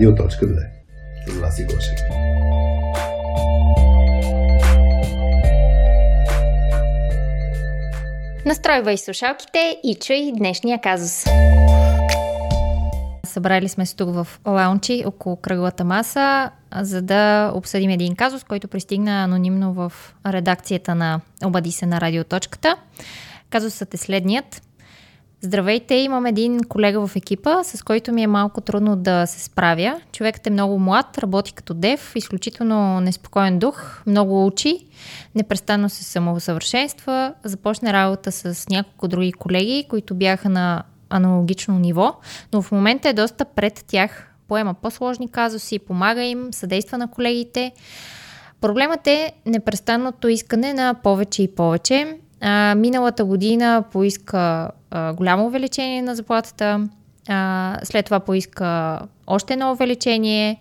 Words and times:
Радио.2 0.00 0.66
С 1.26 1.38
вас 1.40 1.58
и 1.58 1.64
Гошев. 1.64 1.98
Настройвай 8.46 8.98
слушалките 8.98 9.80
и 9.84 9.94
чуй 9.94 10.32
днешния 10.36 10.80
казус. 10.80 11.24
Събрали 13.26 13.68
сме 13.68 13.86
се 13.86 13.96
тук 13.96 14.14
в 14.14 14.26
лаунчи 14.46 15.02
около 15.06 15.36
кръглата 15.36 15.84
маса, 15.84 16.50
за 16.80 17.02
да 17.02 17.52
обсъдим 17.54 17.90
един 17.90 18.16
казус, 18.16 18.44
който 18.44 18.68
пристигна 18.68 19.24
анонимно 19.24 19.72
в 19.72 19.92
редакцията 20.26 20.94
на 20.94 21.20
Обади 21.44 21.72
се 21.72 21.86
на 21.86 22.00
радиоточката. 22.00 22.76
Казусът 23.50 23.94
е 23.94 23.96
следният. 23.96 24.62
Здравейте, 25.42 25.94
имам 25.94 26.26
един 26.26 26.60
колега 26.68 27.06
в 27.06 27.16
екипа, 27.16 27.64
с 27.64 27.82
който 27.82 28.12
ми 28.12 28.22
е 28.22 28.26
малко 28.26 28.60
трудно 28.60 28.96
да 28.96 29.26
се 29.26 29.40
справя. 29.40 30.00
Човекът 30.12 30.46
е 30.46 30.50
много 30.50 30.78
млад, 30.78 31.18
работи 31.18 31.52
като 31.52 31.74
дев, 31.74 32.12
изключително 32.16 33.00
неспокоен 33.00 33.58
дух, 33.58 34.02
много 34.06 34.46
учи, 34.46 34.86
непрестанно 35.34 35.88
се 35.88 36.04
самосъвършенства, 36.04 37.34
започна 37.44 37.92
работа 37.92 38.32
с 38.32 38.68
няколко 38.68 39.08
други 39.08 39.32
колеги, 39.32 39.86
които 39.88 40.14
бяха 40.14 40.48
на 40.48 40.82
аналогично 41.10 41.78
ниво, 41.78 42.14
но 42.52 42.62
в 42.62 42.72
момента 42.72 43.08
е 43.08 43.12
доста 43.12 43.44
пред 43.44 43.84
тях. 43.86 44.26
Поема 44.48 44.74
по-сложни 44.74 45.30
казуси, 45.30 45.78
помага 45.78 46.22
им, 46.22 46.48
съдейства 46.52 46.98
на 46.98 47.10
колегите. 47.10 47.72
Проблемът 48.60 49.06
е 49.06 49.32
непрестанното 49.46 50.28
искане 50.28 50.74
на 50.74 50.94
повече 51.02 51.42
и 51.42 51.54
повече. 51.54 52.18
А, 52.40 52.74
миналата 52.74 53.24
година 53.24 53.84
поиска 53.92 54.70
а, 54.90 55.12
голямо 55.12 55.46
увеличение 55.46 56.02
на 56.02 56.14
заплатата, 56.14 56.88
а, 57.28 57.76
след 57.82 58.04
това 58.04 58.20
поиска 58.20 59.00
още 59.26 59.52
едно 59.52 59.72
увеличение. 59.72 60.58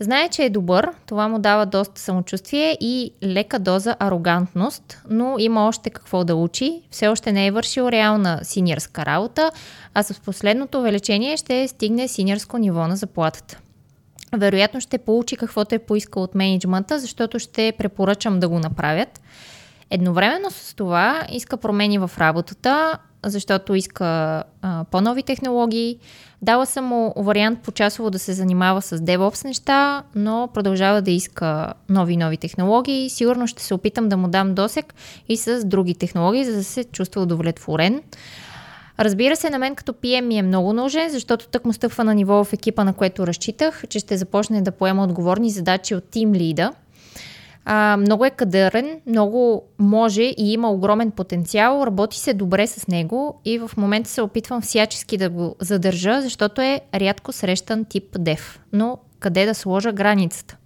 Знае, 0.00 0.28
че 0.28 0.44
е 0.44 0.50
добър, 0.50 0.90
това 1.06 1.28
му 1.28 1.38
дава 1.38 1.66
доста 1.66 2.00
самочувствие 2.00 2.76
и 2.80 3.10
лека 3.22 3.58
доза 3.58 3.96
арогантност, 3.98 5.02
но 5.10 5.34
има 5.38 5.66
още 5.66 5.90
какво 5.90 6.24
да 6.24 6.34
учи. 6.34 6.82
Все 6.90 7.08
още 7.08 7.32
не 7.32 7.46
е 7.46 7.50
вършил 7.50 7.88
реална 7.88 8.40
синьорска 8.42 9.06
работа, 9.06 9.50
а 9.94 10.02
с 10.02 10.20
последното 10.20 10.78
увеличение 10.78 11.36
ще 11.36 11.68
стигне 11.68 12.08
синьорско 12.08 12.58
ниво 12.58 12.86
на 12.86 12.96
заплатата. 12.96 13.58
Вероятно 14.36 14.80
ще 14.80 14.98
получи 14.98 15.36
каквото 15.36 15.74
е 15.74 15.78
поискал 15.78 16.22
от 16.22 16.34
менеджмента, 16.34 16.98
защото 16.98 17.38
ще 17.38 17.72
препоръчам 17.78 18.40
да 18.40 18.48
го 18.48 18.58
направят. 18.58 19.20
Едновременно 19.94 20.50
с 20.50 20.74
това 20.74 21.22
иска 21.32 21.56
промени 21.56 21.98
в 21.98 22.10
работата, 22.18 22.98
защото 23.24 23.74
иска 23.74 24.04
а, 24.62 24.84
по-нови 24.90 25.22
технологии. 25.22 25.98
Дала 26.42 26.66
съм 26.66 26.84
му 26.84 27.14
вариант 27.16 27.58
по-часово 27.62 28.10
да 28.10 28.18
се 28.18 28.32
занимава 28.32 28.82
с 28.82 28.98
DevOps 28.98 29.44
неща, 29.44 30.02
но 30.14 30.48
продължава 30.54 31.02
да 31.02 31.10
иска 31.10 31.72
нови 31.88 32.16
нови 32.16 32.36
технологии. 32.36 33.10
Сигурно 33.10 33.46
ще 33.46 33.62
се 33.62 33.74
опитам 33.74 34.08
да 34.08 34.16
му 34.16 34.28
дам 34.28 34.54
досек 34.54 34.94
и 35.28 35.36
с 35.36 35.64
други 35.64 35.94
технологии, 35.94 36.44
за 36.44 36.52
да 36.52 36.64
се 36.64 36.84
чувства 36.84 37.22
удовлетворен. 37.22 38.02
Разбира 38.98 39.36
се, 39.36 39.50
на 39.50 39.58
мен 39.58 39.74
като 39.74 39.92
PM 39.92 40.20
ми 40.20 40.38
е 40.38 40.42
много 40.42 40.72
нужен, 40.72 41.10
защото 41.10 41.48
тък 41.48 41.64
му 41.64 41.72
стъпва 41.72 42.04
на 42.04 42.14
ниво 42.14 42.44
в 42.44 42.52
екипа, 42.52 42.84
на 42.84 42.94
което 42.94 43.26
разчитах, 43.26 43.84
че 43.88 43.98
ще 43.98 44.16
започне 44.16 44.62
да 44.62 44.72
поема 44.72 45.04
отговорни 45.04 45.50
задачи 45.50 45.94
от 45.94 46.04
тим 46.10 46.34
лида. 46.34 46.72
А, 47.64 47.96
много 47.96 48.24
е 48.24 48.30
кадърен, 48.30 49.00
много 49.06 49.62
може 49.78 50.22
и 50.22 50.34
има 50.52 50.70
огромен 50.70 51.10
потенциал, 51.10 51.82
работи 51.86 52.18
се 52.18 52.34
добре 52.34 52.66
с 52.66 52.88
него 52.88 53.40
и 53.44 53.58
в 53.58 53.70
момента 53.76 54.10
се 54.10 54.22
опитвам 54.22 54.60
всячески 54.60 55.16
да 55.16 55.30
го 55.30 55.56
задържа, 55.60 56.22
защото 56.22 56.60
е 56.60 56.80
рядко 56.94 57.32
срещан 57.32 57.84
тип 57.84 58.16
дев. 58.18 58.60
Но 58.72 58.98
къде 59.20 59.46
да 59.46 59.54
сложа 59.54 59.92
границата? 59.92 60.56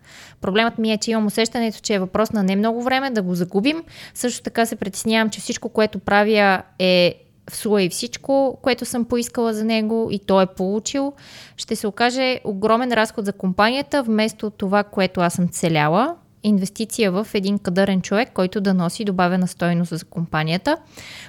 Проблемът 0.41 0.79
ми 0.79 0.93
е, 0.93 0.99
че 0.99 1.11
имам 1.11 1.27
усещането, 1.27 1.79
че 1.83 1.95
е 1.95 1.99
въпрос 1.99 2.33
на 2.33 2.43
не 2.43 2.57
много 2.57 2.83
време 2.83 3.11
да 3.11 3.23
го 3.23 3.35
загубим. 3.35 3.83
Също 4.15 4.43
така 4.43 4.67
се 4.67 4.77
притеснявам, 4.77 5.31
че 5.31 5.41
всичко, 5.41 5.69
което 5.69 5.99
правя 5.99 6.63
е 6.79 7.15
в 7.51 7.57
слой 7.57 7.89
всичко, 7.89 8.59
което 8.63 8.85
съм 8.85 9.05
поискала 9.05 9.55
за 9.55 9.65
него 9.65 10.09
и 10.11 10.19
той 10.19 10.43
е 10.43 10.47
получил, 10.47 11.13
ще 11.57 11.77
се 11.77 11.87
окаже 11.87 12.41
огромен 12.45 12.93
разход 12.93 13.25
за 13.25 13.33
компанията, 13.33 14.03
вместо 14.03 14.51
това, 14.51 14.85
което 14.85 15.21
аз 15.21 15.33
съм 15.35 15.49
целяла, 15.49 16.15
инвестиция 16.43 17.13
в 17.13 17.27
един 17.35 17.59
кадърен 17.59 18.03
човек, 18.03 18.31
който 18.35 18.61
да 18.61 18.75
носи 18.75 19.05
добавена 19.05 19.49
стойност 19.49 19.99
за 19.99 20.05
компанията. 20.05 20.77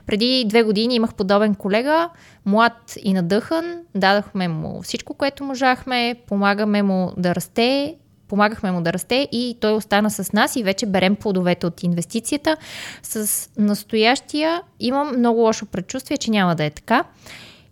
Преди 0.06 0.45
две 0.47 0.63
години 0.63 0.95
имах 0.95 1.13
подобен 1.13 1.56
колега, 1.56 2.09
млад 2.45 2.94
и 3.03 3.13
надъхан, 3.13 3.79
дадахме 3.95 4.47
му 4.47 4.81
всичко, 4.81 5.13
което 5.13 5.44
можахме, 5.44 6.16
помагаме 6.28 6.84
му 6.84 7.12
да 7.18 7.35
расте, 7.35 7.95
помагахме 8.28 8.72
му 8.72 8.81
да 8.81 8.94
расте 8.94 9.28
и 9.31 9.57
той 9.62 9.73
остана 9.73 10.12
с 10.12 10.34
нас 10.34 10.56
и 10.56 10.63
вече 10.63 10.85
берем 10.85 11.16
плодовете 11.16 11.68
от 11.68 11.84
инвестицията. 11.84 12.57
С 13.03 13.50
настоящия 13.57 14.62
имам 14.79 15.18
много 15.18 15.39
лошо 15.39 15.66
предчувствие, 15.66 16.18
че 16.18 16.31
няма 16.31 16.56
да 16.56 16.63
е 16.63 16.69
така. 16.69 17.03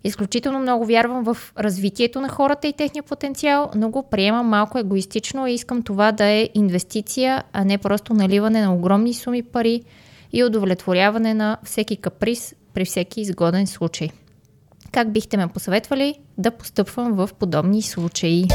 Изключително 0.06 0.58
много 0.58 0.86
вярвам 0.86 1.24
в 1.24 1.36
развитието 1.58 2.20
на 2.20 2.28
хората 2.28 2.68
и 2.68 2.72
техния 2.72 3.02
потенциал, 3.02 3.70
но 3.74 3.90
го 3.90 4.02
приемам 4.02 4.46
малко 4.46 4.78
егоистично 4.78 5.46
и 5.46 5.52
искам 5.52 5.82
това 5.82 6.12
да 6.12 6.24
е 6.24 6.48
инвестиция, 6.54 7.44
а 7.52 7.64
не 7.64 7.78
просто 7.78 8.14
наливане 8.14 8.60
на 8.60 8.74
огромни 8.74 9.14
суми 9.14 9.42
пари 9.42 9.82
и 10.32 10.44
удовлетворяване 10.44 11.34
на 11.34 11.58
всеки 11.64 11.96
каприз 11.96 12.54
при 12.74 12.84
всеки 12.84 13.20
изгоден 13.20 13.66
случай. 13.66 14.08
Как 14.92 15.12
бихте 15.12 15.36
ме 15.36 15.48
посъветвали 15.48 16.14
да 16.38 16.50
постъпвам 16.50 17.12
в 17.12 17.30
подобни 17.38 17.82
случаи? 17.82 18.46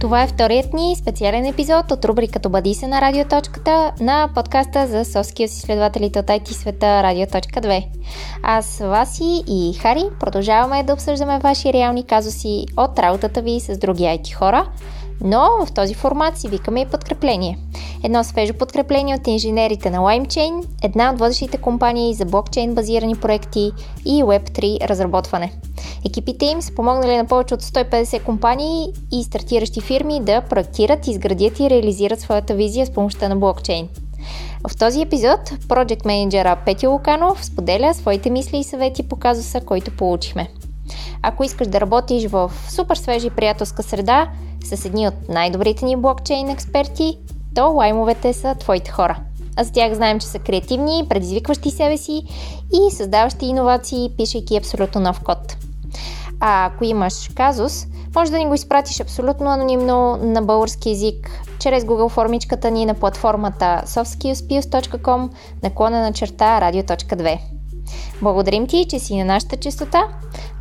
Това 0.00 0.22
е 0.22 0.26
вторият 0.26 0.72
ни 0.72 0.96
специален 0.96 1.46
епизод 1.46 1.90
от 1.90 2.04
рубриката 2.04 2.48
Обади 2.48 2.74
се 2.74 2.86
на 2.86 3.00
Радиоточката 3.00 3.92
на 4.00 4.28
подкаста 4.34 4.86
за 4.86 5.04
софския 5.04 5.48
с 5.48 5.58
изследователите 5.58 6.18
от 6.18 6.26
IT 6.26 6.52
света 6.52 7.02
Радиоточка 7.02 7.60
2. 7.60 7.86
Аз, 8.42 8.78
Васи 8.78 9.42
и 9.46 9.74
Хари 9.82 10.04
продължаваме 10.20 10.82
да 10.82 10.92
обсъждаме 10.92 11.38
ваши 11.38 11.72
реални 11.72 12.06
казуси 12.06 12.66
от 12.76 12.98
работата 12.98 13.42
ви 13.42 13.60
с 13.60 13.78
други 13.78 14.02
IT 14.02 14.34
хора, 14.34 14.66
но 15.24 15.66
в 15.66 15.72
този 15.72 15.94
формат 15.94 16.38
си 16.38 16.48
викаме 16.48 16.80
и 16.80 16.86
подкрепление. 16.86 17.58
Едно 18.04 18.24
свежо 18.24 18.54
подкрепление 18.54 19.14
от 19.14 19.26
инженерите 19.26 19.90
на 19.90 19.98
LimeChain, 19.98 20.64
една 20.82 21.10
от 21.10 21.18
водещите 21.18 21.58
компании 21.58 22.14
за 22.14 22.24
блокчейн 22.24 22.74
базирани 22.74 23.16
проекти 23.16 23.72
и 24.04 24.24
Web3 24.24 24.88
разработване. 24.88 25.52
Екипите 26.06 26.44
им 26.44 26.62
са 26.62 26.74
помогнали 26.74 27.16
на 27.16 27.24
повече 27.24 27.54
от 27.54 27.62
150 27.62 28.22
компании 28.22 28.92
и 29.12 29.24
стартиращи 29.24 29.80
фирми 29.80 30.20
да 30.20 30.40
проектират, 30.40 31.06
изградят 31.06 31.60
и 31.60 31.70
реализират 31.70 32.20
своята 32.20 32.54
визия 32.54 32.86
с 32.86 32.90
помощта 32.90 33.28
на 33.28 33.36
блокчейн. 33.36 33.88
В 34.68 34.76
този 34.76 35.02
епизод 35.02 35.40
Project 35.40 36.06
менеджера 36.06 36.56
Петя 36.64 36.88
Луканов 36.88 37.44
споделя 37.44 37.94
своите 37.94 38.30
мисли 38.30 38.58
и 38.58 38.64
съвети 38.64 39.08
по 39.08 39.16
казуса, 39.16 39.60
който 39.60 39.96
получихме. 39.96 40.48
Ако 41.22 41.44
искаш 41.44 41.68
да 41.68 41.80
работиш 41.80 42.26
в 42.26 42.52
супер 42.68 42.96
свежа 42.96 43.26
и 43.26 43.30
приятелска 43.30 43.82
среда 43.82 44.28
с 44.64 44.84
едни 44.84 45.08
от 45.08 45.28
най-добрите 45.28 45.84
ни 45.84 45.96
блокчейн 45.96 46.48
експерти, 46.48 47.18
то 47.54 47.72
лаймовете 47.72 48.32
са 48.32 48.54
твоите 48.54 48.90
хора. 48.90 49.18
А 49.56 49.64
за 49.64 49.72
тях 49.72 49.94
знаем, 49.94 50.20
че 50.20 50.26
са 50.26 50.38
креативни, 50.38 51.06
предизвикващи 51.08 51.70
себе 51.70 51.98
си 51.98 52.22
и 52.72 52.90
създаващи 52.90 53.46
иновации, 53.46 54.10
пишейки 54.16 54.56
абсолютно 54.56 55.00
нов 55.00 55.20
код. 55.20 55.56
А 56.40 56.66
ако 56.66 56.84
имаш 56.84 57.30
казус, 57.34 57.86
може 58.16 58.30
да 58.30 58.38
ни 58.38 58.46
го 58.46 58.54
изпратиш 58.54 59.00
абсолютно 59.00 59.50
анонимно 59.50 60.16
на 60.16 60.42
български 60.42 60.90
язик 60.90 61.30
чрез 61.58 61.84
Google 61.84 62.08
формичката 62.08 62.70
ни 62.70 62.86
на 62.86 62.94
платформата 62.94 63.82
softskillspills.com 63.86 65.30
наклона 65.62 66.00
на 66.00 66.12
черта 66.12 66.60
radio.2. 66.60 67.38
Благодарим 68.22 68.66
ти, 68.66 68.86
че 68.90 68.98
си 68.98 69.16
на 69.16 69.24
нашата 69.24 69.56
частота. 69.56 70.08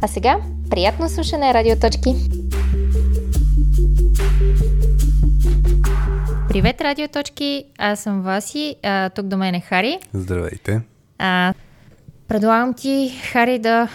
А 0.01 0.07
сега, 0.07 0.37
приятно 0.69 1.09
слушане, 1.09 1.53
радиоточки! 1.53 2.15
Привет, 6.55 6.81
радиоточки! 6.81 7.65
Аз 7.77 7.99
съм 7.99 8.21
Васи, 8.21 8.75
а, 8.83 9.09
тук 9.09 9.25
до 9.25 9.37
мен 9.37 9.55
е 9.55 9.59
Хари. 9.59 9.99
Здравейте! 10.13 10.81
А, 11.17 11.53
предлагам 12.27 12.73
ти, 12.73 13.21
Хари, 13.31 13.59
да 13.59 13.89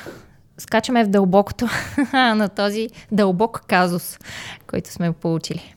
скачаме 0.59 1.05
в 1.05 1.09
дълбокото 1.09 1.69
на 2.12 2.49
този 2.49 2.89
дълбок 3.12 3.65
казус, 3.67 4.19
който 4.67 4.93
сме 4.93 5.12
получили. 5.12 5.75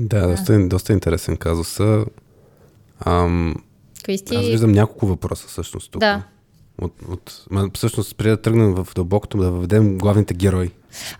Да, 0.00 0.28
доста, 0.28 0.68
доста 0.68 0.92
интересен 0.92 1.36
казус. 1.36 1.80
Ам, 3.06 3.54
Кристи... 4.04 4.36
Аз 4.36 4.46
виждам 4.46 4.72
няколко 4.72 5.06
въпроса 5.06 5.48
всъщност 5.48 5.92
тук. 5.92 6.00
Да. 6.00 6.22
От, 6.80 6.92
от, 7.08 7.44
ма, 7.50 7.70
всъщност, 7.74 8.16
преди 8.16 8.30
да 8.30 8.42
тръгнем 8.42 8.74
в 8.74 8.88
дълбокото, 8.94 9.38
да 9.38 9.50
въведем 9.50 9.98
главните 9.98 10.34
герои. 10.34 10.70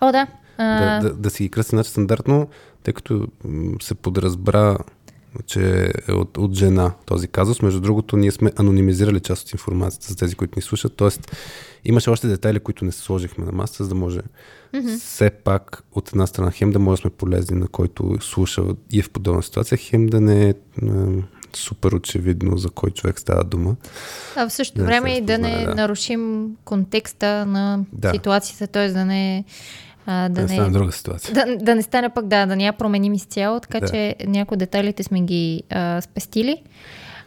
О, 0.01 0.11
да. 0.11 0.27
А... 0.57 0.99
Да, 1.01 1.09
да, 1.09 1.15
да 1.15 1.29
си 1.29 1.43
ги 1.43 1.49
кръстим 1.49 1.77
значи 1.77 1.89
стандартно, 1.89 2.47
тъй 2.83 2.93
като 2.93 3.27
се 3.81 3.95
подразбра 3.95 4.77
че 5.45 5.93
е 6.07 6.11
от, 6.11 6.37
от 6.37 6.53
жена 6.53 6.93
този 7.05 7.27
казус. 7.27 7.61
Между 7.61 7.79
другото, 7.79 8.17
ние 8.17 8.31
сме 8.31 8.51
анонимизирали 8.55 9.19
част 9.19 9.47
от 9.47 9.51
информацията 9.51 10.07
за 10.07 10.15
тези, 10.15 10.35
които 10.35 10.53
ни 10.55 10.61
слушат. 10.61 10.95
Тоест, 10.95 11.35
имаше 11.85 12.09
още 12.09 12.27
детайли, 12.27 12.59
които 12.59 12.85
не 12.85 12.91
сложихме 12.91 13.45
на 13.45 13.51
масата, 13.51 13.83
за 13.83 13.89
да 13.89 13.95
може 13.95 14.19
mm-hmm. 14.73 14.99
все 14.99 15.29
пак 15.29 15.83
от 15.91 16.09
една 16.09 16.27
страна 16.27 16.51
хем 16.51 16.71
да 16.71 16.79
може 16.79 16.99
да 16.99 17.01
сме 17.01 17.09
полезни 17.09 17.59
на 17.59 17.67
който 17.67 18.17
слуша 18.21 18.63
и 18.91 18.99
е 18.99 19.03
в 19.03 19.09
подобна 19.09 19.43
ситуация, 19.43 19.77
хем 19.77 20.07
да 20.07 20.21
не 20.21 20.49
е 20.49 20.53
супер 21.53 21.91
очевидно 21.91 22.57
за 22.57 22.69
кой 22.69 22.91
човек 22.91 23.19
става 23.19 23.43
дума. 23.43 23.75
А 24.35 24.49
в 24.49 24.53
същото 24.53 24.79
да 24.79 24.85
време 24.85 25.17
и 25.17 25.21
да 25.21 25.37
не 25.37 25.65
да. 25.65 25.75
нарушим 25.75 26.51
контекста 26.65 27.45
на 27.45 27.85
да. 27.93 28.11
ситуацията, 28.11 28.67
т.е. 28.67 28.91
да 28.91 29.05
не 29.05 29.45
а, 30.05 30.29
да, 30.29 30.35
да 30.35 30.41
не 30.41 30.47
стане 30.47 30.69
друга 30.69 30.91
ситуация. 30.91 31.33
Да, 31.33 31.45
да 31.55 31.75
не 31.75 31.81
стане 31.81 32.09
пък, 32.09 32.27
да, 32.27 32.45
да 32.45 32.55
не 32.55 32.65
я 32.65 32.73
променим 32.73 33.13
изцяло, 33.13 33.59
така 33.59 33.79
да. 33.79 33.87
че 33.87 34.15
някои 34.27 34.57
детайлите 34.57 35.03
сме 35.03 35.21
ги 35.21 35.63
а, 35.69 36.01
спестили. 36.01 36.63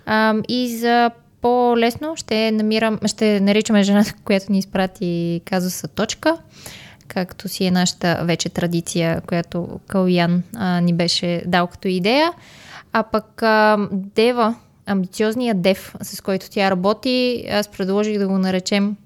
А, 0.07 0.35
и 0.49 0.77
за 0.77 1.11
по-лесно 1.41 2.17
ще 2.17 2.51
намирам, 2.53 2.99
ще 3.07 3.41
наричаме 3.41 3.83
жената, 3.83 4.15
която 4.25 4.53
ни 4.53 4.59
изпрати 4.59 5.41
казуса 5.45 5.89
точка, 5.89 6.37
както 7.09 7.49
си 7.49 7.65
е 7.65 7.71
нашата 7.71 8.21
вече 8.23 8.49
традиция, 8.49 9.21
която 9.21 9.81
Калуян 9.87 10.43
а, 10.55 10.81
ни 10.81 10.93
беше 10.95 11.43
дал 11.47 11.67
като 11.67 11.89
идея. 11.89 12.33
А 12.93 13.03
пък 13.03 13.43
а, 13.43 13.89
Дева, 13.93 14.55
амбициозният 14.87 15.63
Дев, 15.63 15.95
с 16.03 16.21
който 16.21 16.51
тя 16.51 16.71
работи, 16.71 17.47
аз 17.51 17.69
предложих 17.69 18.19
да 18.19 18.29
го 18.29 18.39
наречем 18.39 18.97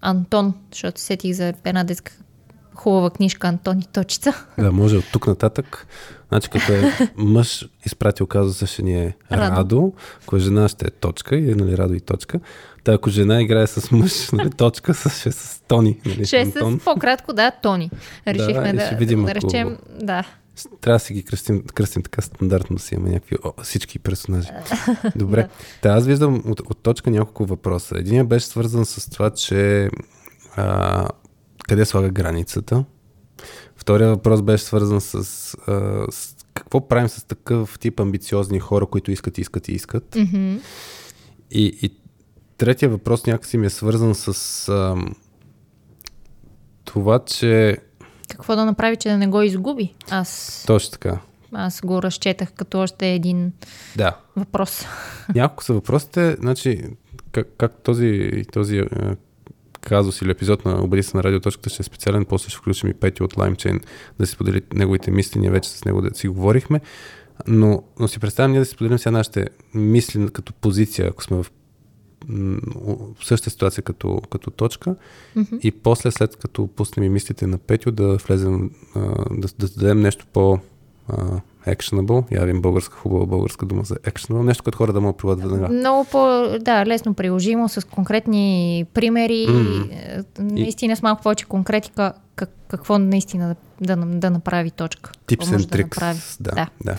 Антон, 0.00 0.54
защото 0.72 1.00
сетих 1.00 1.32
за 1.32 1.52
една 1.64 1.84
детска 1.84 2.12
хубава 2.74 3.10
книжка 3.10 3.48
Антони 3.48 3.84
Точица. 3.92 4.46
Да, 4.58 4.72
може 4.72 4.96
от 4.96 5.04
тук 5.12 5.26
нататък. 5.26 5.86
Значи 6.28 6.50
като 6.50 6.72
е 6.72 6.92
мъж 7.16 7.68
изпратил 7.86 8.26
каза 8.26 8.66
ще 8.66 8.82
ни 8.82 9.04
е 9.04 9.16
Радо, 9.32 9.56
Радо 9.56 9.92
ако 10.22 10.36
е 10.36 10.38
жена 10.38 10.68
ще 10.68 10.86
е 10.86 10.90
точка 10.90 11.36
и 11.36 11.50
е 11.50 11.54
нали, 11.54 11.78
Радо 11.78 11.94
и 11.94 12.00
точка. 12.00 12.40
Та 12.84 12.92
ако 12.92 13.10
жена 13.10 13.42
играе 13.42 13.66
с 13.66 13.90
мъж, 13.90 14.30
нали, 14.32 14.50
точка 14.50 14.94
ще 14.94 15.28
е 15.28 15.32
с 15.32 15.62
Тони. 15.68 16.00
Нали, 16.06 16.26
ще 16.26 16.40
е 16.40 16.46
с 16.46 16.78
по-кратко, 16.84 17.32
да, 17.32 17.50
Тони. 17.50 17.90
Решихме 18.26 18.72
да, 18.72 18.78
да, 18.78 18.86
ще 18.86 18.96
видим, 18.96 19.24
да 19.24 19.34
речем, 19.34 19.78
да. 20.02 20.24
Трябва 20.80 20.96
да 20.96 21.04
си 21.04 21.12
ги 21.14 21.22
кръстим, 21.22 21.64
кръстим 21.74 22.02
така 22.02 22.22
стандартно 22.22 22.76
да 22.76 22.82
си 22.82 22.94
имаме 22.94 23.10
някакви 23.10 23.36
о, 23.44 23.62
всички 23.62 23.98
персонажи. 23.98 24.48
Добре. 25.16 25.42
да. 25.42 25.48
Та 25.82 25.88
аз 25.88 26.06
виждам 26.06 26.42
от, 26.46 26.60
от 26.60 26.78
точка 26.78 27.10
няколко 27.10 27.46
въпроса. 27.46 27.98
Единият 27.98 28.28
беше 28.28 28.46
свързан 28.46 28.84
с 28.84 29.10
това, 29.10 29.30
че 29.30 29.90
а, 30.56 31.08
къде 31.68 31.84
слага 31.84 32.10
границата. 32.10 32.84
Втория 33.76 34.08
въпрос 34.08 34.42
беше 34.42 34.64
свързан 34.64 35.00
с, 35.00 35.14
а, 35.14 35.20
с 36.10 36.36
какво 36.54 36.88
правим 36.88 37.08
с 37.08 37.24
такъв 37.24 37.78
тип 37.78 38.00
амбициозни 38.00 38.60
хора, 38.60 38.86
които 38.86 39.10
искат, 39.10 39.38
искат 39.38 39.68
и 39.68 39.72
искат. 39.72 40.10
Mm-hmm. 40.10 40.60
И, 41.50 41.78
и 41.82 41.96
третия 42.58 42.88
въпрос 42.88 43.26
някакси 43.26 43.58
ми 43.58 43.66
е 43.66 43.70
свързан 43.70 44.14
с 44.14 44.68
а, 44.68 44.96
това, 46.84 47.24
че... 47.24 47.78
Какво 48.28 48.56
да 48.56 48.64
направи, 48.64 48.96
че 48.96 49.08
да 49.08 49.18
не 49.18 49.26
го 49.26 49.42
изгуби? 49.42 49.94
Аз... 50.10 50.64
Точно 50.66 50.92
така. 50.92 51.18
Аз 51.52 51.80
го 51.80 52.02
разчетах 52.02 52.52
като 52.52 52.80
още 52.80 53.08
един 53.08 53.52
да. 53.96 54.16
въпрос. 54.36 54.84
Няколко 55.34 55.64
са 55.64 55.72
въпросите. 55.72 56.36
Значи, 56.40 56.84
как, 57.32 57.48
как 57.58 57.82
този, 57.82 58.30
този 58.52 58.82
казус 59.84 60.22
или 60.22 60.30
епизод 60.30 60.64
на 60.64 60.84
Обади 60.84 61.02
се 61.02 61.16
на 61.16 61.22
радиоточката 61.22 61.70
ще 61.70 61.82
е 61.82 61.84
специален, 61.84 62.24
после 62.24 62.48
ще 62.48 62.58
включим 62.58 62.90
и 62.90 62.94
Пети 62.94 63.22
от 63.22 63.34
LimeChain 63.34 63.84
да 64.18 64.26
си 64.26 64.32
сподели 64.32 64.62
неговите 64.74 65.10
мисли, 65.10 65.40
ние 65.40 65.50
вече 65.50 65.70
с 65.70 65.84
него 65.84 66.02
да 66.02 66.14
си 66.14 66.28
говорихме. 66.28 66.80
Но, 67.46 67.82
но 67.98 68.08
си 68.08 68.20
представям 68.20 68.50
ние 68.50 68.60
да 68.60 68.66
си 68.66 68.72
споделим 68.72 68.98
сега 68.98 69.10
нашите 69.10 69.48
мисли 69.74 70.28
като 70.28 70.52
позиция, 70.52 71.08
ако 71.08 71.22
сме 71.22 71.36
в 71.36 71.46
в 72.28 73.24
същата 73.24 73.50
ситуация 73.50 73.82
като, 73.82 74.22
като 74.30 74.50
точка 74.50 74.96
mm-hmm. 75.36 75.60
и 75.60 75.70
после 75.70 76.10
след 76.10 76.36
като 76.36 76.66
пуснем 76.66 77.04
и 77.04 77.08
мислите 77.08 77.46
на 77.46 77.58
Петю 77.58 77.90
да 77.90 78.16
влезем, 78.16 78.70
да, 79.30 79.48
да 79.58 79.68
дадем 79.68 80.00
нещо 80.00 80.26
по 80.32 80.58
actionable. 81.66 82.24
Явим 82.30 82.62
българска, 82.62 82.96
хубава 82.96 83.26
българска 83.26 83.66
дума 83.66 83.84
за 83.84 83.94
actionable. 83.94 84.42
Нещо, 84.42 84.62
което 84.62 84.78
хора 84.78 84.92
да 84.92 85.00
могат 85.00 85.40
да 85.40 85.48
веднага. 85.48 85.74
Много 85.74 86.04
по, 86.04 86.18
да, 86.60 86.86
лесно 86.86 87.14
приложимо, 87.14 87.68
с 87.68 87.86
конкретни 87.86 88.86
примери. 88.94 89.46
Mm-hmm. 89.48 90.24
Наистина 90.38 90.96
с 90.96 91.02
малко 91.02 91.22
повече 91.22 91.44
конкретика 91.44 92.12
как, 92.36 92.50
какво 92.68 92.98
наистина 92.98 93.56
да, 93.80 93.96
да, 93.96 94.06
да 94.06 94.30
направи 94.30 94.70
точка. 94.70 95.10
Tips 95.26 95.44
and 95.44 95.66
да 95.66 95.78
tricks. 95.78 96.36
Да, 96.40 96.50
да. 96.50 96.68
да. 96.84 96.98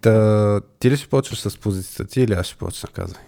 Та, 0.00 0.60
ти 0.78 0.90
ли 0.90 0.96
ще 0.96 1.08
почваш 1.08 1.40
с 1.40 1.58
позицията 1.58 2.12
ти 2.12 2.20
или 2.20 2.32
аз 2.32 2.46
ще 2.46 2.56
почна, 2.56 2.88
казвай? 2.88 3.22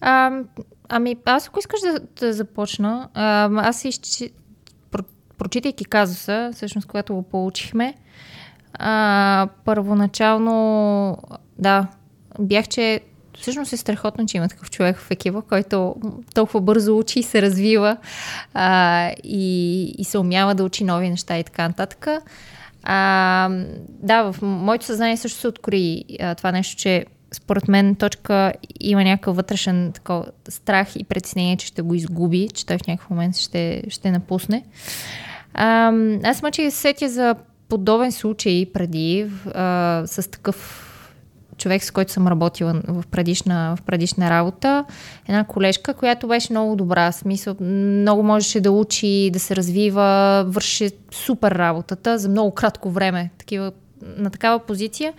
А, 0.00 0.42
ами, 0.88 1.16
аз 1.24 1.48
ако 1.48 1.58
искаш 1.58 1.80
да, 1.80 2.00
да 2.20 2.32
започна, 2.32 3.08
а, 3.14 3.50
аз 3.68 3.84
изчи, 3.84 4.30
про, 4.90 5.02
прочитайки 5.38 5.84
казуса, 5.84 6.50
всъщност, 6.54 6.88
когато 6.88 7.14
го 7.14 7.22
получихме, 7.22 7.94
а, 8.72 9.48
първоначално, 9.64 11.18
да, 11.58 11.86
бях, 12.38 12.68
че 12.68 13.00
всъщност 13.40 13.72
е 13.72 13.76
страхотно, 13.76 14.26
че 14.26 14.36
има 14.36 14.48
такъв 14.48 14.70
човек 14.70 14.98
в 14.98 15.10
екипа, 15.10 15.40
който 15.40 15.94
толкова 16.34 16.60
бързо 16.60 16.98
учи 16.98 17.18
и 17.18 17.22
се 17.22 17.42
развива 17.42 17.96
а, 18.54 19.10
и, 19.24 19.84
и 19.98 20.04
се 20.04 20.18
умява 20.18 20.54
да 20.54 20.64
учи 20.64 20.84
нови 20.84 21.10
неща 21.10 21.38
и 21.38 21.44
така 21.44 21.68
нататък. 21.68 22.06
А, 22.82 23.48
да, 23.88 24.32
в 24.32 24.42
моето 24.42 24.84
съзнание 24.84 25.16
също 25.16 25.38
се 25.38 25.48
открои 25.48 26.04
а, 26.20 26.34
това 26.34 26.52
нещо, 26.52 26.76
че 26.76 27.06
според 27.32 27.68
мен 27.68 27.94
точка 27.94 28.52
има 28.80 29.04
някакъв 29.04 29.36
вътрешен 29.36 29.92
такова, 29.94 30.24
страх 30.48 30.96
и 30.96 31.04
притеснение, 31.04 31.56
че 31.56 31.66
ще 31.66 31.82
го 31.82 31.94
изгуби, 31.94 32.48
че 32.54 32.66
той 32.66 32.78
в 32.78 32.86
някакъв 32.86 33.10
момент 33.10 33.36
ще, 33.36 33.82
ще 33.88 34.10
напусне. 34.10 34.64
А, 35.54 35.92
аз 36.24 36.42
мъчи 36.42 36.70
се 36.70 36.76
сетя 36.76 37.08
за 37.08 37.34
подобен 37.68 38.12
случай 38.12 38.66
преди 38.72 39.30
а, 39.54 40.02
с 40.06 40.30
такъв 40.30 40.84
човек, 41.58 41.84
с 41.84 41.90
който 41.90 42.12
съм 42.12 42.28
работила 42.28 42.82
в 42.88 43.04
предишна, 43.10 43.76
в 43.78 43.82
предишна 43.82 44.30
работа. 44.30 44.84
Една 45.28 45.44
колежка, 45.44 45.94
която 45.94 46.28
беше 46.28 46.52
много 46.52 46.76
добра. 46.76 47.12
Смисъл, 47.12 47.56
много 47.60 48.22
можеше 48.22 48.60
да 48.60 48.70
учи, 48.70 49.30
да 49.32 49.40
се 49.40 49.56
развива, 49.56 50.44
върши 50.48 50.90
супер 51.10 51.52
работата 51.52 52.18
за 52.18 52.28
много 52.28 52.50
кратко 52.50 52.90
време. 52.90 53.30
Такива, 53.38 53.72
на 54.02 54.30
такава 54.30 54.58
позиция. 54.58 55.12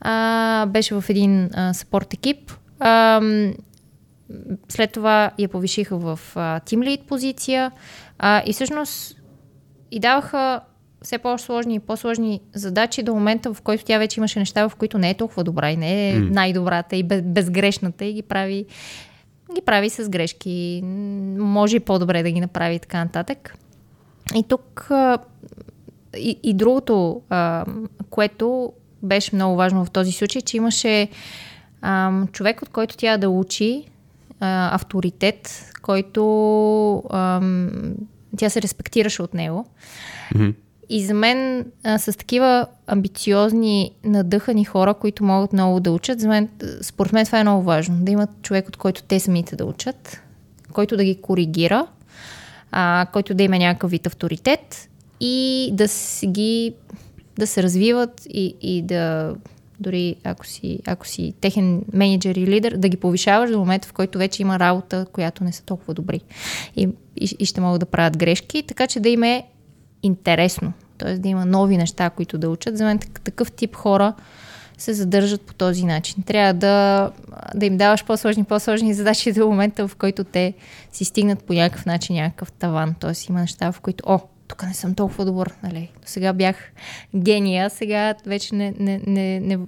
А, 0.00 0.66
беше 0.66 0.94
в 0.94 1.04
един 1.08 1.50
а, 1.54 1.74
спорт 1.74 2.14
екип. 2.14 2.52
А, 2.80 3.20
след 4.68 4.92
това 4.92 5.30
я 5.38 5.48
повишиха 5.48 5.96
в 5.96 6.20
тим 6.64 6.82
лид 6.82 7.00
позиция 7.08 7.70
а, 8.18 8.42
и 8.46 8.52
всъщност 8.52 9.14
и 9.90 10.00
даваха 10.00 10.60
все 11.02 11.18
по-сложни 11.18 11.74
и 11.74 11.80
по-сложни 11.80 12.40
задачи 12.54 13.02
до 13.02 13.14
момента, 13.14 13.54
в 13.54 13.60
който 13.60 13.84
тя 13.84 13.98
вече 13.98 14.20
имаше 14.20 14.38
неща, 14.38 14.68
в 14.68 14.76
които 14.76 14.98
не 14.98 15.10
е 15.10 15.14
толкова 15.14 15.44
добра 15.44 15.70
и 15.70 15.76
не 15.76 16.10
е 16.10 16.14
mm. 16.14 16.30
най-добрата 16.30 16.96
и 16.96 17.02
без, 17.02 17.22
безгрешната 17.22 18.04
и 18.04 18.12
ги 18.12 18.22
прави, 18.22 18.66
ги 19.54 19.60
прави 19.60 19.90
с 19.90 20.08
грешки. 20.08 20.82
Може 21.38 21.76
и 21.76 21.80
по-добре 21.80 22.22
да 22.22 22.30
ги 22.30 22.40
направи 22.40 22.74
и 22.74 22.78
така 22.78 23.04
нататък. 23.04 23.54
И 24.34 24.42
тук 24.42 24.90
и, 26.16 26.38
и 26.42 26.54
другото, 26.54 27.22
което 28.10 28.72
беше 29.02 29.34
много 29.34 29.56
важно 29.56 29.84
в 29.84 29.90
този 29.90 30.12
случай, 30.12 30.42
че 30.42 30.56
имаше 30.56 31.08
човек, 32.32 32.62
от 32.62 32.68
който 32.68 32.96
тя 32.96 33.16
да 33.16 33.30
учи, 33.30 33.84
авторитет, 34.40 35.72
който 35.82 37.02
тя 38.36 38.50
се 38.50 38.62
респектираше 38.62 39.22
от 39.22 39.34
него. 39.34 39.66
Mm-hmm. 40.34 40.54
И 40.88 41.04
за 41.04 41.14
мен 41.14 41.66
а, 41.84 41.98
с 41.98 42.16
такива 42.16 42.66
амбициозни, 42.86 43.90
надъхани 44.04 44.64
хора, 44.64 44.94
които 44.94 45.24
могат 45.24 45.52
много 45.52 45.80
да 45.80 45.92
учат, 45.92 46.20
за 46.20 46.28
мен, 46.28 46.48
според 46.82 47.12
мен 47.12 47.26
това 47.26 47.40
е 47.40 47.44
много 47.44 47.62
важно. 47.62 47.96
Да 47.96 48.12
имат 48.12 48.30
човек, 48.42 48.68
от 48.68 48.76
който 48.76 49.02
те 49.02 49.20
самите 49.20 49.56
да 49.56 49.64
учат, 49.64 50.20
който 50.72 50.96
да 50.96 51.04
ги 51.04 51.20
коригира, 51.20 51.86
а, 52.72 53.06
който 53.12 53.34
да 53.34 53.42
има 53.42 53.58
някакъв 53.58 53.90
вид 53.90 54.06
авторитет 54.06 54.88
и 55.20 55.70
да 55.72 55.88
си 55.88 56.26
ги 56.26 56.74
да 57.38 57.46
се 57.46 57.62
развиват 57.62 58.26
и, 58.28 58.54
и 58.60 58.82
да 58.82 59.34
дори 59.80 60.16
ако 60.24 60.46
си, 60.46 60.80
ако 60.86 61.06
си 61.06 61.34
техен 61.40 61.82
менеджер 61.92 62.34
и 62.34 62.46
лидер, 62.46 62.76
да 62.76 62.88
ги 62.88 62.96
повишаваш 62.96 63.50
до 63.50 63.58
момента, 63.58 63.88
в 63.88 63.92
който 63.92 64.18
вече 64.18 64.42
има 64.42 64.58
работа, 64.58 65.06
която 65.12 65.44
не 65.44 65.52
са 65.52 65.62
толкова 65.62 65.94
добри 65.94 66.20
и, 66.76 66.88
и, 67.16 67.36
и 67.38 67.44
ще 67.44 67.60
могат 67.60 67.80
да 67.80 67.86
правят 67.86 68.18
грешки, 68.18 68.62
така 68.62 68.86
че 68.86 69.00
да 69.00 69.08
им 69.08 69.22
е 69.22 69.46
интересно. 70.02 70.72
Т.е. 70.98 71.18
да 71.18 71.28
има 71.28 71.46
нови 71.46 71.76
неща, 71.76 72.10
които 72.10 72.38
да 72.38 72.50
учат. 72.50 72.78
За 72.78 72.84
мен 72.84 72.98
такъв 72.98 73.52
тип 73.52 73.76
хора 73.76 74.14
се 74.78 74.92
задържат 74.92 75.42
по 75.42 75.54
този 75.54 75.84
начин. 75.84 76.22
Трябва 76.22 76.54
да, 76.54 77.10
да 77.54 77.66
им 77.66 77.76
даваш 77.76 78.04
по-сложни, 78.04 78.44
по-сложни 78.44 78.94
задачи 78.94 79.32
до 79.32 79.46
момента, 79.46 79.88
в 79.88 79.96
който 79.96 80.24
те 80.24 80.54
си 80.92 81.04
стигнат 81.04 81.44
по 81.44 81.52
някакъв 81.52 81.86
начин 81.86 82.16
някакъв 82.16 82.52
таван. 82.52 82.94
Т.е. 83.00 83.12
има 83.28 83.40
неща, 83.40 83.72
в 83.72 83.80
които, 83.80 84.04
о, 84.06 84.18
тук 84.48 84.62
не 84.62 84.74
съм 84.74 84.94
толкова 84.94 85.24
добър, 85.24 85.54
нали? 85.62 85.90
До 86.02 86.08
сега 86.08 86.32
бях 86.32 86.56
гения, 87.16 87.70
сега 87.70 88.14
вече 88.26 88.54
не, 88.54 88.74
не, 88.78 89.00
не, 89.06 89.40
не 89.40 89.58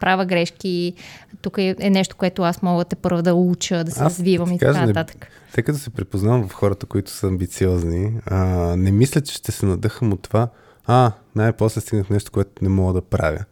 правя 0.00 0.26
грешки, 0.26 0.94
тук 1.42 1.58
е, 1.58 1.76
е 1.78 1.90
нещо, 1.90 2.16
което 2.16 2.42
аз 2.42 2.62
мога 2.62 2.84
те 2.84 2.96
първо 2.96 3.22
да 3.22 3.34
уча, 3.34 3.84
да 3.84 3.90
се 3.90 4.02
аз, 4.02 4.12
развивам 4.12 4.52
и 4.52 4.58
така 4.58 4.86
нататък. 4.86 5.26
Тъй 5.52 5.64
като 5.64 5.78
се 5.78 5.90
препознавам 5.90 6.48
в 6.48 6.52
хората, 6.52 6.86
които 6.86 7.10
са 7.10 7.26
амбициозни, 7.26 8.12
а, 8.26 8.36
не 8.76 8.90
мисля, 8.90 9.20
че 9.20 9.34
ще 9.34 9.52
се 9.52 9.66
надъхам 9.66 10.12
от 10.12 10.22
това, 10.22 10.48
а, 10.86 11.12
най-после 11.36 11.80
стигнах 11.80 12.10
нещо, 12.10 12.32
което 12.32 12.50
не 12.62 12.68
мога 12.68 12.92
да 12.92 13.00
правя. 13.00 13.44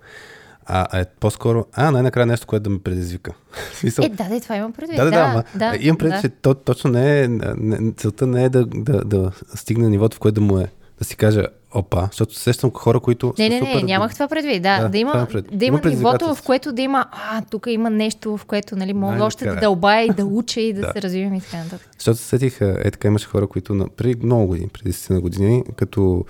А 0.71 1.01
е 1.01 1.05
по-скоро, 1.21 1.67
а, 1.73 1.91
най-накрая 1.91 2.27
нещо, 2.27 2.47
което 2.47 2.63
да 2.63 2.71
ме 2.71 2.79
предизвика. 2.79 3.33
е, 4.03 4.09
да, 4.09 4.29
да, 4.29 4.41
това 4.41 4.57
имам 4.57 4.73
предвид. 4.73 4.97
Да, 4.97 5.05
да, 5.05 5.11
да. 5.11 5.45
да, 5.55 5.71
да 5.71 5.77
имам 5.81 5.99
предвид, 5.99 6.17
да. 6.17 6.29
че 6.29 6.29
то, 6.29 6.55
точно 6.55 6.91
не 6.91 7.23
е, 7.23 7.29
не, 7.29 7.93
целта 7.93 8.27
не 8.27 8.45
е 8.45 8.49
да, 8.49 8.67
да, 8.67 9.05
да 9.05 9.33
стигне 9.55 9.89
нивото, 9.89 10.17
в 10.17 10.21
което 10.21 10.35
да 10.35 10.41
му 10.41 10.59
е, 10.59 10.69
да 10.99 11.05
си 11.05 11.17
каже, 11.17 11.45
опа, 11.75 12.09
защото 12.13 12.35
сещам 12.35 12.71
хора, 12.75 13.01
които. 13.01 13.35
Не, 13.39 13.49
не, 13.49 13.61
не, 13.61 13.67
супер... 13.67 13.83
нямах 13.83 14.15
това 14.15 14.29
предвид. 14.29 14.63
Да, 14.63 14.81
да, 14.81 14.89
да 14.89 14.99
има, 14.99 15.27
пред... 15.33 15.59
да 15.59 15.65
има, 15.65 15.81
има 15.85 15.91
нивото, 15.91 16.35
в 16.35 16.43
което 16.43 16.73
да 16.73 16.83
има, 16.83 17.07
а, 17.13 17.43
тук 17.51 17.67
има 17.69 17.91
нещо, 17.91 18.37
в 18.37 18.45
което, 18.45 18.77
нали, 18.77 18.93
мога 18.93 19.25
още 19.25 19.45
да 19.45 19.57
дълбая 19.57 20.05
и 20.05 20.11
да 20.11 20.25
уча 20.25 20.61
и 20.61 20.73
да, 20.73 20.81
да. 20.81 20.93
се 20.93 21.03
развивам 21.03 21.35
и 21.35 21.41
така 21.41 21.57
нататък. 21.57 21.89
Защото 21.99 22.19
сетих, 22.19 22.61
е 22.61 22.91
така 22.91 23.09
имаше 23.09 23.27
хора, 23.27 23.47
които 23.47 23.75
на, 23.75 23.89
преди 23.89 24.27
много 24.27 24.47
години, 24.47 24.69
преди 24.69 24.93
10 24.93 25.21
години, 25.21 25.65
като 25.77 26.25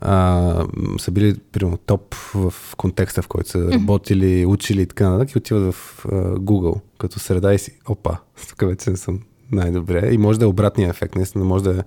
а, 0.00 0.64
са 0.98 1.10
били, 1.10 1.36
примерно, 1.52 1.76
топ 1.76 2.14
в 2.14 2.54
контекста, 2.76 3.22
в 3.22 3.28
който 3.28 3.48
са 3.48 3.72
работили, 3.72 4.46
учили 4.46 4.82
и 4.82 4.86
така 4.86 5.08
нататък, 5.08 5.34
и 5.34 5.38
отиват 5.38 5.74
в 5.74 6.04
а, 6.04 6.14
Google 6.36 6.80
като 6.98 7.18
среда 7.18 7.54
и 7.54 7.58
си, 7.58 7.78
опа, 7.88 8.16
тук 8.48 8.68
вече 8.68 8.90
не 8.90 8.96
съм 8.96 9.20
най-добре. 9.52 10.10
И 10.12 10.18
може 10.18 10.38
да 10.38 10.44
е 10.44 10.48
обратния 10.48 10.90
ефект, 10.90 11.14
наистина 11.14 11.44
може 11.44 11.64
да, 11.64 11.84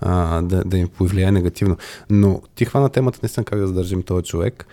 а, 0.00 0.42
да, 0.42 0.64
да 0.64 0.78
им 0.78 0.88
повлияе 0.88 1.32
негативно. 1.32 1.76
Но 2.10 2.42
ти 2.54 2.64
хвана 2.64 2.88
темата 2.88 3.18
наистина 3.22 3.44
как 3.44 3.58
да 3.58 3.66
задържим 3.66 4.02
този 4.02 4.24
човек. 4.24 4.66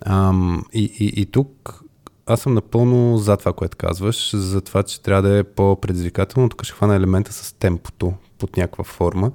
А, 0.00 0.32
и, 0.72 0.84
и, 0.98 1.20
и 1.20 1.26
тук 1.26 1.82
аз 2.26 2.40
съм 2.40 2.54
напълно 2.54 3.18
за 3.18 3.36
това, 3.36 3.52
което 3.52 3.76
казваш, 3.76 4.36
за 4.36 4.60
това, 4.60 4.82
че 4.82 5.02
трябва 5.02 5.22
да 5.22 5.38
е 5.38 5.42
по-предизвикателно. 5.42 6.48
Тук 6.48 6.64
ще 6.64 6.74
хвана 6.74 6.96
елемента 6.96 7.32
с 7.32 7.52
темпото 7.52 8.12
под 8.38 8.56
някаква 8.56 8.84
форма. 8.84 9.32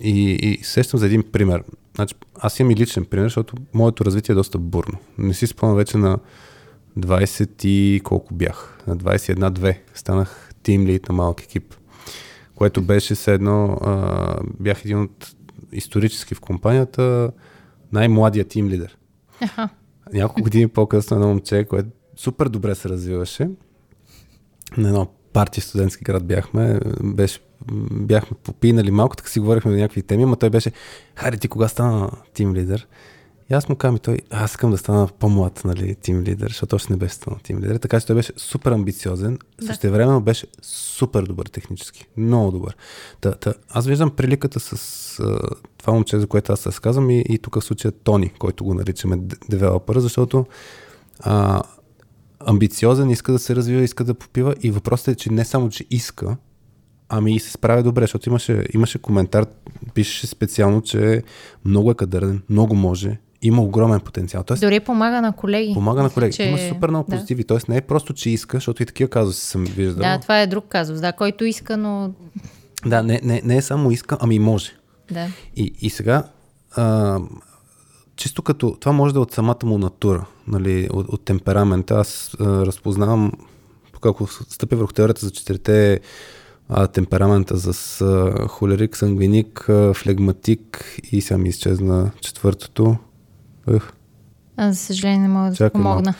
И, 0.00 0.30
и 0.42 0.60
сещам 0.62 1.00
за 1.00 1.06
един 1.06 1.22
пример. 1.32 1.62
Значи, 1.94 2.14
аз 2.40 2.60
имам 2.60 2.70
и 2.70 2.76
личен 2.76 3.04
пример, 3.04 3.26
защото 3.26 3.54
моето 3.74 4.04
развитие 4.04 4.32
е 4.32 4.36
доста 4.36 4.58
бурно. 4.58 4.98
Не 5.18 5.34
си 5.34 5.46
спомням 5.46 5.76
вече 5.76 5.98
на 5.98 6.18
20 6.98 7.66
и 7.66 8.00
колко 8.04 8.34
бях. 8.34 8.78
На 8.86 8.96
21-2 8.96 9.76
станах 9.94 10.47
тим 10.62 10.86
лид 10.86 11.08
на 11.08 11.14
малък 11.14 11.42
екип. 11.42 11.74
Което 12.54 12.82
беше 12.82 13.14
все 13.14 13.34
едно, 13.34 13.64
а, 13.66 14.36
бях 14.60 14.84
един 14.84 15.02
от 15.02 15.34
исторически 15.72 16.34
в 16.34 16.40
компанията 16.40 17.30
най-младия 17.92 18.44
тим 18.44 18.68
лидер. 18.68 18.98
Ага. 19.40 19.68
Няколко 20.12 20.42
години 20.42 20.68
по-късно 20.68 21.16
едно 21.16 21.28
момче, 21.28 21.64
което 21.64 21.88
супер 22.16 22.48
добре 22.48 22.74
се 22.74 22.88
развиваше. 22.88 23.50
На 24.76 24.88
едно 24.88 25.06
партия 25.32 25.62
студентски 25.62 26.04
град 26.04 26.26
бяхме, 26.26 26.80
беше 27.02 27.40
бяхме 27.90 28.36
попинали 28.42 28.90
малко, 28.90 29.16
така 29.16 29.28
си 29.28 29.40
говорихме 29.40 29.70
на 29.70 29.76
някакви 29.76 30.02
теми, 30.02 30.24
но 30.24 30.36
той 30.36 30.50
беше, 30.50 30.72
Хари, 31.14 31.38
ти 31.38 31.48
кога 31.48 31.68
стана 31.68 32.10
тим 32.34 32.54
лидер? 32.54 32.86
И 33.50 33.54
аз 33.54 33.68
му 33.68 33.76
казвам 33.76 33.96
и 33.96 34.00
той, 34.00 34.18
аз 34.30 34.50
искам 34.50 34.70
да 34.70 34.78
стана 34.78 35.08
по-млад, 35.18 35.62
нали, 35.64 35.94
тим 35.94 36.22
лидер, 36.22 36.48
защото 36.48 36.76
още 36.76 36.92
не 36.92 36.96
беше 36.96 37.14
станал 37.14 37.38
тим 37.42 37.58
лидер. 37.58 37.76
Така 37.76 38.00
че 38.00 38.06
той 38.06 38.16
беше 38.16 38.32
супер 38.36 38.72
амбициозен, 38.72 39.38
да. 39.60 39.66
също 39.66 39.90
времено 39.90 40.20
беше 40.20 40.46
супер 40.62 41.22
добър 41.22 41.46
технически, 41.46 42.06
много 42.16 42.50
добър. 42.50 42.76
Та, 43.20 43.34
та, 43.34 43.54
аз 43.70 43.86
виждам 43.86 44.10
приликата 44.10 44.60
с 44.60 44.72
а, 45.20 45.38
това 45.78 45.92
момче, 45.92 46.20
за 46.20 46.26
което 46.26 46.52
аз 46.52 46.60
се 46.60 46.72
сказвам 46.72 47.10
и, 47.10 47.24
и 47.28 47.38
тук 47.38 47.60
в 47.60 47.64
случая 47.64 47.92
Тони, 47.92 48.28
който 48.38 48.64
го 48.64 48.74
наричаме 48.74 49.18
девелопър, 49.48 49.98
защото 49.98 50.46
а, 51.20 51.62
амбициозен, 52.40 53.10
иска 53.10 53.32
да 53.32 53.38
се 53.38 53.56
развива, 53.56 53.82
иска 53.82 54.04
да 54.04 54.14
попива 54.14 54.54
и 54.62 54.70
въпросът 54.70 55.08
е, 55.08 55.14
че 55.14 55.32
не 55.32 55.44
само, 55.44 55.68
че 55.68 55.84
иска, 55.90 56.36
Ами 57.10 57.36
и 57.36 57.40
се 57.40 57.52
справя 57.52 57.82
добре, 57.82 58.02
защото 58.02 58.28
имаше, 58.28 58.64
имаше 58.74 58.98
коментар, 58.98 59.46
пишеше 59.94 60.26
специално, 60.26 60.82
че 60.82 61.22
много 61.64 61.90
е 61.90 61.94
кадърен, 61.94 62.42
много 62.50 62.74
може, 62.74 63.18
има 63.42 63.62
огромен 63.62 64.00
потенциал. 64.00 64.42
Тоест, 64.42 64.60
Дори 64.60 64.80
помага 64.80 65.20
на 65.20 65.32
колеги. 65.32 65.74
Помага 65.74 66.02
на 66.02 66.10
колеги. 66.10 66.32
Че... 66.32 66.42
Има 66.42 66.58
супер 66.58 66.88
много 66.88 67.10
позитиви. 67.10 67.42
Да. 67.42 67.46
Тоест 67.46 67.68
не 67.68 67.76
е 67.76 67.80
просто, 67.80 68.12
че 68.12 68.30
иска, 68.30 68.56
защото 68.56 68.82
и 68.82 68.86
такива 68.86 69.10
казуси 69.10 69.46
съм 69.46 69.64
виждал. 69.64 70.02
Да, 70.02 70.18
това 70.18 70.40
е 70.40 70.46
друг 70.46 70.64
казус, 70.68 71.00
да, 71.00 71.12
който 71.12 71.44
иска, 71.44 71.76
но... 71.76 72.10
Да, 72.86 73.02
не, 73.02 73.20
не, 73.22 73.42
не 73.44 73.56
е 73.56 73.62
само 73.62 73.90
иска, 73.90 74.16
ами 74.20 74.38
може. 74.38 74.72
Да. 75.10 75.26
И, 75.56 75.74
и 75.80 75.90
сега, 75.90 76.22
а, 76.76 77.18
чисто 78.16 78.42
като, 78.42 78.76
това 78.80 78.92
може 78.92 79.14
да 79.14 79.18
е 79.18 79.22
от 79.22 79.32
самата 79.32 79.58
му 79.64 79.78
натура, 79.78 80.26
нали, 80.46 80.88
от, 80.92 81.08
от 81.08 81.24
темперамента. 81.24 81.94
Аз 81.94 82.36
а, 82.40 82.44
разпознавам, 82.44 83.32
ако 84.04 84.26
стъпя 84.26 84.76
върху 84.76 84.92
теорията 84.92 85.26
за 85.26 85.30
четирите 85.30 86.00
а, 86.68 86.86
темперамента 86.86 87.72
с 87.72 88.00
а, 88.00 88.48
холерик, 88.48 88.96
сангвиник, 88.96 89.68
а, 89.68 89.94
флегматик 89.94 90.84
и 91.12 91.20
сега 91.20 91.38
ми 91.38 91.48
изчезна 91.48 92.10
четвъртото. 92.20 92.96
Ух. 93.76 93.92
Аз, 94.56 94.76
за 94.76 94.82
съжаление, 94.82 95.18
не 95.18 95.28
мога 95.28 95.50
да 95.50 95.56
Чакай, 95.56 95.82
помогна. 95.82 96.14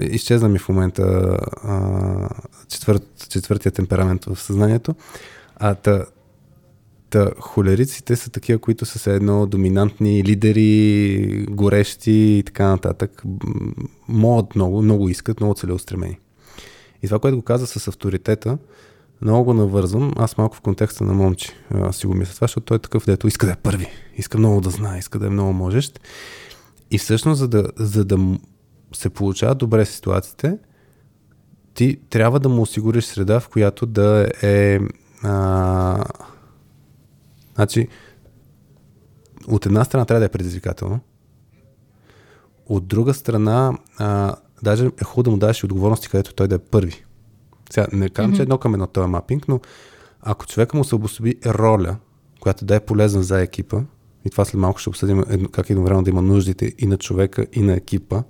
Изчезна 0.00 0.48
ми 0.48 0.58
в 0.58 0.68
момента 0.68 1.36
а, 1.64 2.28
четвърт, 2.68 3.26
четвъртия 3.28 3.72
темперамент 3.72 4.24
в 4.24 4.40
съзнанието. 4.40 4.94
А 5.56 5.74
та, 5.74 6.04
та 7.10 7.30
холериците 7.40 8.16
са 8.16 8.30
такива, 8.30 8.58
които 8.58 8.86
са 8.86 8.98
все 8.98 9.14
едно 9.14 9.46
доминантни 9.46 10.24
лидери, 10.24 11.46
горещи 11.50 12.12
и 12.12 12.42
така 12.46 12.68
нататък. 12.68 13.22
Могат 14.08 14.54
много, 14.54 14.82
много 14.82 15.08
искат, 15.08 15.40
много 15.40 15.54
целеустремени. 15.54 16.18
И 17.02 17.06
това, 17.06 17.18
което 17.18 17.36
го 17.36 17.42
каза 17.42 17.66
с 17.66 17.88
авторитета, 17.88 18.58
много 19.22 19.44
го 19.44 19.54
навързвам. 19.54 20.12
Аз 20.16 20.38
малко 20.38 20.56
в 20.56 20.60
контекста 20.60 21.04
на 21.04 21.12
момче 21.12 21.52
а, 21.70 21.92
си 21.92 22.06
го 22.06 22.14
мисля 22.14 22.34
това, 22.34 22.44
защото 22.44 22.64
той 22.64 22.76
е 22.76 22.80
такъв, 22.80 23.06
дето 23.06 23.28
иска 23.28 23.46
да 23.46 23.52
е 23.52 23.56
първи. 23.56 23.88
Иска 24.16 24.38
много 24.38 24.60
да 24.60 24.70
знае, 24.70 24.98
иска 24.98 25.18
да 25.18 25.26
е 25.26 25.30
много 25.30 25.52
можещ. 25.52 26.00
И 26.92 26.98
всъщност, 26.98 27.38
за 27.38 27.48
да, 27.48 27.68
за 27.76 28.04
да 28.04 28.38
се 28.94 29.10
получават 29.10 29.58
добре 29.58 29.84
ситуациите, 29.86 30.58
ти 31.74 32.00
трябва 32.10 32.40
да 32.40 32.48
му 32.48 32.62
осигуриш 32.62 33.04
среда, 33.04 33.40
в 33.40 33.48
която 33.48 33.86
да 33.86 34.28
е... 34.42 34.78
А, 35.22 36.04
значи, 37.54 37.88
от 39.48 39.66
една 39.66 39.84
страна 39.84 40.04
трябва 40.04 40.20
да 40.20 40.26
е 40.26 40.28
предизвикателно, 40.28 41.00
от 42.66 42.86
друга 42.86 43.14
страна, 43.14 43.78
а, 43.98 44.34
даже 44.62 44.86
е 44.86 45.04
хубаво 45.04 45.22
да 45.22 45.30
му 45.30 45.36
дадеш 45.36 45.64
отговорности, 45.64 46.08
където 46.08 46.34
той 46.34 46.48
да 46.48 46.54
е 46.54 46.58
първи. 46.58 47.04
Сега, 47.70 47.86
не 47.92 48.08
казвам, 48.08 48.32
mm-hmm. 48.32 48.36
че 48.36 48.42
едно 48.42 48.58
към 48.58 48.74
едно 48.74 48.86
това 48.86 49.06
е 49.06 49.08
мапинг, 49.08 49.48
но 49.48 49.60
ако 50.20 50.46
човека 50.46 50.76
му 50.76 50.84
се 50.84 50.94
обособи 50.94 51.34
роля, 51.46 51.96
която 52.40 52.64
да 52.64 52.74
е 52.74 52.80
полезна 52.80 53.22
за 53.22 53.40
екипа, 53.40 53.80
и 54.24 54.30
това 54.30 54.44
след 54.44 54.60
малко 54.60 54.78
ще 54.78 54.88
обсъдим 54.88 55.24
едно, 55.30 55.48
как 55.48 55.70
едновременно 55.70 56.04
да 56.04 56.10
има 56.10 56.22
нуждите 56.22 56.72
и 56.78 56.86
на 56.86 56.96
човека, 56.96 57.46
и 57.52 57.62
на 57.62 57.72
екипа, 57.72 58.22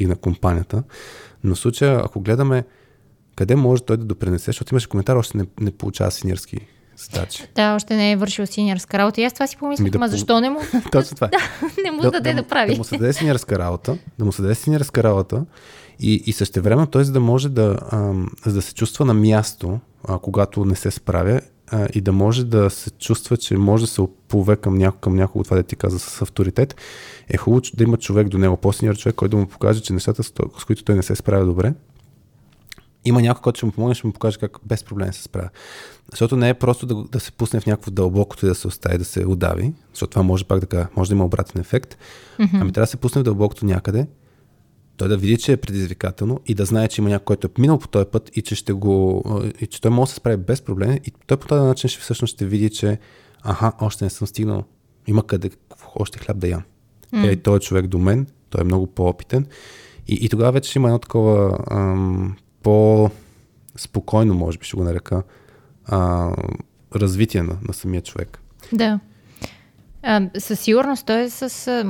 и 0.00 0.06
на 0.06 0.16
компанията. 0.16 0.82
Но 1.44 1.54
в 1.54 1.58
случая, 1.58 2.00
ако 2.04 2.20
гледаме 2.20 2.64
къде 3.36 3.56
може 3.56 3.82
той 3.82 3.96
да 3.96 4.04
допренесе, 4.04 4.44
защото 4.44 4.74
имаше 4.74 4.88
коментар, 4.88 5.16
още 5.16 5.38
не, 5.38 5.44
не 5.60 5.70
получава 5.70 6.10
синьорски 6.10 6.58
задачи. 6.96 7.44
Да, 7.54 7.74
още 7.74 7.96
не 7.96 8.12
е 8.12 8.16
вършил 8.16 8.46
синьорска 8.46 8.98
работа. 8.98 9.20
И 9.20 9.24
аз 9.24 9.32
това 9.32 9.46
си 9.46 9.56
помислих, 9.56 9.90
да, 9.90 9.98
ама 9.98 10.08
защо 10.08 10.40
не 10.40 10.50
му? 10.50 10.60
Точно 10.92 11.14
това. 11.14 11.26
да, 11.26 11.38
не 11.84 11.90
му 11.90 12.02
да, 12.02 12.10
даде 12.10 12.34
да, 12.34 12.42
да, 12.42 12.48
прави. 12.48 12.72
Да 12.72 12.78
му 12.78 12.84
се 12.84 12.98
даде 12.98 13.12
синьорска 13.12 13.58
работа, 13.58 13.98
да 14.18 14.24
му 14.24 14.32
се 14.32 14.42
даде 14.42 14.54
синьорска 14.54 15.02
работа 15.02 15.44
и, 16.00 16.34
и 16.54 16.60
време 16.60 16.86
той 16.86 17.04
за 17.04 17.12
да 17.12 17.20
може 17.20 17.48
да, 17.48 17.78
а, 17.90 18.12
за 18.46 18.54
да 18.54 18.62
се 18.62 18.74
чувства 18.74 19.04
на 19.04 19.14
място, 19.14 19.80
а, 20.08 20.18
когато 20.18 20.64
не 20.64 20.74
се 20.74 20.90
справя 20.90 21.40
а, 21.70 21.88
и 21.94 22.00
да 22.00 22.12
може 22.12 22.44
да 22.44 22.70
се 22.70 22.90
чувства, 22.90 23.36
че 23.36 23.56
може 23.56 23.84
да 23.84 23.90
се 23.90 24.00
опове 24.00 24.56
към, 24.56 24.78
няко, 24.78 24.98
към 24.98 25.16
някого, 25.16 25.44
това 25.44 25.56
да 25.56 25.62
ти 25.62 25.76
каза 25.76 25.98
с 25.98 26.22
авторитет, 26.22 26.76
е 27.28 27.36
хубаво 27.36 27.62
да 27.74 27.84
има 27.84 27.96
човек 27.96 28.28
до 28.28 28.38
него, 28.38 28.56
по-синьор 28.56 28.96
човек, 28.96 29.16
който 29.16 29.36
да 29.36 29.42
му 29.42 29.48
покаже, 29.48 29.80
че 29.80 29.92
нещата, 29.92 30.22
с 30.22 30.32
които 30.66 30.84
той 30.84 30.94
не 30.94 31.02
се 31.02 31.16
справя 31.16 31.44
добре, 31.44 31.74
има 33.04 33.22
някой, 33.22 33.42
който 33.42 33.56
ще 33.56 33.66
му 33.66 33.72
помогне, 33.72 33.94
ще 33.94 34.06
му 34.06 34.12
покаже 34.12 34.38
как 34.38 34.58
без 34.64 34.84
проблем 34.84 35.12
се 35.12 35.22
справя. 35.22 35.48
Защото 36.10 36.36
не 36.36 36.48
е 36.48 36.54
просто 36.54 36.86
да, 36.86 36.94
да 36.94 37.20
се 37.20 37.32
пусне 37.32 37.60
в 37.60 37.66
някакво 37.66 37.90
дълбокото 37.90 38.46
и 38.46 38.48
да 38.48 38.54
се 38.54 38.68
остави, 38.68 38.98
да 38.98 39.04
се 39.04 39.26
удави, 39.26 39.74
защото 39.92 40.10
това 40.10 40.22
може 40.22 40.44
пак 40.44 40.66
да 40.66 40.88
може 40.96 41.10
да 41.10 41.14
има 41.14 41.24
обратен 41.24 41.60
ефект. 41.60 41.96
Mm-hmm. 42.38 42.60
Ами 42.60 42.72
трябва 42.72 42.84
да 42.84 42.90
се 42.90 42.96
пусне 42.96 43.20
в 43.20 43.24
дълбокото 43.24 43.66
някъде 43.66 44.06
той 44.96 45.08
да 45.08 45.16
види, 45.16 45.36
че 45.36 45.52
е 45.52 45.56
предизвикателно 45.56 46.40
и 46.46 46.54
да 46.54 46.64
знае, 46.64 46.88
че 46.88 47.00
има 47.00 47.10
някой, 47.10 47.24
който 47.24 47.46
е 47.46 47.60
минал 47.60 47.78
по 47.78 47.88
този 47.88 48.06
път 48.06 48.30
и 48.36 48.42
че 48.42 48.54
ще 48.54 48.72
го. 48.72 49.24
и 49.60 49.66
че 49.66 49.80
той 49.80 49.90
може 49.90 50.08
да 50.08 50.12
се 50.12 50.16
справи 50.16 50.36
без 50.36 50.62
проблем. 50.62 50.98
И 51.04 51.12
той 51.26 51.36
по 51.36 51.46
този 51.46 51.62
начин 51.62 51.90
ще 51.90 52.00
всъщност 52.00 52.34
ще 52.34 52.46
види, 52.46 52.70
че 52.70 52.98
аха, 53.42 53.72
още 53.80 54.04
не 54.04 54.10
съм 54.10 54.26
стигнал. 54.26 54.64
Има 55.06 55.26
къде 55.26 55.50
още 55.94 56.18
хляб 56.18 56.38
да 56.38 56.48
ям. 56.48 56.62
Mm. 57.14 57.32
Е, 57.32 57.36
той 57.36 57.56
е 57.56 57.60
човек 57.60 57.86
до 57.86 57.98
мен, 57.98 58.26
той 58.50 58.60
е 58.60 58.64
много 58.64 58.86
по-опитен. 58.86 59.46
И, 60.08 60.14
и 60.14 60.28
тогава 60.28 60.52
вече 60.52 60.70
ще 60.70 60.78
има 60.78 60.88
едно 60.88 60.98
такова 60.98 61.58
ам, 61.70 62.36
по-спокойно, 62.62 64.34
може 64.34 64.58
би 64.58 64.64
ще 64.64 64.76
го 64.76 64.84
нарека, 64.84 65.22
а, 65.84 66.30
развитие 66.94 67.42
на, 67.42 67.56
на 67.68 67.74
самия 67.74 68.02
човек. 68.02 68.38
Да. 68.72 69.00
А, 70.02 70.30
със 70.38 70.60
сигурност 70.60 71.06
той 71.06 71.20
е 71.20 71.30
с 71.30 71.84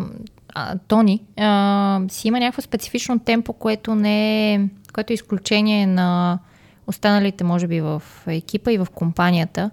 Тони 0.88 1.22
а, 1.36 2.00
си 2.08 2.28
има 2.28 2.40
някакво 2.40 2.62
специфично 2.62 3.18
темпо, 3.18 3.52
което 3.52 3.94
не 3.94 4.54
е, 4.54 4.68
което 4.92 5.12
е 5.12 5.14
изключение 5.14 5.86
на 5.86 6.38
останалите, 6.86 7.44
може 7.44 7.66
би, 7.66 7.80
в 7.80 8.02
екипа 8.26 8.72
и 8.72 8.78
в 8.78 8.86
компанията. 8.94 9.70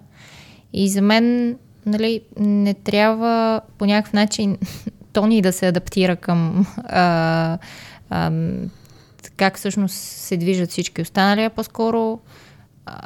И 0.72 0.88
за 0.88 1.02
мен, 1.02 1.56
нали, 1.86 2.20
не 2.38 2.74
трябва 2.74 3.60
по 3.78 3.86
някакъв 3.86 4.12
начин 4.12 4.58
Тони 5.12 5.42
да 5.42 5.52
се 5.52 5.66
адаптира 5.66 6.16
към 6.16 6.66
а, 6.84 7.58
а, 8.10 8.32
как 9.36 9.58
всъщност 9.58 9.94
се 9.94 10.36
движат 10.36 10.70
всички 10.70 11.02
останали, 11.02 11.44
а 11.44 11.50
по-скоро 11.50 12.20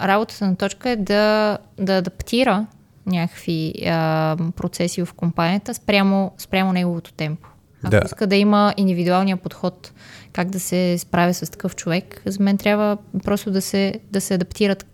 работата 0.02 0.47
на 0.47 0.56
точка 0.56 0.90
е 0.90 0.97
да, 0.97 1.58
да 1.78 1.97
адаптира 1.97 2.66
някакви 3.06 3.75
а, 3.87 4.37
процеси 4.56 5.04
в 5.04 5.14
компанията 5.14 5.75
спрямо, 5.75 6.32
спрямо 6.38 6.73
неговото 6.73 7.12
темпо. 7.12 7.49
Ако 7.82 7.90
да. 7.90 8.02
иска 8.04 8.26
да 8.26 8.37
има 8.37 8.75
индивидуалния 8.76 9.37
подход 9.37 9.92
как 10.32 10.50
да 10.50 10.61
се 10.61 10.99
справя 10.99 11.35
с 11.35 11.50
такъв 11.50 11.76
човек, 11.76 12.23
за 12.26 12.42
мен 12.42 12.58
трябва 12.58 12.97
просто 13.25 13.50
да 13.50 13.62
се, 13.62 14.00
да 14.12 14.20
се 14.20 14.35
адаптират 14.35 14.87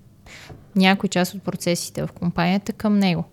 някои 0.77 1.09
част 1.09 1.35
от 1.35 1.43
процесите 1.43 2.07
в 2.07 2.13
компанията 2.13 2.73
към 2.73 2.99
него. 2.99 3.25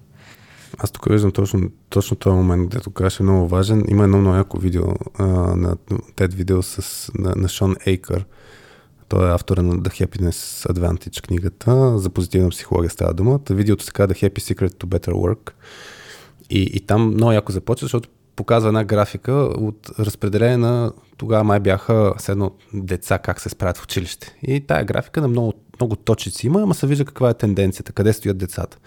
Аз 0.78 0.92
тук 0.92 1.10
виждам 1.10 1.32
точно, 1.32 1.70
точно 1.90 2.18
този 2.18 2.36
момент, 2.36 2.70
където 2.70 2.92
казваш 2.92 3.20
е 3.20 3.24
много 3.24 3.48
важен. 3.48 3.86
Има 3.88 4.04
едно 4.04 4.18
много 4.18 4.38
яко 4.38 4.60
видео 4.60 4.84
а, 5.20 5.26
на 5.56 5.76
TED 6.16 6.34
видео 6.34 6.64
с, 6.64 7.12
на, 7.16 7.34
на 7.36 7.48
Шон 7.48 7.76
Ейкър. 7.86 8.26
Той 9.08 9.30
е 9.30 9.34
автора 9.34 9.62
на 9.62 9.74
The 9.74 10.06
Happiness 10.06 10.70
Advantage 10.74 11.28
книгата. 11.28 11.98
За 11.98 12.10
позитивна 12.10 12.50
психология 12.50 12.90
става 12.90 13.14
дума. 13.14 13.40
Видеото 13.50 13.84
се 13.84 13.92
казва 13.92 14.16
The 14.16 14.30
Happy 14.30 14.40
Secret 14.40 14.74
to 14.74 14.86
Better 14.86 15.12
Work. 15.12 15.52
И, 16.50 16.62
и 16.74 16.80
там 16.80 17.08
много 17.08 17.32
яко 17.32 17.52
започва, 17.52 17.86
защото 17.86 18.10
показва 18.42 18.68
една 18.68 18.84
графика 18.84 19.32
от 19.58 19.92
разпределение 20.00 20.58
на 20.58 20.92
тогава 21.18 21.44
май 21.44 21.60
бяха 21.60 22.14
седно 22.18 22.52
деца 22.74 23.18
как 23.18 23.42
се 23.42 23.50
справят 23.50 23.78
в 23.78 23.84
училище. 23.84 24.36
И 24.44 24.60
тая 24.60 24.86
графика 24.86 25.22
на 25.22 25.28
много, 25.28 25.54
много 25.80 25.96
точици 25.96 26.48
има, 26.48 26.62
ама 26.62 26.74
се 26.74 26.88
вижда 26.88 27.06
каква 27.06 27.30
е 27.30 27.34
тенденцията, 27.34 27.94
къде 27.94 28.14
стоят 28.14 28.38
децата. 28.38 28.78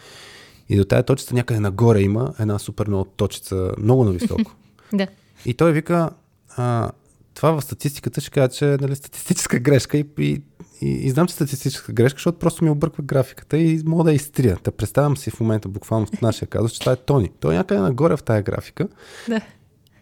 И 0.69 0.77
до 0.77 0.85
тая 0.85 1.03
точица 1.03 1.35
някъде 1.35 1.61
нагоре 1.61 2.01
има 2.01 2.35
една 2.39 2.59
супер 2.59 2.87
много 2.87 3.05
точица, 3.05 3.73
много 3.79 4.05
нависоко. 4.05 4.53
да. 4.93 5.07
И 5.47 5.55
той 5.55 5.73
вика, 5.73 6.11
а, 6.57 6.91
това 7.35 7.53
в 7.53 7.63
статистиката 7.63 8.21
ще 8.21 8.31
кажа, 8.31 8.49
че 8.49 8.75
е 8.75 8.77
нали, 8.77 8.97
статистическа 8.97 9.59
грешка 9.59 9.99
и, 9.99 10.05
и, 10.19 10.43
и, 10.81 10.89
и 10.89 11.11
знам, 11.11 11.27
че 11.27 11.35
статистическа 11.35 11.93
грешка, 11.93 12.17
защото 12.17 12.39
просто 12.39 12.65
ми 12.65 12.71
обърква 12.71 13.05
графиката 13.05 13.59
и 13.59 13.83
мога 13.85 14.05
да 14.05 14.11
я 14.11 14.15
изтрия. 14.15 14.57
Та 14.57 14.71
представям 14.71 15.17
си 15.17 15.31
в 15.31 15.41
момента, 15.41 15.69
буквално 15.69 16.07
в 16.07 16.21
нашия 16.23 16.49
казус, 16.49 16.73
че 16.73 16.81
това 16.81 16.93
е 16.93 16.97
Тони. 16.97 17.31
Той 17.41 17.55
е 17.55 17.57
някъде 17.57 17.81
нагоре 17.81 18.17
в 18.17 18.23
тая 18.23 18.43
графика. 18.43 18.89
Да. 19.29 19.41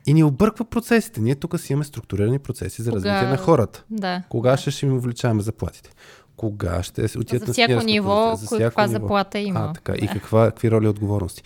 И 0.06 0.14
ни 0.14 0.24
обърква 0.24 0.64
процесите. 0.64 1.20
Ние 1.20 1.34
тук 1.34 1.60
си 1.60 1.72
имаме 1.72 1.84
структурирани 1.84 2.38
процеси 2.38 2.82
за 2.82 2.90
Кога... 2.90 2.96
развитие 2.96 3.28
на 3.28 3.36
хората. 3.36 3.84
Да. 3.90 4.22
Кога 4.28 4.56
ще, 4.56 4.70
ще 4.70 4.86
им 4.86 4.96
увеличаваме 4.96 5.42
заплатите? 5.42 5.90
Кога 6.36 6.82
ще 6.82 7.02
отидат 7.18 7.46
за 7.46 7.52
всяко 7.52 7.72
на 7.72 7.84
ниво, 7.84 8.32
за 8.36 8.46
всяко 8.46 8.62
каква 8.62 8.86
ниво. 8.86 9.00
заплата 9.00 9.38
има. 9.38 9.60
А, 9.60 9.72
така. 9.72 9.92
Да. 9.92 10.04
И 10.04 10.08
каква, 10.08 10.46
какви 10.46 10.70
роли 10.70 10.84
и 10.84 10.88
отговорности. 10.88 11.42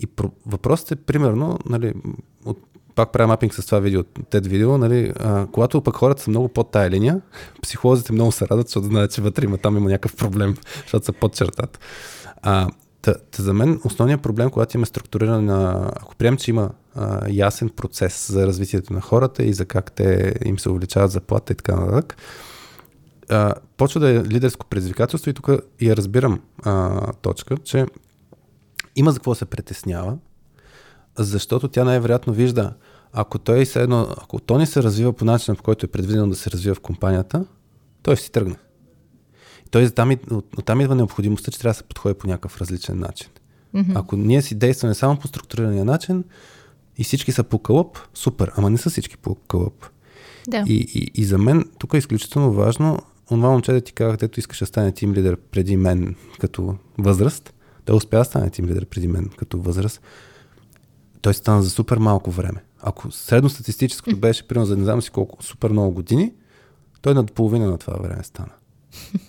И 0.00 0.06
про... 0.06 0.30
въпросът 0.46 0.92
е, 0.92 0.96
примерно, 0.96 1.58
нали, 1.66 1.94
от 2.44 2.58
пак 2.96 3.12
правя 3.12 3.26
мапинг 3.26 3.54
с 3.54 3.66
това 3.66 3.78
видео, 3.78 4.02
TED 4.02 4.48
видео, 4.48 4.78
нали, 4.78 5.12
а, 5.20 5.46
когато 5.52 5.80
пък 5.80 5.96
хората 5.96 6.22
са 6.22 6.30
много 6.30 6.48
под 6.48 6.70
тая 6.70 6.90
линия, 6.90 7.20
психолозите 7.62 8.12
много 8.12 8.32
се 8.32 8.48
радват, 8.48 8.68
защото 8.68 8.86
знаят, 8.86 9.12
че 9.12 9.22
вътре 9.22 9.44
има, 9.44 9.58
там 9.58 9.76
има 9.76 9.90
някакъв 9.90 10.16
проблем, 10.16 10.56
защото 10.82 11.04
са 11.04 11.12
под 11.12 11.34
чертата. 11.34 11.78
А, 12.42 12.68
та, 13.02 13.14
та 13.14 13.42
за 13.42 13.54
мен 13.54 13.80
основният 13.84 14.22
проблем, 14.22 14.50
когато 14.50 14.76
има 14.76 14.86
на, 15.40 15.90
ако 15.96 16.16
приемем, 16.16 16.38
че 16.38 16.50
има 16.50 16.70
а, 16.94 17.20
ясен 17.30 17.68
процес 17.68 18.32
за 18.32 18.46
развитието 18.46 18.92
на 18.92 19.00
хората 19.00 19.42
и 19.44 19.52
за 19.52 19.64
как 19.64 19.92
те 19.92 20.34
им 20.44 20.58
се 20.58 20.70
увеличават 20.70 21.10
заплата 21.10 21.52
и 21.52 21.56
така 21.56 21.76
нататък, 21.76 22.16
почва 23.76 24.00
да 24.00 24.10
е 24.10 24.24
лидерско 24.24 24.66
предизвикателство 24.66 25.30
и 25.30 25.34
тук 25.34 25.50
я 25.80 25.96
разбирам 25.96 26.40
а, 26.62 27.12
точка, 27.12 27.56
че 27.56 27.86
има 28.96 29.10
за 29.10 29.18
какво 29.18 29.34
се 29.34 29.44
притеснява, 29.44 30.16
защото 31.18 31.68
тя 31.68 31.84
най-вероятно 31.84 32.32
вижда, 32.32 32.72
ако 33.16 33.38
той 33.38 33.66
се 33.66 33.82
едно, 33.82 34.06
ако 34.22 34.38
то 34.40 34.58
не 34.58 34.66
се 34.66 34.82
развива 34.82 35.12
по 35.12 35.24
начина, 35.24 35.56
по 35.56 35.62
който 35.62 35.86
е 35.86 35.88
предвидено 35.88 36.28
да 36.28 36.36
се 36.36 36.50
развива 36.50 36.74
в 36.74 36.80
компанията, 36.80 37.44
той 38.02 38.16
ще 38.16 38.24
си 38.24 38.32
тръгне. 38.32 38.56
И 39.66 39.68
той 39.70 39.90
там, 39.90 40.16
от, 40.30 40.64
там 40.64 40.80
идва 40.80 40.94
необходимостта, 40.94 41.50
че 41.50 41.58
трябва 41.58 41.70
да 41.70 41.78
се 41.78 41.82
подходи 41.82 42.14
по 42.14 42.26
някакъв 42.26 42.60
различен 42.60 42.98
начин. 42.98 43.28
Mm-hmm. 43.74 43.92
Ако 43.94 44.16
ние 44.16 44.42
си 44.42 44.54
действаме 44.54 44.94
само 44.94 45.18
по 45.18 45.28
структурирания 45.28 45.84
начин 45.84 46.24
и 46.96 47.04
всички 47.04 47.32
са 47.32 47.44
по 47.44 47.58
кълъп, 47.58 47.98
супер, 48.14 48.52
ама 48.56 48.70
не 48.70 48.78
са 48.78 48.90
всички 48.90 49.16
по 49.16 49.34
кълъп. 49.34 49.86
Да. 50.48 50.64
И, 50.66 50.74
и, 50.94 51.20
и 51.20 51.24
за 51.24 51.38
мен 51.38 51.64
тук 51.78 51.94
е 51.94 51.98
изключително 51.98 52.52
важно 52.52 52.98
онова 53.30 53.50
момче 53.50 53.72
да 53.72 53.80
ти 53.80 53.92
казах, 53.92 54.16
дето 54.16 54.40
искаш 54.40 54.58
да 54.58 54.66
стане 54.66 54.92
тим 54.92 55.12
лидер 55.12 55.36
преди 55.36 55.76
мен 55.76 56.14
като 56.40 56.76
възраст, 56.98 57.54
да 57.86 57.94
успя 57.94 58.18
да 58.18 58.24
стане 58.24 58.50
тим 58.50 58.66
лидер 58.66 58.86
преди 58.86 59.08
мен 59.08 59.30
като 59.36 59.60
възраст, 59.60 60.00
той 61.26 61.34
стана 61.34 61.62
за 61.62 61.70
супер 61.70 61.98
малко 61.98 62.30
време. 62.30 62.64
Ако 62.80 63.10
средностатистическото 63.10 64.16
беше, 64.16 64.48
примерно, 64.48 64.66
за 64.66 64.76
не 64.76 64.84
знам 64.84 65.02
си 65.02 65.10
колко, 65.10 65.42
супер 65.42 65.70
много 65.70 65.92
години, 65.92 66.32
той 67.02 67.14
над 67.14 67.32
половина 67.32 67.70
на 67.70 67.78
това 67.78 67.96
време 67.96 68.22
стана. 68.22 68.52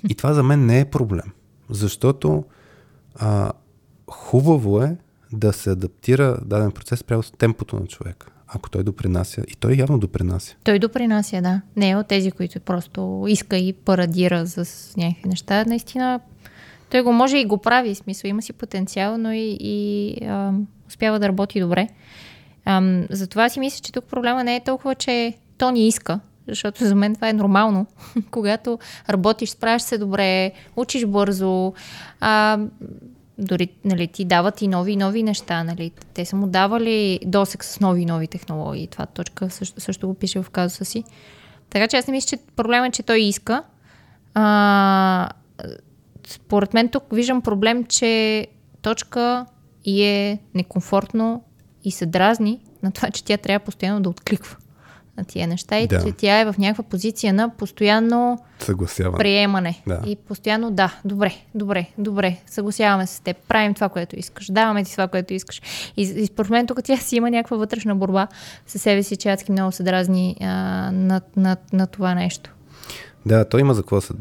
И 0.10 0.16
това 0.16 0.34
за 0.34 0.44
мен 0.44 0.66
не 0.66 0.80
е 0.80 0.86
проблем, 0.86 1.32
защото 1.70 2.44
а, 3.16 3.52
хубаво 4.12 4.82
е 4.82 4.98
да 5.32 5.54
се 5.54 5.70
адаптира 5.70 6.40
даден 6.46 6.72
процес 6.72 7.04
прямо 7.04 7.24
с 7.24 7.32
темпото 7.32 7.76
на 7.76 7.88
човека. 7.88 8.28
Ако 8.48 8.70
той 8.70 8.84
допринася, 8.84 9.44
и 9.48 9.56
той 9.56 9.74
явно 9.74 10.00
допринася. 10.00 10.56
Той 10.64 10.80
допринася, 10.80 11.42
да. 11.42 11.62
Не 11.76 11.90
е 11.90 11.96
от 11.96 12.08
тези, 12.08 12.32
които 12.32 12.60
просто 12.60 13.26
иска 13.28 13.58
и 13.58 13.74
парадира 13.74 14.46
за 14.46 14.66
някакви 14.98 15.30
неща. 15.30 15.66
Наистина, 15.66 16.20
той 16.89 17.02
го 17.02 17.12
може 17.12 17.38
и 17.38 17.45
го 17.45 17.58
прави, 17.58 17.95
смисъл, 17.95 18.30
има 18.30 18.41
си 18.41 18.54
потенциал, 18.54 19.17
но 19.17 19.32
и, 19.32 19.58
и 19.60 20.17
а, 20.26 20.52
успява 20.88 21.19
да 21.19 21.28
работи 21.28 21.60
добре. 21.60 21.88
А, 22.65 23.02
затова 23.10 23.50
си 23.50 23.60
мисля, 23.60 23.80
че 23.84 23.91
тук 23.91 24.06
проблема 24.06 24.43
не 24.43 24.56
е 24.56 24.63
толкова, 24.63 24.95
че 24.95 25.34
то 25.58 25.71
ни 25.71 25.88
иска, 25.88 26.19
защото 26.47 26.86
за 26.86 26.95
мен 26.95 27.15
това 27.15 27.30
е 27.30 27.34
нормално. 27.34 27.86
Когато 28.32 28.80
работиш, 29.10 29.50
справяш 29.50 29.82
се 29.82 29.97
добре, 29.97 30.52
учиш 30.76 31.06
бързо, 31.06 31.73
а, 32.19 32.60
дори 33.38 33.69
нали, 33.86 34.08
ти 34.08 34.26
дават 34.26 34.62
и 34.62 34.67
нови 34.67 34.91
и 34.91 34.95
нови 34.95 35.23
неща. 35.23 35.63
Нали. 35.63 35.91
Те 36.13 36.26
са 36.26 36.36
му 36.36 36.47
давали 36.47 37.19
досек 37.26 37.65
с 37.65 37.80
нови 37.80 38.02
и 38.02 38.06
нови 38.06 38.28
технологии. 38.28 38.88
Това 38.88 39.06
точка 39.06 39.50
също, 39.50 39.82
също 39.82 40.08
го 40.08 40.13
пише 40.13 40.43
в 40.43 40.50
казуса 40.50 40.86
си. 40.86 41.04
Така 41.69 41.88
че 41.88 41.97
аз 41.97 42.08
не 42.08 42.12
мисля, 42.12 42.28
че 42.28 42.43
проблема 42.56 42.88
е, 42.88 42.91
че 42.91 43.04
той 43.04 43.19
иска. 43.19 43.63
А, 44.34 45.30
според 46.28 46.74
мен 46.74 46.90
тук 46.90 47.04
виждам 47.12 47.42
проблем, 47.42 47.84
че 47.84 48.48
точка 48.82 49.46
и 49.86 50.04
е 50.04 50.40
некомфортно 50.56 51.44
и 51.84 51.92
се 51.92 52.06
дразни 52.06 52.60
на 52.84 52.92
това, 52.92 53.10
че 53.10 53.24
тя 53.24 53.38
трябва 53.38 53.66
постоянно 53.66 54.02
да 54.02 54.10
откликва 54.10 54.58
на 55.18 55.26
тия 55.26 55.48
неща 55.48 55.80
и 55.80 55.88
да. 55.88 56.06
че 56.06 56.12
тя 56.12 56.40
е 56.40 56.46
в 56.46 56.56
някаква 56.58 56.84
позиция 56.84 57.34
на 57.34 57.50
постоянно 57.50 58.40
Съгласяване. 58.60 59.18
приемане. 59.18 59.82
Да. 59.88 60.02
И 60.06 60.16
постоянно 60.16 60.72
да, 60.72 60.96
добре, 61.06 61.36
добре, 61.56 61.86
добре, 61.98 62.38
съгласяваме 62.46 63.08
се 63.08 63.16
с 63.16 63.20
теб, 63.20 63.38
правим 63.48 63.74
това, 63.74 63.90
което 63.90 64.20
искаш, 64.20 64.52
даваме 64.52 64.84
ти 64.84 64.92
това, 64.92 65.08
което 65.08 65.34
искаш. 65.34 65.62
И, 65.98 66.02
и 66.02 66.26
според 66.26 66.50
мен 66.50 66.68
тук 66.68 66.84
тя 66.84 66.98
си 66.98 67.16
има 67.16 67.32
някаква 67.32 67.58
вътрешна 67.58 67.96
борба 67.96 68.28
със 68.68 68.82
себе 68.82 69.04
си, 69.04 69.18
че 69.18 69.30
адски 69.30 69.52
много 69.52 69.72
се 69.72 69.84
дразни 69.84 70.38
а, 70.42 70.46
на, 70.92 71.22
на, 71.36 71.58
на 71.74 71.88
това 71.88 72.16
нещо. 72.16 72.54
Да, 73.28 73.46
той 73.46 73.62
има 73.62 73.74
за 73.74 73.82
какво 73.82 74.02
се... 74.02 74.13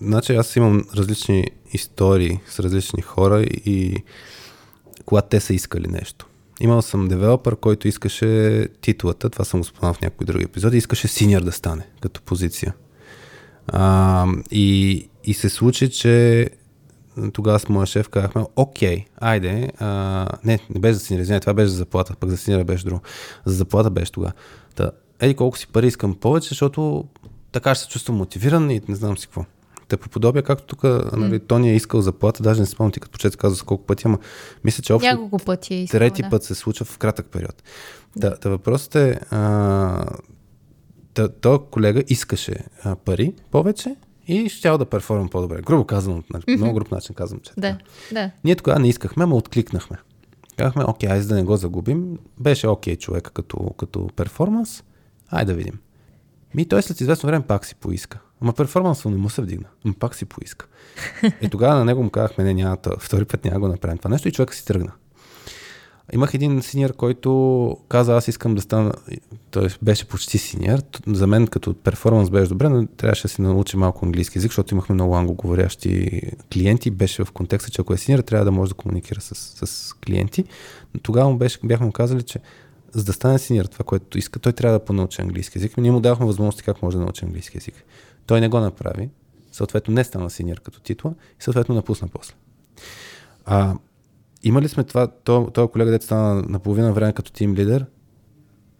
Значи 0.00 0.32
аз 0.32 0.56
имам 0.56 0.84
различни 0.96 1.46
истории 1.72 2.40
с 2.48 2.60
различни 2.60 3.02
хора 3.02 3.42
и 3.42 3.96
когато 5.04 5.28
те 5.28 5.40
са 5.40 5.54
искали 5.54 5.88
нещо. 5.88 6.26
Имал 6.60 6.82
съм 6.82 7.08
девелопър, 7.08 7.56
който 7.56 7.88
искаше 7.88 8.68
титлата, 8.80 9.30
това 9.30 9.44
съм 9.44 9.60
го 9.60 9.64
споменал 9.64 9.94
в 9.94 10.00
някои 10.00 10.26
други 10.26 10.44
епизоди, 10.44 10.76
искаше 10.76 11.08
синьор 11.08 11.40
да 11.42 11.52
стане 11.52 11.86
като 12.00 12.22
позиция. 12.22 12.74
А, 13.68 14.26
и, 14.50 15.08
и 15.24 15.34
се 15.34 15.48
случи, 15.48 15.90
че 15.90 16.46
тогава 17.32 17.58
с 17.58 17.68
моя 17.68 17.86
шеф 17.86 18.08
казахме, 18.08 18.44
окей, 18.56 19.04
айде, 19.16 19.70
а, 19.78 20.26
не, 20.44 20.58
не 20.74 20.80
беше 20.80 20.94
за 20.94 21.00
синьор, 21.00 21.40
това 21.40 21.54
беше 21.54 21.68
за 21.68 21.76
заплата, 21.76 22.14
пък 22.20 22.30
за 22.30 22.36
синьор 22.36 22.64
беше 22.64 22.84
друго. 22.84 23.00
За 23.44 23.54
заплата 23.54 23.90
беше 23.90 24.12
тогава. 24.12 24.32
Та, 24.76 24.90
еди 25.20 25.34
колко 25.34 25.58
си 25.58 25.66
пари 25.66 25.86
искам 25.86 26.14
повече, 26.14 26.48
защото 26.48 27.04
така 27.52 27.74
ще 27.74 27.84
се 27.84 27.90
чувствам 27.90 28.16
мотивиран 28.16 28.70
и 28.70 28.80
не 28.88 28.94
знам 28.94 29.18
си 29.18 29.26
какво. 29.26 29.44
Те 29.88 29.96
по 29.96 30.08
подобие, 30.08 30.42
както 30.42 30.66
тук 30.66 30.82
нали, 31.16 31.40
Тони 31.40 31.70
е 31.70 31.76
искал 31.76 32.00
заплата, 32.00 32.42
даже 32.42 32.60
не 32.60 32.66
спомням 32.66 32.92
ти 32.92 33.00
като 33.00 33.12
почет 33.12 33.36
каза 33.36 33.56
с 33.56 33.62
колко 33.62 33.86
пъти, 33.86 34.02
ама 34.06 34.18
мисля, 34.64 34.82
че 34.82 34.92
общо 34.92 35.10
Няколко 35.10 35.38
пъти 35.38 35.74
е 35.74 35.82
искал, 35.82 35.98
трети 35.98 36.22
да. 36.22 36.30
път 36.30 36.44
се 36.44 36.54
случва 36.54 36.84
в 36.84 36.98
кратък 36.98 37.26
период. 37.26 37.62
Да, 38.16 38.36
да 38.42 38.50
въпросът 38.50 38.94
е, 38.94 39.20
а, 39.30 40.06
то 41.40 41.58
колега 41.70 42.02
искаше 42.08 42.54
а, 42.84 42.96
пари 42.96 43.34
повече 43.50 43.96
и 44.28 44.48
щял 44.48 44.78
да 44.78 44.86
перформам 44.86 45.28
по-добре. 45.28 45.62
Грубо 45.62 45.84
казвам, 45.84 46.24
нали, 46.32 46.42
mm-hmm. 46.42 46.56
много 46.56 46.74
груб 46.74 46.90
начин 46.90 47.14
казвам, 47.14 47.40
че. 47.40 47.52
Да, 47.56 47.78
да. 48.12 48.30
Ние 48.44 48.56
тогава 48.56 48.78
не 48.78 48.88
искахме, 48.88 49.24
ама 49.24 49.36
откликнахме. 49.36 49.96
Казахме, 50.56 50.84
окей, 50.84 51.10
айде 51.10 51.24
да 51.24 51.34
не 51.34 51.42
го 51.42 51.56
загубим. 51.56 52.18
Беше 52.40 52.68
окей 52.68 52.96
човек 52.96 53.30
като, 53.34 53.58
като 53.78 54.08
перформанс. 54.16 54.82
Айде 55.30 55.52
да 55.52 55.58
видим. 55.58 55.78
Ми 56.54 56.64
той 56.68 56.82
след 56.82 57.00
известно 57.00 57.26
време 57.26 57.46
пак 57.46 57.66
си 57.66 57.74
поиска. 57.74 58.18
Ама 58.40 58.52
перформансът 58.52 59.12
не 59.12 59.18
му 59.18 59.30
се 59.30 59.42
вдигна. 59.42 59.66
Ама 59.84 59.94
пак 59.98 60.14
си 60.14 60.24
поиска. 60.24 60.66
И 61.42 61.48
тогава 61.50 61.74
на 61.74 61.84
него 61.84 62.02
му 62.02 62.10
казахме, 62.10 62.44
не, 62.44 62.54
няма, 62.54 62.76
втори 62.98 63.24
път 63.24 63.44
няма 63.44 63.60
го 63.60 63.68
направим 63.68 63.98
това 63.98 64.10
нещо 64.10 64.28
и 64.28 64.32
човек 64.32 64.54
си 64.54 64.64
тръгна. 64.64 64.92
Имах 66.12 66.34
един 66.34 66.62
синьор, 66.62 66.92
който 66.92 67.76
каза, 67.88 68.16
аз 68.16 68.28
искам 68.28 68.54
да 68.54 68.60
стана, 68.60 68.92
той 69.50 69.68
беше 69.82 70.08
почти 70.08 70.38
синьор. 70.38 70.78
За 71.06 71.26
мен 71.26 71.46
като 71.46 71.74
перформанс 71.74 72.30
беше 72.30 72.48
добре, 72.48 72.68
но 72.68 72.86
трябваше 72.86 73.22
да 73.22 73.28
си 73.28 73.42
научи 73.42 73.76
малко 73.76 74.06
английски 74.06 74.38
язик, 74.38 74.50
защото 74.50 74.74
имахме 74.74 74.94
много 74.94 75.16
англоговорящи 75.16 76.22
клиенти. 76.52 76.90
Беше 76.90 77.24
в 77.24 77.32
контекста, 77.32 77.70
че 77.70 77.82
ако 77.82 77.94
е 77.94 77.96
синьор, 77.96 78.18
трябва 78.18 78.44
да 78.44 78.52
може 78.52 78.68
да 78.68 78.74
комуникира 78.74 79.20
с, 79.20 79.34
с 79.66 79.94
клиенти. 79.94 80.44
Но 80.94 81.00
тогава 81.00 81.30
му 81.30 81.36
беше, 81.36 81.58
бяхме 81.64 81.86
му 81.86 81.92
казали, 81.92 82.22
че 82.22 82.38
за 82.92 83.04
да 83.04 83.12
стане 83.12 83.38
синьор 83.38 83.64
това, 83.64 83.84
което 83.84 84.18
иска, 84.18 84.38
той 84.38 84.52
трябва 84.52 84.78
да 84.78 84.84
понаучи 84.84 85.22
английски 85.22 85.58
язик. 85.58 85.76
Ние 85.76 85.92
му 85.92 86.00
давахме 86.00 86.26
възможности 86.26 86.62
как 86.62 86.82
може 86.82 86.96
да 86.96 87.02
научи 87.02 87.24
английски 87.24 87.56
язик. 87.56 87.84
Той 88.26 88.40
не 88.40 88.48
го 88.48 88.60
направи, 88.60 89.10
съответно 89.52 89.94
не 89.94 90.04
стана 90.04 90.30
синьор 90.30 90.60
като 90.60 90.80
титла 90.80 91.14
и 91.40 91.42
съответно 91.42 91.74
напусна 91.74 92.08
после. 92.08 92.34
А, 93.44 93.74
имали 94.42 94.68
сме 94.68 94.84
това, 94.84 95.06
този 95.24 95.70
колега, 95.72 95.90
дете 95.90 96.04
стана 96.04 96.42
на 96.48 96.58
половина 96.58 96.92
време 96.92 97.12
като 97.12 97.32
тим 97.32 97.54
лидер, 97.54 97.86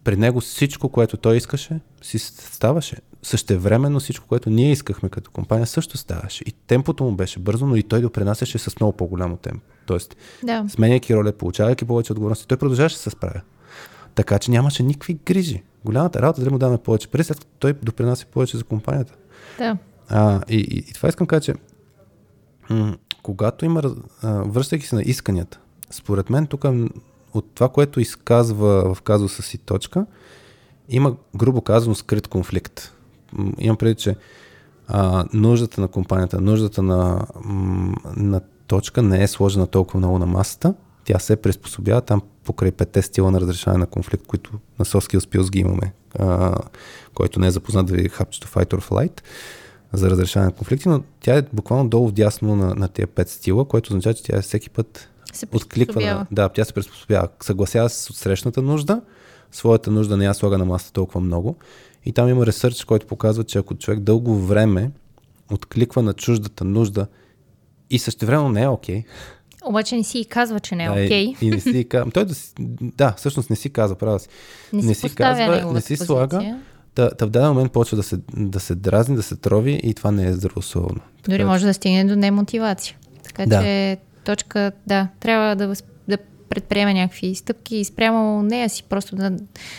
при 0.03 0.17
него 0.17 0.41
всичко, 0.41 0.89
което 0.89 1.17
той 1.17 1.37
искаше, 1.37 1.79
си 2.01 2.19
ставаше. 2.19 2.97
Същевременно 3.23 3.99
всичко, 3.99 4.27
което 4.27 4.49
ние 4.49 4.71
искахме 4.71 5.09
като 5.09 5.31
компания, 5.31 5.67
също 5.67 5.97
ставаше. 5.97 6.43
И 6.47 6.51
темпото 6.51 7.03
му 7.03 7.11
беше 7.11 7.39
бързо, 7.39 7.65
но 7.65 7.75
и 7.75 7.83
той 7.83 8.01
допринасяше 8.01 8.57
с 8.57 8.79
много 8.79 8.97
по-голямо 8.97 9.37
темпо. 9.37 9.65
Тоест, 9.85 10.15
да. 10.43 10.65
сменяйки 10.69 11.15
роля, 11.15 11.31
получавайки 11.31 11.85
повече 11.85 12.11
отговорности, 12.11 12.47
той 12.47 12.57
продължаваше 12.57 12.95
да 12.95 13.01
се 13.01 13.09
справя. 13.09 13.41
Така 14.15 14.39
че 14.39 14.51
нямаше 14.51 14.83
никакви 14.83 15.13
грижи. 15.25 15.63
Голямата 15.85 16.21
работа, 16.21 16.41
дали 16.41 16.51
му 16.51 16.57
даваме 16.57 16.77
повече 16.77 17.07
пари, 17.07 17.23
след 17.23 17.39
като 17.39 17.51
той 17.59 17.73
допринася 17.73 18.25
повече 18.25 18.57
за 18.57 18.63
компанията. 18.63 19.13
Да. 19.57 19.77
А, 20.09 20.41
и, 20.49 20.57
и, 20.57 20.77
и 20.77 20.93
това 20.93 21.09
искам 21.09 21.25
да 21.25 21.29
кажа, 21.29 21.41
че 21.41 21.53
м- 22.69 22.97
когато 23.23 23.65
има, 23.65 23.81
връщайки 24.23 24.85
се 24.85 24.95
на 24.95 25.01
исканията, 25.01 25.59
според 25.91 26.29
мен 26.29 26.47
тук 26.47 26.65
от 27.33 27.51
това, 27.55 27.69
което 27.69 27.99
изказва 27.99 28.95
в 28.95 29.01
казуса 29.01 29.41
си 29.41 29.57
точка, 29.57 30.05
има, 30.89 31.15
грубо 31.35 31.61
казано, 31.61 31.95
скрит 31.95 32.27
конфликт. 32.27 32.93
Имам 33.57 33.77
преди, 33.77 33.95
че 33.95 34.15
а, 34.87 35.25
нуждата 35.33 35.81
на 35.81 35.87
компанията, 35.87 36.41
нуждата 36.41 36.81
на, 36.81 37.27
на 38.15 38.41
точка 38.67 39.01
не 39.01 39.23
е 39.23 39.27
сложена 39.27 39.67
толкова 39.67 39.99
много 39.99 40.19
на 40.19 40.25
масата. 40.25 40.73
Тя 41.03 41.19
се 41.19 41.35
приспособява 41.35 42.01
там 42.01 42.21
покрай 42.43 42.71
петте 42.71 43.01
стила 43.01 43.31
на 43.31 43.41
разрешаване 43.41 43.79
на 43.79 43.85
конфликт, 43.85 44.27
които 44.27 44.51
на 44.79 44.85
Soft 44.85 45.19
Skills 45.19 45.49
ги 45.51 45.59
имаме, 45.59 45.93
а, 46.19 46.55
който 47.13 47.39
не 47.39 47.47
е 47.47 47.51
запознат 47.51 47.85
да 47.85 47.93
ви 47.93 48.09
хапчето 48.09 48.47
Fight 48.47 48.73
or 48.73 48.89
Flight 48.89 49.21
за 49.93 50.09
разрешаване 50.09 50.45
на 50.45 50.55
конфликти, 50.55 50.89
но 50.89 51.03
тя 51.19 51.37
е 51.37 51.43
буквално 51.53 51.89
долу 51.89 52.07
вдясно 52.07 52.55
на, 52.55 52.75
на 52.75 52.87
тези 52.87 53.07
пет 53.07 53.29
стила, 53.29 53.65
което 53.65 53.93
означава, 53.93 54.13
че 54.13 54.23
тя 54.23 54.37
е 54.37 54.41
всеки 54.41 54.69
път 54.69 55.09
се 55.33 55.47
откликва. 55.53 56.01
На, 56.01 56.27
да, 56.31 56.49
тя 56.49 56.65
се 56.65 56.73
приспособява. 56.73 57.27
Съгласява 57.43 57.89
се 57.89 58.03
с 58.03 58.09
отсрещната 58.09 58.61
нужда, 58.61 59.01
своята 59.51 59.91
нужда 59.91 60.17
не 60.17 60.25
я 60.25 60.33
слага 60.33 60.57
на 60.57 60.65
масата 60.65 60.93
толкова 60.93 61.19
много. 61.19 61.55
И 62.05 62.13
там 62.13 62.29
има 62.29 62.45
ресърч, 62.45 62.83
който 62.83 63.07
показва, 63.07 63.43
че 63.43 63.57
ако 63.57 63.75
човек 63.75 63.99
дълго 63.99 64.35
време 64.35 64.91
откликва 65.51 66.01
на 66.01 66.13
чуждата 66.13 66.63
нужда 66.63 67.07
и 67.89 67.99
същевременно 67.99 68.49
не 68.49 68.61
е 68.61 68.67
окей, 68.67 69.01
okay, 69.01 69.05
обаче 69.65 69.95
не 69.95 70.03
си 70.03 70.19
и 70.19 70.25
казва, 70.25 70.59
че 70.59 70.75
не 70.75 70.85
е 70.85 70.89
окей. 70.89 71.07
Okay. 71.07 71.37
И, 71.41 71.47
и 71.47 71.49
не 71.49 71.59
си 71.59 71.85
казва. 71.89 72.11
Той 72.11 72.25
да, 72.25 72.35
си, 72.35 72.53
да, 72.81 73.13
всъщност 73.17 73.49
не 73.49 73.55
си 73.55 73.69
казва, 73.69 73.95
права 73.95 74.19
си. 74.19 74.27
Не, 74.73 74.83
не 74.83 74.93
си, 74.93 75.09
си 75.09 75.15
казва, 75.15 75.73
не 75.73 75.81
си 75.81 75.93
позиция. 75.93 76.05
слага. 76.05 76.57
Та, 76.95 77.09
та 77.09 77.25
в 77.25 77.29
даден 77.29 77.49
момент 77.49 77.71
почва 77.71 77.97
да 77.97 78.03
се, 78.03 78.19
да 78.37 78.59
се 78.59 78.75
дразни, 78.75 79.15
да 79.15 79.23
се 79.23 79.35
трови 79.35 79.79
и 79.83 79.93
това 79.93 80.11
не 80.11 80.27
е 80.27 80.33
здравословно. 80.33 81.01
Дори 81.27 81.43
може 81.43 81.65
да 81.65 81.73
стигне 81.73 82.05
до 82.05 82.15
немотивация. 82.15 82.97
Така 83.23 83.45
да. 83.45 83.61
че 83.61 83.97
точка, 84.23 84.71
да, 84.87 85.07
трябва 85.19 85.55
да, 85.55 85.73
да 86.07 86.17
предприеме 86.49 86.93
някакви 86.93 87.35
стъпки 87.35 87.75
и 87.75 87.85
спрямо 87.85 88.43
нея 88.43 88.69
си, 88.69 88.83
просто 88.83 89.15
да, 89.15 89.29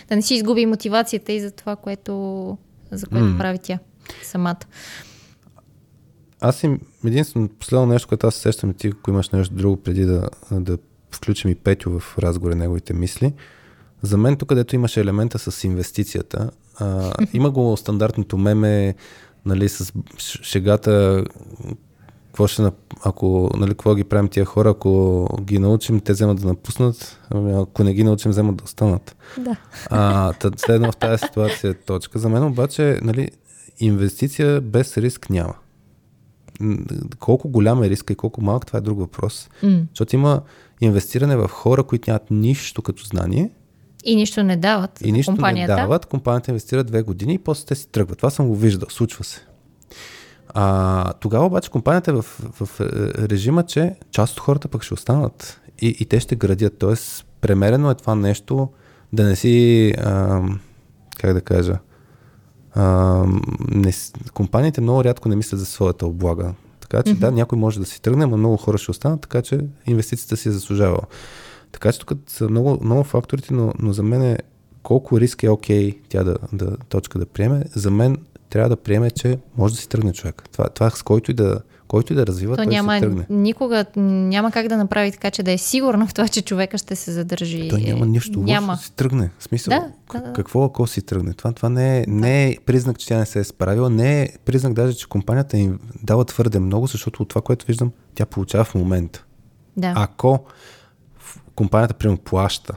да 0.09 0.16
не 0.16 0.23
си 0.23 0.35
изгуби 0.35 0.66
мотивацията 0.66 1.33
и 1.33 1.40
за 1.40 1.51
това, 1.51 1.77
което, 1.77 2.59
за 2.90 3.07
което 3.07 3.27
mm. 3.27 3.38
прави 3.38 3.59
тя 3.59 3.79
самата. 4.23 4.61
Аз 6.44 6.62
им 6.62 6.81
единствено 7.05 7.48
последно 7.48 7.87
нещо, 7.87 8.09
което 8.09 8.26
аз 8.26 8.35
сещам 8.35 8.74
ти, 8.74 8.88
ако 8.88 9.11
имаш 9.11 9.31
нещо 9.31 9.55
друго 9.55 9.76
преди 9.76 10.05
да, 10.05 10.28
да 10.50 10.78
включим 11.11 11.50
и 11.50 11.55
Петю 11.55 11.98
в 11.98 12.18
разговора 12.18 12.55
неговите 12.55 12.94
мисли. 12.94 13.33
За 14.02 14.16
мен 14.18 14.37
тук, 14.37 14.48
където 14.48 14.74
имаше 14.74 15.00
елемента 15.00 15.38
с 15.38 15.64
инвестицията, 15.64 16.50
а, 16.78 17.12
има 17.33 17.50
го 17.50 17.76
стандартното 17.76 18.38
меме, 18.38 18.94
нали, 19.46 19.68
с 19.68 19.92
шегата, 20.18 21.24
какво 22.26 22.46
ще, 22.46 22.70
ако, 23.05 23.50
нали, 23.57 23.70
какво 23.70 23.94
ги 23.94 24.05
правим 24.05 24.28
тия 24.28 24.44
хора, 24.44 24.70
ако 24.70 25.26
ги 25.42 25.59
научим, 25.59 26.00
те 26.00 26.12
вземат 26.12 26.40
да 26.40 26.46
напуснат, 26.46 27.18
ами 27.31 27.52
ако 27.52 27.85
не 27.85 27.94
ги 27.94 28.05
научим, 28.05 28.31
вземат 28.31 28.57
да 28.57 28.64
останат. 28.64 29.16
Да. 29.38 29.57
А, 29.90 30.33
следно 30.57 30.92
в 30.92 30.96
тази 30.96 31.18
ситуация 31.26 31.70
е 31.70 31.74
точка. 31.74 32.18
За 32.18 32.28
мен 32.28 32.44
обаче, 32.44 32.98
нали, 33.02 33.31
инвестиция 33.78 34.61
без 34.61 34.96
риск 34.98 35.31
няма. 35.31 35.55
Колко 37.19 37.49
голям 37.49 37.83
е 37.83 37.91
риска 37.91 38.12
и 38.12 38.17
колко 38.17 38.43
малък, 38.43 38.67
това 38.67 38.79
е 38.79 38.83
друг 38.83 38.99
въпрос. 38.99 39.49
Mm. 39.62 39.85
Защото 39.88 40.17
има 40.17 40.43
инвестиране 40.81 41.37
в 41.37 41.49
хора, 41.49 41.83
които 41.83 42.11
нямат 42.11 42.31
нищо 42.31 42.83
като 42.83 43.05
знание. 43.05 43.51
И 44.05 44.17
нищо 44.17 44.43
не 44.43 44.57
дават. 44.57 45.01
И 45.05 45.12
нищо 45.12 45.33
компанията. 45.33 45.75
не 45.75 45.83
дават. 45.83 46.07
Компанията 46.07 46.51
инвестира 46.51 46.85
две 46.85 47.03
години 47.03 47.35
и 47.35 47.38
после 47.38 47.67
те 47.67 47.75
си 47.75 47.88
тръгват. 47.88 48.19
Това 48.19 48.31
съм 48.31 48.49
го 48.49 48.57
виждал. 48.57 48.88
Случва 48.91 49.25
се. 49.25 49.41
А, 50.49 51.12
тогава 51.12 51.47
обаче 51.47 51.71
компанията 51.71 52.11
е 52.11 52.15
в, 52.15 52.23
в, 52.23 52.67
в 52.67 52.81
режима, 53.19 53.62
че 53.62 53.95
част 54.11 54.33
от 54.33 54.41
хората 54.41 54.69
пък 54.69 54.83
ще 54.83 54.95
останат 54.95 55.61
и, 55.81 55.97
и 56.01 56.05
те 56.05 56.21
ще 56.21 56.37
градят. 56.37 56.79
Тоест, 56.79 57.27
премерено 57.41 57.91
е 57.91 57.95
това 57.95 58.15
нещо 58.15 58.69
да 59.12 59.25
не 59.25 59.37
си, 59.37 59.88
а, 59.99 60.43
как 61.19 61.35
да 61.35 61.41
кажа, 61.41 61.79
а, 62.75 63.25
не, 63.71 63.93
компаниите 64.35 64.81
много 64.81 65.05
рядко 65.05 65.29
не 65.29 65.37
мислят 65.37 65.61
за 65.61 65.67
своята 65.67 66.07
облага. 66.07 66.55
Така 66.81 67.03
че 67.03 67.15
mm-hmm. 67.15 67.19
да, 67.19 67.33
някой 67.33 67.59
може 67.59 67.81
да 67.81 67.87
си 67.87 68.03
тръгне, 68.03 68.27
но 68.27 68.37
много 68.37 68.57
хора 68.57 68.79
ще 68.79 68.91
останат, 68.91 69.21
така 69.21 69.43
че 69.43 69.61
инвестицията 69.87 70.37
си 70.37 70.49
е 70.49 70.53
заслужава. 70.53 71.01
Така 71.73 71.93
че 71.93 71.99
тук 71.99 72.13
са 72.27 72.49
много, 72.49 72.79
много 72.85 73.05
факторите, 73.05 73.55
но, 73.55 73.73
но 73.79 73.93
за 73.93 74.03
мен 74.03 74.23
е 74.23 74.39
колко 74.83 75.21
риск 75.21 75.43
е 75.43 75.51
окей 75.51 75.91
okay, 75.91 75.99
тя 76.09 76.25
да, 76.25 76.37
да 76.53 76.77
точка 76.77 77.19
да 77.19 77.27
приеме. 77.27 77.65
За 77.75 77.91
мен 77.91 78.17
трябва 78.51 78.69
да 78.69 78.77
приеме, 78.77 79.11
че 79.11 79.39
може 79.57 79.75
да 79.75 79.81
си 79.81 79.89
тръгне 79.89 80.13
човек. 80.13 80.43
Това, 80.53 80.69
това 80.69 80.91
с 80.91 81.03
който 81.03 81.31
и 81.31 81.35
да, 81.35 81.61
който 81.92 82.12
и 82.12 82.16
да 82.16 82.26
развива, 82.26 82.57
То 82.57 82.62
той 82.62 82.72
няма, 82.72 82.94
си 82.94 83.00
тръгне. 83.00 83.26
Никога 83.31 83.85
няма 83.96 84.50
как 84.50 84.68
да 84.68 84.76
направи 84.76 85.12
така, 85.12 85.31
че 85.31 85.42
да 85.42 85.52
е 85.52 85.59
сигурно 85.59 86.07
в 86.07 86.14
това, 86.14 86.28
че 86.28 86.42
човека 86.42 86.78
ще 86.78 86.96
се 86.96 87.12
задържи. 87.12 87.68
Той 87.68 87.81
няма 87.81 88.07
нищо 88.07 88.40
няма. 88.40 88.72
да 88.72 88.78
си 88.78 88.92
тръгне. 88.92 89.31
В 89.38 89.44
смисъл, 89.44 89.70
да, 90.12 90.20
да, 90.20 90.33
какво 90.33 90.64
ако 90.64 90.87
си 90.87 91.02
тръгне? 91.02 91.33
Това, 91.33 91.52
това 91.52 91.68
не, 91.68 91.98
е, 91.98 92.05
не 92.09 92.48
е 92.48 92.57
признак, 92.66 92.98
че 92.98 93.07
тя 93.07 93.18
не 93.18 93.26
се 93.26 93.38
е 93.38 93.44
справила, 93.44 93.90
не 93.90 94.22
е 94.22 94.28
признак 94.44 94.72
даже, 94.72 94.96
че 94.96 95.09
компанията 95.09 95.59
им 95.59 95.78
дава 96.02 96.24
твърде 96.24 96.59
много, 96.59 96.87
защото 96.87 97.22
от 97.22 97.28
това, 97.28 97.40
което 97.40 97.66
виждам, 97.66 97.92
тя 98.14 98.26
получава 98.26 98.64
в 98.64 98.74
момента. 98.74 99.24
Да. 99.76 99.92
Ако 99.96 100.44
компанията, 101.55 101.94
примерно, 101.94 102.18
плаща 102.18 102.76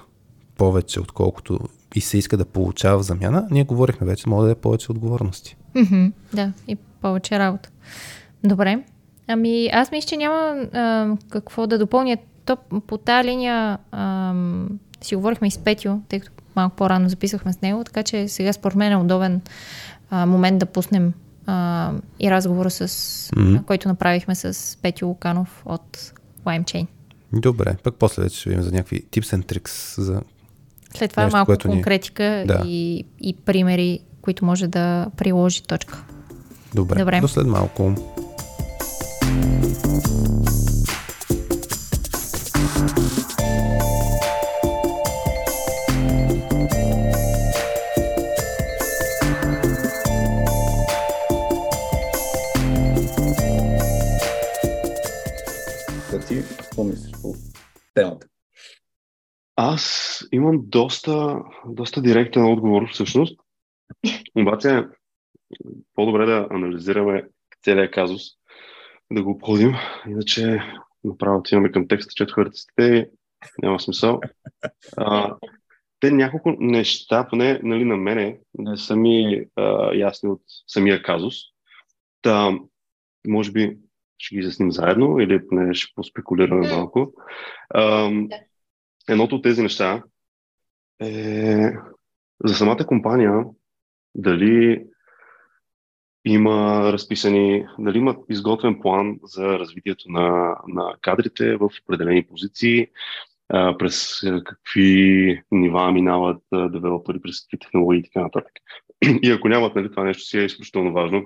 повече, 0.57 0.99
отколкото 0.99 1.59
и 1.95 2.01
се 2.01 2.17
иска 2.17 2.37
да 2.37 2.45
получава 2.45 2.99
в 2.99 3.05
замяна, 3.05 3.47
ние 3.51 3.63
говорихме 3.63 4.07
вече, 4.07 4.29
може 4.29 4.45
да 4.45 4.51
е 4.51 4.55
повече 4.55 4.91
отговорности. 4.91 5.57
Mm-hmm, 5.75 6.11
да, 6.33 6.51
и 6.67 6.75
повече 7.01 7.39
работа. 7.39 7.69
Добре. 8.43 8.83
Ами 9.27 9.69
аз 9.73 9.91
мисля, 9.91 10.07
че 10.07 10.17
няма 10.17 10.65
а, 10.73 11.09
какво 11.29 11.67
да 11.67 11.77
допълня. 11.77 12.17
То, 12.45 12.57
по 12.87 12.97
тази 12.97 13.27
линия 13.27 13.77
а, 13.91 14.33
си 15.01 15.15
говорихме 15.15 15.47
и 15.47 15.51
с 15.51 15.57
Петю, 15.57 15.99
тъй 16.09 16.19
като 16.19 16.31
малко 16.55 16.75
по-рано 16.75 17.09
записахме 17.09 17.53
с 17.53 17.61
него, 17.61 17.83
така 17.83 18.03
че 18.03 18.27
сега 18.27 18.53
според 18.53 18.75
мен 18.75 18.91
е 18.91 18.97
удобен 18.97 19.41
а, 20.09 20.25
момент 20.25 20.59
да 20.59 20.65
пуснем 20.65 21.13
а, 21.45 21.91
и 22.19 22.31
разговора, 22.31 22.69
с, 22.71 22.87
mm-hmm. 22.87 23.65
който 23.65 23.87
направихме 23.87 24.35
с 24.35 24.77
Петю 24.81 25.07
Луканов 25.07 25.63
от 25.65 26.13
LimeChain. 26.45 26.87
Добре, 27.33 27.75
пък 27.83 27.95
после 27.95 28.23
вече 28.23 28.39
ще 28.39 28.49
видим 28.49 28.63
за 28.63 28.71
някакви 28.71 29.03
tips 29.11 29.37
and 29.37 29.43
tricks 29.43 30.01
за 30.01 30.21
След 30.97 31.11
това 31.11 31.23
нещо, 31.23 31.37
малко 31.37 31.55
конкретика 31.65 32.23
ни... 32.23 32.45
да. 32.45 32.61
и, 32.65 33.05
и 33.19 33.33
примери, 33.33 33.99
които 34.21 34.45
може 34.45 34.67
да 34.67 35.07
приложи 35.17 35.63
точка. 35.63 36.03
Добре, 36.75 36.99
Добре. 36.99 37.21
до 37.21 37.27
след 37.27 37.47
малко. 37.47 37.95
Темата? 57.95 58.27
Аз 59.55 60.23
имам 60.31 60.61
доста, 60.63 61.39
доста 61.65 62.01
директен 62.01 62.45
отговор 62.45 62.89
всъщност. 62.91 63.39
Обаче 64.37 64.83
по-добре 65.95 66.25
да 66.25 66.47
анализираме 66.51 67.27
целият 67.63 67.93
казус, 67.93 68.21
да 69.11 69.23
го 69.23 69.31
обходим, 69.31 69.73
иначе 70.07 70.61
направо 71.03 71.39
отиваме 71.39 71.71
към 71.71 71.87
текста, 71.87 72.13
чето 72.15 72.33
хартистите 72.33 73.09
няма 73.61 73.79
смисъл. 73.79 74.19
А, 74.97 75.35
те 75.99 76.11
няколко 76.11 76.55
неща, 76.59 77.27
поне 77.29 77.59
нали, 77.63 77.85
на 77.85 77.97
мене, 77.97 78.39
не 78.57 78.77
са 78.77 78.95
ми 78.95 79.45
а, 79.55 79.95
ясни 79.95 80.29
от 80.29 80.41
самия 80.67 81.03
казус. 81.03 81.35
Та, 82.21 82.59
може 83.27 83.51
би 83.51 83.77
ще 84.17 84.35
ги 84.35 84.39
изясним 84.39 84.71
заедно 84.71 85.19
или 85.19 85.47
поне 85.47 85.73
ще 85.73 85.93
поспекулираме 85.95 86.69
малко. 86.69 87.13
А, 87.69 88.11
едното 89.09 89.35
от 89.35 89.43
тези 89.43 89.61
неща 89.61 90.03
е 91.01 91.71
за 92.43 92.55
самата 92.55 92.87
компания 92.87 93.43
дали 94.15 94.85
има 96.25 96.89
разписани, 96.93 97.65
дали 97.79 97.97
има 97.97 98.15
изготвен 98.29 98.79
план 98.81 99.19
за 99.23 99.59
развитието 99.59 100.11
на, 100.11 100.57
на 100.67 100.95
кадрите 101.01 101.55
в 101.55 101.69
определени 101.83 102.27
позиции, 102.27 102.87
а, 103.49 103.77
през 103.77 104.19
какви 104.45 105.41
нива 105.51 105.91
минават 105.91 106.43
а, 106.51 106.69
девелопери, 106.69 107.21
през 107.21 107.41
какви 107.41 107.59
технологии 107.59 107.99
и 107.99 108.03
така 108.03 108.21
нататък. 108.21 108.51
И 109.23 109.31
ако 109.31 109.49
нямат 109.49 109.75
нали, 109.75 109.91
това 109.91 110.03
нещо 110.03 110.23
си 110.23 110.39
е 110.39 110.45
изключително 110.45 110.93
важно, 110.93 111.23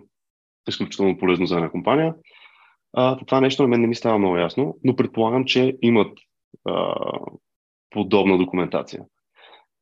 изключително 0.69 1.17
полезно 1.17 1.45
за 1.45 1.55
една 1.55 1.69
компания, 1.69 2.13
а, 2.93 3.17
това 3.17 3.41
нещо 3.41 3.61
на 3.61 3.67
мен 3.67 3.81
не 3.81 3.87
ми 3.87 3.95
става 3.95 4.17
много 4.17 4.37
ясно, 4.37 4.77
но 4.83 4.95
предполагам, 4.95 5.45
че 5.45 5.77
имат 5.81 6.17
а, 6.65 6.95
подобна 7.89 8.37
документация. 8.37 9.03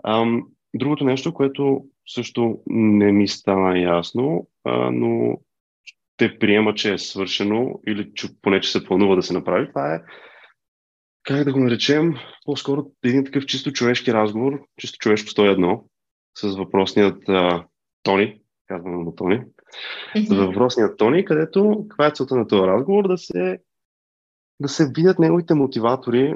А, 0.03 0.25
другото 0.73 1.03
нещо, 1.03 1.33
което 1.33 1.85
също 2.07 2.61
не 2.67 3.11
ми 3.11 3.27
стана 3.27 3.79
ясно, 3.79 4.47
а, 4.63 4.91
но 4.91 5.37
те 6.17 6.39
приема, 6.39 6.73
че 6.73 6.93
е 6.93 6.97
свършено 6.97 7.79
или 7.87 8.11
че, 8.13 8.27
поне, 8.41 8.61
че 8.61 8.71
се 8.71 8.85
планува 8.85 9.15
да 9.15 9.23
се 9.23 9.33
направи, 9.33 9.67
това 9.69 9.95
е 9.95 10.01
как 11.23 11.43
да 11.43 11.53
го 11.53 11.59
наречем, 11.59 12.13
по-скоро 12.45 12.91
един 13.03 13.25
такъв 13.25 13.45
чисто 13.45 13.71
човешки 13.71 14.13
разговор, 14.13 14.63
чисто 14.77 14.97
човешко 14.97 15.29
101, 15.29 15.81
с 16.37 16.57
въпросният 16.57 17.29
а, 17.29 17.65
Тони, 18.03 18.41
казвам 18.67 19.03
му 19.03 19.15
Тони, 19.15 19.41
с 20.15 20.35
въпросният 20.35 20.97
Тони, 20.97 21.25
където 21.25 21.85
каква 21.89 22.07
е 22.07 22.11
целта 22.11 22.35
на 22.35 22.47
този 22.47 22.67
разговор? 22.67 23.07
Да 23.07 23.17
се, 23.17 23.59
да 24.59 24.67
се 24.67 24.91
видят 24.95 25.19
неговите 25.19 25.53
мотиватори 25.53 26.35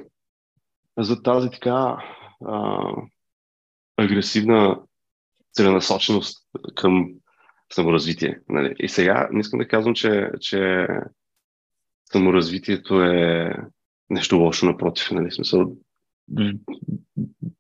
за 0.98 1.24
тази 1.24 1.50
така 1.50 1.98
а, 2.46 2.86
агресивна 3.98 4.80
целенасоченост 5.54 6.48
към 6.76 7.10
саморазвитие. 7.74 8.40
Нали? 8.50 8.76
И 8.80 8.90
сега 8.90 9.30
не 9.32 9.40
искам 9.40 9.60
да 9.60 9.68
казвам, 9.68 9.94
че, 9.94 10.30
че 10.40 10.88
саморазвитието 12.12 13.02
е 13.02 13.56
нещо 14.10 14.38
лошо, 14.38 14.66
напротив. 14.66 15.12
Нали? 15.12 15.32
Смисъл, 15.32 15.76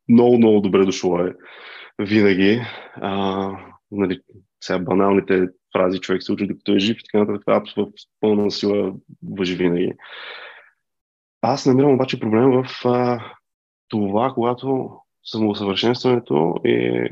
много, 0.10 0.38
много 0.38 0.62
добре 0.62 0.86
дошло 0.86 1.20
е 1.20 1.36
винаги. 2.00 2.62
А, 2.96 3.50
нали, 3.92 4.22
сега 4.64 4.80
баналните 4.80 5.48
фрази 5.74 6.00
човек 6.00 6.24
се 6.24 6.32
учи 6.32 6.48
докато 6.48 6.74
е 6.74 6.80
жив 6.80 6.98
и 7.00 7.04
така 7.04 7.18
нататък. 7.18 7.42
Това 7.46 7.86
в 7.86 7.92
пълна 8.20 8.52
сила 8.52 8.94
въжи 9.24 9.56
винаги. 9.56 9.94
Аз 11.42 11.66
намирам 11.66 11.94
обаче 11.94 12.20
проблем 12.20 12.52
в 12.52 12.86
а, 12.86 13.20
това, 13.88 14.32
когато 14.34 14.98
самоусъвършенстването 15.24 16.56
е 16.66 17.10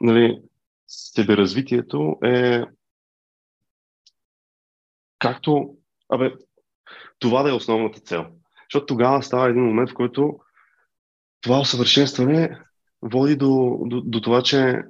нали, 0.00 0.42
себеразвитието 0.86 2.16
е 2.24 2.62
както, 5.18 5.76
абе, 6.08 6.32
това 7.18 7.42
да 7.42 7.50
е 7.50 7.52
основната 7.52 8.00
цел. 8.00 8.26
Защото 8.64 8.86
тогава 8.86 9.22
става 9.22 9.48
един 9.48 9.62
момент, 9.62 9.90
в 9.90 9.94
който 9.94 10.38
това 11.40 11.60
усъвършенстване 11.60 12.60
води 13.02 13.36
до, 13.36 13.78
до, 13.86 14.00
до 14.00 14.20
това, 14.20 14.42
че 14.42 14.82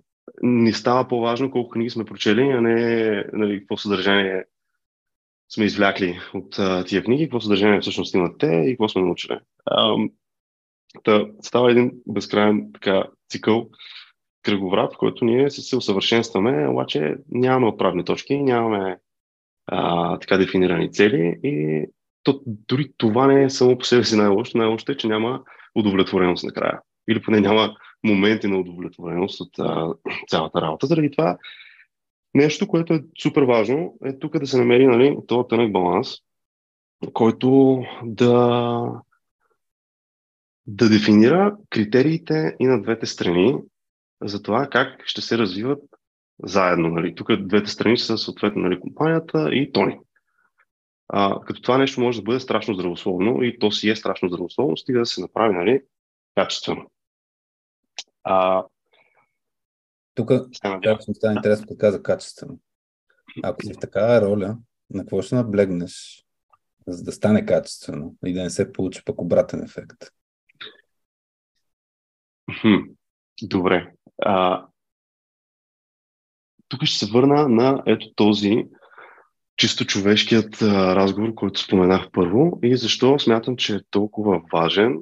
ни 0.43 0.73
става 0.73 1.09
по-важно 1.09 1.51
колко 1.51 1.71
книги 1.71 1.91
сме 1.91 2.05
прочели, 2.05 2.43
а 2.43 2.61
не 2.61 3.25
нали, 3.33 3.59
какво 3.59 3.77
съдържание 3.77 4.45
сме 5.55 5.65
извлякли 5.65 6.21
от 6.35 6.59
а, 6.59 6.85
тия 6.85 7.05
книги, 7.05 7.25
какво 7.25 7.41
съдържание 7.41 7.81
всъщност 7.81 8.15
имат 8.15 8.39
те 8.39 8.47
и 8.47 8.73
какво 8.73 8.89
сме 8.89 9.03
научили. 9.03 9.39
А, 9.67 9.97
та, 11.05 11.27
става 11.41 11.71
един 11.71 11.93
безкрайен 12.07 12.71
така, 12.75 13.05
цикъл, 13.31 13.71
кръговрат, 14.43 14.95
в 14.95 14.99
който 14.99 15.25
ние 15.25 15.51
се, 15.51 15.77
усъвършенстваме, 15.77 16.69
обаче 16.69 17.15
нямаме 17.31 17.67
отправни 17.67 18.05
точки, 18.05 18.43
нямаме 18.43 18.99
а, 19.67 20.19
така 20.19 20.37
дефинирани 20.37 20.93
цели 20.93 21.41
и 21.43 21.85
то, 22.23 22.41
дори 22.47 22.93
това 22.97 23.27
не 23.27 23.45
е 23.45 23.51
само 23.51 23.79
по 23.79 23.85
себе 23.85 24.05
си 24.05 24.17
най-лошо. 24.17 24.59
Най-лошото 24.59 24.93
е, 24.93 24.97
че 24.97 25.07
няма 25.07 25.43
удовлетвореност 25.75 26.45
накрая. 26.45 26.81
Или 27.11 27.23
поне 27.23 27.41
няма 27.41 27.77
моменти 28.05 28.47
на 28.47 28.59
удовлетвореност 28.59 29.40
от 29.40 29.59
а, 29.59 29.95
цялата 30.29 30.61
работа. 30.61 30.87
Заради 30.87 31.11
това 31.11 31.38
нещо, 32.35 32.69
което 32.69 32.95
е 32.95 33.05
супер 33.23 33.43
важно, 33.43 33.99
е 34.05 34.19
тук 34.19 34.38
да 34.38 34.47
се 34.47 34.59
намери 34.59 34.87
нали, 34.87 35.17
този 35.27 35.49
тънък 35.49 35.73
баланс, 35.73 36.09
който 37.12 37.81
да, 38.03 39.03
да 40.67 40.88
дефинира 40.88 41.57
критериите 41.71 42.57
и 42.61 42.67
на 42.67 42.83
двете 42.83 43.07
страни 43.07 43.57
за 44.23 44.43
това 44.43 44.67
как 44.67 45.03
ще 45.07 45.21
се 45.21 45.38
развиват 45.38 45.83
заедно. 46.43 46.88
Нали. 46.88 47.14
Тук 47.14 47.37
двете 47.37 47.71
страни 47.71 47.99
са 47.99 48.19
съответно 48.19 48.62
нали, 48.62 48.81
компанията 48.81 49.55
и 49.55 49.73
Тони. 49.73 49.99
А, 51.09 51.40
като 51.40 51.62
това 51.62 51.79
нещо 51.79 52.01
може 52.01 52.19
да 52.19 52.25
бъде 52.25 52.40
страшно 52.40 52.75
здравословно 52.75 53.43
и 53.43 53.59
то 53.59 53.71
си 53.71 53.90
е 53.90 53.97
страшно 53.97 54.29
здравословно, 54.29 54.77
стига 54.77 54.99
да 54.99 55.07
се 55.07 55.21
направи 55.21 55.55
нали, 55.55 55.81
качествено. 56.35 56.90
А, 58.25 58.65
Тук 60.15 60.31
ми 60.31 61.15
стане 61.15 61.37
интересно, 61.37 61.67
като 61.67 61.79
каза 61.79 62.03
качествено. 62.03 62.59
Ако 63.43 63.63
си 63.63 63.75
в 63.75 63.79
такава 63.79 64.21
роля, 64.21 64.59
на 64.91 65.03
какво 65.03 65.23
ще 65.23 65.35
наблегнеш, 65.35 66.25
за 66.87 67.05
да 67.05 67.13
стане 67.13 67.47
качествено 67.47 68.17
и 68.27 68.33
да 68.33 68.43
не 68.43 68.51
се 68.51 68.73
получи 68.73 69.05
пък 69.05 69.21
обратен 69.21 69.65
ефект? 69.65 69.97
Хм, 72.61 72.75
добре. 73.43 73.93
А, 74.23 74.67
тук 76.69 76.85
ще 76.85 77.07
се 77.07 77.13
върна 77.13 77.49
на 77.49 77.83
ето 77.87 78.15
този 78.15 78.65
чисто 79.57 79.87
човешкият 79.87 80.63
а, 80.63 80.97
разговор, 80.97 81.35
който 81.35 81.61
споменах 81.61 82.11
първо 82.13 82.59
и 82.63 82.77
защо 82.77 83.19
смятам, 83.19 83.57
че 83.57 83.77
е 83.77 83.85
толкова 83.91 84.43
важен. 84.53 84.99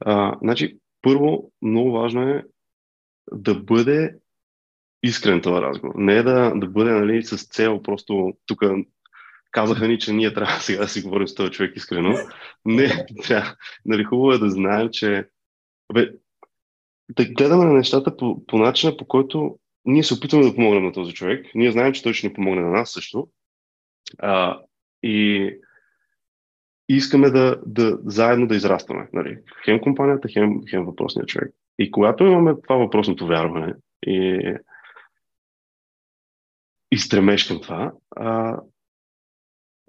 А, 0.00 0.38
значи, 0.42 0.78
първо, 1.06 1.52
много 1.62 1.92
важно 1.92 2.22
е 2.22 2.44
да 3.32 3.54
бъде 3.54 4.18
искрен 5.02 5.40
този 5.40 5.62
разговор. 5.62 5.94
Не 5.96 6.16
е 6.16 6.22
да, 6.22 6.52
да 6.56 6.66
бъде 6.66 6.90
нали, 6.90 7.22
с 7.22 7.48
цел 7.48 7.82
просто 7.82 8.32
тук 8.46 8.62
казаха 9.50 9.88
ни, 9.88 9.98
че 9.98 10.12
ние 10.12 10.34
трябва 10.34 10.52
сега 10.60 10.80
да 10.80 10.88
си 10.88 11.02
говорим 11.02 11.28
с 11.28 11.34
този 11.34 11.50
човек 11.50 11.76
искрено. 11.76 12.14
Не, 12.64 13.06
трябва. 13.22 13.56
Нали, 13.84 14.04
хубаво 14.04 14.32
е 14.32 14.38
да 14.38 14.50
знаем, 14.50 14.88
че 14.92 15.28
бе, 15.94 16.10
да 17.08 17.24
гледаме 17.24 17.64
на 17.64 17.72
нещата 17.72 18.16
по, 18.16 18.46
по 18.46 18.58
начина, 18.58 18.96
по 18.96 19.06
който 19.06 19.58
ние 19.84 20.02
се 20.02 20.14
опитваме 20.14 20.44
да 20.44 20.54
помогнем 20.54 20.84
на 20.84 20.92
този 20.92 21.14
човек. 21.14 21.46
Ние 21.54 21.72
знаем, 21.72 21.92
че 21.92 22.02
той 22.02 22.14
ще 22.14 22.26
ни 22.26 22.34
помогне 22.34 22.62
на 22.62 22.70
нас 22.70 22.92
също. 22.92 23.28
А, 24.18 24.60
и 25.02 25.50
искаме 26.88 27.30
да, 27.30 27.60
да 27.66 27.98
заедно 28.04 28.46
да 28.46 28.56
израстваме. 28.56 29.08
Нали? 29.12 29.38
Хем 29.64 29.80
компанията, 29.80 30.28
хем, 30.28 30.60
хем 30.70 30.84
въпросния 30.84 31.26
човек. 31.26 31.54
И 31.78 31.90
когато 31.90 32.24
имаме 32.24 32.54
това 32.62 32.76
въпросното 32.76 33.26
вярване 33.26 33.74
и, 34.06 34.54
и 36.92 36.98
стремеж 36.98 37.44
към 37.44 37.60
това, 37.60 37.92
а, 38.16 38.60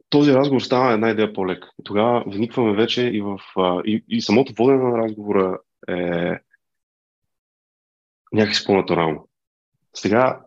този 0.09 0.33
разговор 0.33 0.61
става 0.61 0.93
една 0.93 1.09
идея 1.09 1.33
по-лек. 1.33 1.65
Тогава 1.83 2.23
вникваме 2.27 2.73
вече 2.73 3.01
и 3.01 3.21
в... 3.21 3.39
А, 3.55 3.81
и, 3.85 4.03
и 4.09 4.21
самото 4.21 4.53
водене 4.57 4.83
на 4.83 4.97
разговора 4.97 5.59
е 5.89 6.39
някакси 8.33 8.65
по-натурално. 8.65 9.27
Сега 9.93 10.41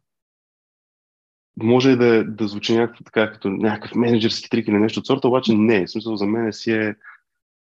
може 1.63 1.97
да, 1.97 2.25
да 2.25 2.49
звучи 2.49 2.77
някакво 2.77 3.05
така, 3.05 3.33
като 3.33 3.49
някакъв 3.49 3.95
менеджерски 3.95 4.51
трик 4.51 4.69
или 4.69 4.79
нещо 4.79 5.01
от 5.01 5.07
сорта, 5.07 5.29
обаче 5.29 5.55
не. 5.55 5.87
В 5.87 5.91
смисъл 5.91 6.17
за 6.17 6.27
мен 6.27 6.53
си 6.53 6.73
е, 6.73 6.95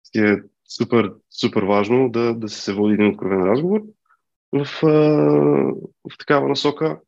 си 0.04 0.18
е 0.18 0.36
супер, 0.76 1.12
супер 1.40 1.62
важно 1.62 2.10
да, 2.10 2.34
да 2.34 2.48
се 2.48 2.72
води 2.72 2.94
един 2.94 3.08
откровен 3.08 3.44
разговор 3.44 3.80
в, 4.52 4.66
в 6.10 6.18
такава 6.18 6.48
насока 6.48 7.00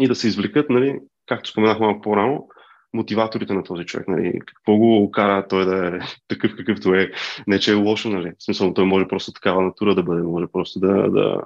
и 0.00 0.08
да 0.08 0.14
се 0.14 0.28
извлекат, 0.28 0.70
нали, 0.70 1.00
както 1.26 1.50
споменах 1.50 1.80
малко 1.80 2.00
по-рано, 2.00 2.48
мотиваторите 2.92 3.54
на 3.54 3.62
този 3.62 3.84
човек, 3.84 4.08
нали, 4.08 4.40
какво 4.46 4.76
го 4.76 5.10
кара 5.10 5.48
той 5.48 5.64
да 5.64 5.86
е 5.86 6.00
такъв 6.28 6.52
какъвто 6.56 6.94
е, 6.94 7.10
не 7.46 7.58
че 7.58 7.72
е 7.72 7.74
лошо, 7.74 8.10
нали, 8.10 8.32
в 8.38 8.44
смисъл 8.44 8.74
той 8.74 8.84
може 8.84 9.08
просто 9.08 9.32
такава 9.32 9.62
натура 9.62 9.94
да 9.94 10.02
бъде, 10.02 10.22
може 10.22 10.46
просто 10.52 10.80
да, 10.80 11.10
да, 11.10 11.42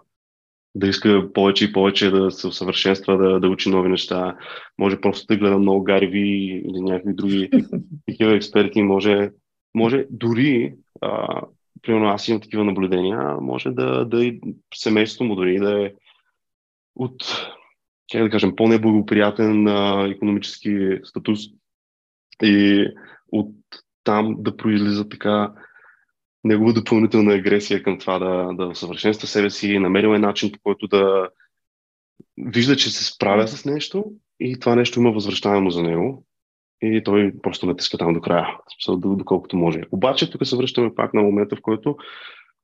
да 0.75 0.87
иска 0.87 1.33
повече 1.35 1.65
и 1.65 1.73
повече 1.73 2.11
да 2.11 2.31
се 2.31 2.47
усъвършенства, 2.47 3.17
да, 3.17 3.41
да 3.41 3.49
учи 3.49 3.69
нови 3.69 3.89
неща, 3.89 4.37
може 4.79 5.01
просто 5.01 5.27
да 5.27 5.37
гледа 5.37 5.59
много 5.59 5.85
Гарви 5.85 6.63
или 6.65 6.81
някакви 6.81 7.15
други 7.15 7.51
такива 8.07 8.37
експерти, 8.37 8.83
може, 8.83 9.31
може 9.75 10.07
дори, 10.11 10.75
а, 11.01 11.43
примерно 11.83 12.09
аз 12.09 12.29
имам 12.29 12.41
такива 12.41 12.65
наблюдения, 12.65 13.37
може 13.41 13.71
да, 13.71 14.05
да 14.05 14.25
и 14.25 14.41
семейството 14.75 15.25
му 15.25 15.35
дори 15.35 15.59
да 15.59 15.87
е 15.87 15.93
от 16.97 17.47
как 18.13 18.23
да 18.23 18.31
кажем, 18.31 18.57
по-неблагоприятен 18.57 19.69
а, 19.69 20.09
економически 20.09 20.99
статус. 21.05 21.41
И 22.43 22.87
от 23.33 23.55
там 24.05 24.37
да 24.39 24.57
произлиза 24.57 25.09
така 25.09 25.53
негова 26.45 26.73
допълнителна 26.73 27.35
агресия 27.35 27.83
към 27.83 27.99
това 27.99 28.19
да, 28.19 28.53
да 28.53 28.67
усъвършенства 28.67 29.29
себе 29.29 29.51
си, 29.51 29.79
намерил 29.79 30.09
е 30.09 30.19
начин 30.19 30.53
по 30.53 30.59
който 30.63 30.89
да 30.89 31.29
вижда, 32.39 32.77
че 32.77 32.91
се 32.91 33.05
справя 33.05 33.49
с 33.49 33.65
нещо 33.65 34.05
и 34.41 34.59
това 34.61 34.75
нещо 34.75 35.01
има 35.01 35.13
възвръщаемо 35.13 35.71
за 35.71 35.83
него 35.83 36.25
и 36.83 37.03
той 37.05 37.33
просто 37.43 37.67
натиска 37.67 37.99
там 37.99 38.15
до 38.15 38.21
края, 38.21 38.59
доколкото 38.97 39.57
може. 39.57 39.83
Обаче 39.91 40.31
тук 40.31 40.47
се 40.47 40.57
връщаме 40.57 40.95
пак 40.95 41.15
на 41.15 41.23
момента, 41.23 41.57
в 41.57 41.63
който 41.63 41.97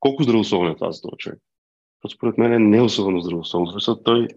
колко 0.00 0.22
здравословен 0.22 0.72
е 0.72 0.74
това 0.74 0.92
за 0.92 1.02
този 1.02 1.16
човек. 1.18 1.38
Според 2.14 2.38
мен 2.38 2.52
е 2.52 2.58
не 2.58 2.82
особено 2.82 3.20
здравословно, 3.20 3.70
защото 3.70 4.02
той 4.02 4.28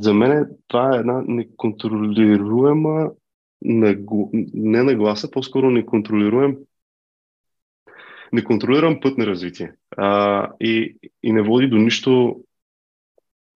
за 0.00 0.14
мен 0.14 0.50
това 0.68 0.96
е 0.96 0.98
една 0.98 1.22
неконтролируема 1.26 3.10
не 3.64 4.82
нагласа, 4.82 5.30
по-скоро 5.30 5.70
неконтролируем 5.70 6.56
неконтролиран 8.34 9.00
път 9.00 9.18
на 9.18 9.26
развитие. 9.26 9.72
А, 9.96 10.50
и, 10.60 10.96
и 11.22 11.32
не 11.32 11.42
води 11.42 11.68
до 11.68 11.76
нищо 11.76 12.40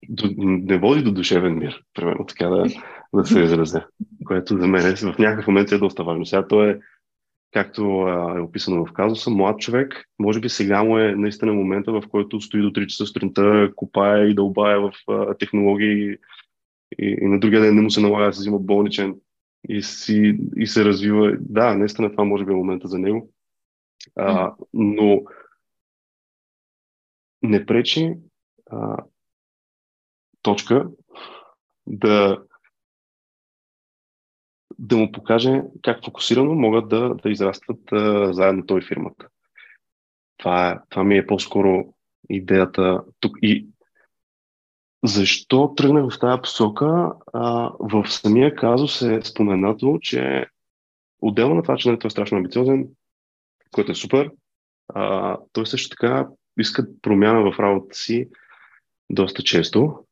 до, 0.09 0.29
не 0.37 0.77
води 0.77 1.03
до 1.03 1.11
душевен 1.11 1.57
мир, 1.57 1.83
примерно 1.93 2.25
така 2.25 2.47
да, 2.47 2.65
да 3.13 3.25
се 3.25 3.39
изразя, 3.39 3.85
което 4.25 4.57
за 4.57 4.67
мен 4.67 4.85
е, 4.85 4.95
в 4.95 5.17
някакъв 5.19 5.47
момент 5.47 5.71
е 5.71 5.77
доста 5.77 6.03
важно. 6.03 6.25
Сега 6.25 6.47
то 6.47 6.65
е 6.65 6.79
както 7.51 7.81
е 8.37 8.41
описано 8.41 8.85
в 8.85 8.93
казуса, 8.93 9.29
млад 9.29 9.59
човек, 9.59 10.05
може 10.19 10.39
би 10.39 10.49
сега 10.49 10.83
му 10.83 10.97
е 10.97 11.15
наистина 11.15 11.53
момента, 11.53 11.91
в 11.91 12.03
който 12.09 12.41
стои 12.41 12.61
до 12.61 12.69
3 12.69 12.85
часа 12.85 13.05
сутринта, 13.05 13.71
копае 13.75 14.25
и 14.25 14.35
дълбае 14.35 14.77
в 14.77 14.91
а, 15.07 15.33
технологии 15.37 16.17
и, 16.99 17.17
и 17.21 17.27
на 17.27 17.39
другия 17.39 17.61
ден 17.61 17.75
не 17.75 17.81
му 17.81 17.91
се 17.91 18.01
налага 18.01 18.25
да 18.25 18.33
се 18.33 18.39
взима 18.39 18.59
болничен 18.59 19.15
и, 19.69 19.81
си, 19.83 20.39
и 20.55 20.67
се 20.67 20.85
развива. 20.85 21.37
Да, 21.39 21.73
наистина 21.73 22.11
това 22.11 22.23
може 22.23 22.45
би 22.45 22.51
е 22.51 22.55
момента 22.55 22.87
за 22.87 22.99
него. 22.99 23.29
А, 24.15 24.55
но 24.73 25.23
не 27.41 27.65
пречи 27.65 28.13
а, 28.71 28.97
точка 30.41 30.89
да 31.87 32.43
да 34.79 34.97
му 34.97 35.11
покаже 35.11 35.61
как 35.81 36.05
фокусирано 36.05 36.55
могат 36.55 36.89
да, 36.89 37.15
да 37.15 37.29
израстват 37.29 37.91
а, 37.91 38.33
заедно 38.33 38.65
той 38.65 38.81
фирмата. 38.81 39.27
Това, 40.37 40.69
е, 40.69 40.79
това 40.89 41.03
ми 41.03 41.17
е 41.17 41.27
по-скоро 41.27 41.93
идеята 42.29 43.03
тук. 43.19 43.37
И 43.41 43.67
защо 45.03 45.73
тръгнах 45.77 46.13
в 46.13 46.19
тази 46.19 46.41
посока? 46.41 47.11
В 47.79 48.05
самия 48.07 48.55
казус 48.55 49.01
е 49.01 49.21
споменато, 49.23 49.97
че 50.01 50.45
отделно 51.21 51.55
на 51.55 51.63
това, 51.63 51.77
че 51.77 51.89
нали, 51.89 51.99
той 51.99 52.07
е 52.07 52.11
страшно 52.11 52.37
амбициозен, 52.37 52.87
което 53.71 53.91
е 53.91 53.95
супер, 53.95 54.31
той 55.53 55.65
също 55.65 55.89
така 55.89 56.27
иска 56.59 56.87
промяна 57.01 57.51
в 57.51 57.59
работата 57.59 57.97
си 57.97 58.29
доста 59.09 59.43
често. 59.43 60.05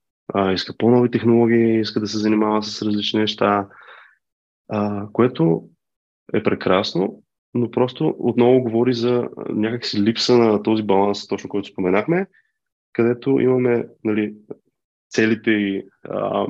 Иска 0.54 0.78
по-нови 0.78 1.12
технологии, 1.12 1.80
иска 1.80 2.00
да 2.00 2.08
се 2.08 2.18
занимава 2.18 2.64
с 2.64 2.82
различни 2.82 3.20
неща, 3.20 3.68
което 5.14 5.64
е 6.34 6.44
прекрасно, 6.44 7.24
но 7.54 7.72
просто 7.72 8.16
отново 8.20 8.62
говори 8.62 8.94
за 8.94 9.30
някакси 9.50 10.04
липса 10.04 10.38
на 10.38 10.64
този 10.64 10.84
баланс, 10.84 11.28
точно 11.28 11.50
който 11.50 11.70
споменахме, 11.70 12.28
където 12.94 13.40
имаме 13.40 13.88
нали, 14.04 14.36
целите 15.18 15.52
и 15.52 15.84
а, 16.10 16.48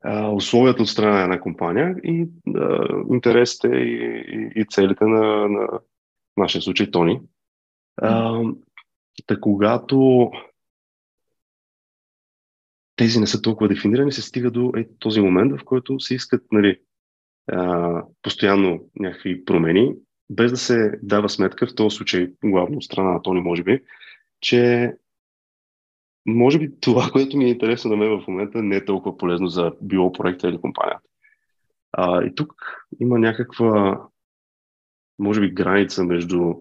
а, 0.00 0.30
условията 0.30 0.82
от 0.82 0.88
страна 0.88 1.12
на 1.12 1.22
една 1.22 1.40
компания 1.40 1.96
и 2.04 2.28
а, 2.56 2.88
интересите 3.12 3.68
и, 3.68 4.24
и, 4.28 4.60
и 4.60 4.64
целите 4.70 5.04
на, 5.04 5.48
на 5.48 5.68
нашия 6.36 6.62
случай 6.62 6.90
Тони. 6.90 7.20
А, 7.96 8.42
да 9.28 9.40
когато 9.40 10.30
тези 12.96 13.20
не 13.20 13.26
са 13.26 13.42
толкова 13.42 13.68
дефинирани, 13.68 14.12
се 14.12 14.22
стига 14.22 14.50
до 14.50 14.72
е, 14.76 14.88
този 14.98 15.20
момент, 15.20 15.60
в 15.60 15.64
който 15.64 16.00
се 16.00 16.14
искат 16.14 16.42
нали, 16.52 16.80
а, 17.52 18.02
постоянно 18.22 18.90
някакви 18.96 19.44
промени, 19.44 19.94
без 20.30 20.50
да 20.50 20.56
се 20.56 20.98
дава 21.02 21.28
сметка, 21.28 21.66
в 21.66 21.74
този 21.74 21.96
случай 21.96 22.32
главно 22.44 22.82
страна 22.82 23.12
на 23.12 23.22
Тони, 23.22 23.40
може 23.40 23.62
би, 23.62 23.82
че 24.40 24.92
може 26.28 26.58
би 26.58 26.80
това, 26.80 27.08
което 27.12 27.36
ми 27.36 27.44
е 27.44 27.48
интересно 27.48 27.90
на 27.90 27.96
мен 27.96 28.20
в 28.20 28.28
момента, 28.28 28.62
не 28.62 28.76
е 28.76 28.84
толкова 28.84 29.16
полезно 29.16 29.48
за 29.48 29.72
било 29.82 30.12
проекта 30.12 30.48
или 30.48 30.60
компанията. 30.60 31.08
А, 31.92 32.24
и 32.24 32.34
тук 32.34 32.54
има 33.00 33.18
някаква, 33.18 34.02
може 35.18 35.40
би, 35.40 35.50
граница 35.50 36.04
между 36.04 36.54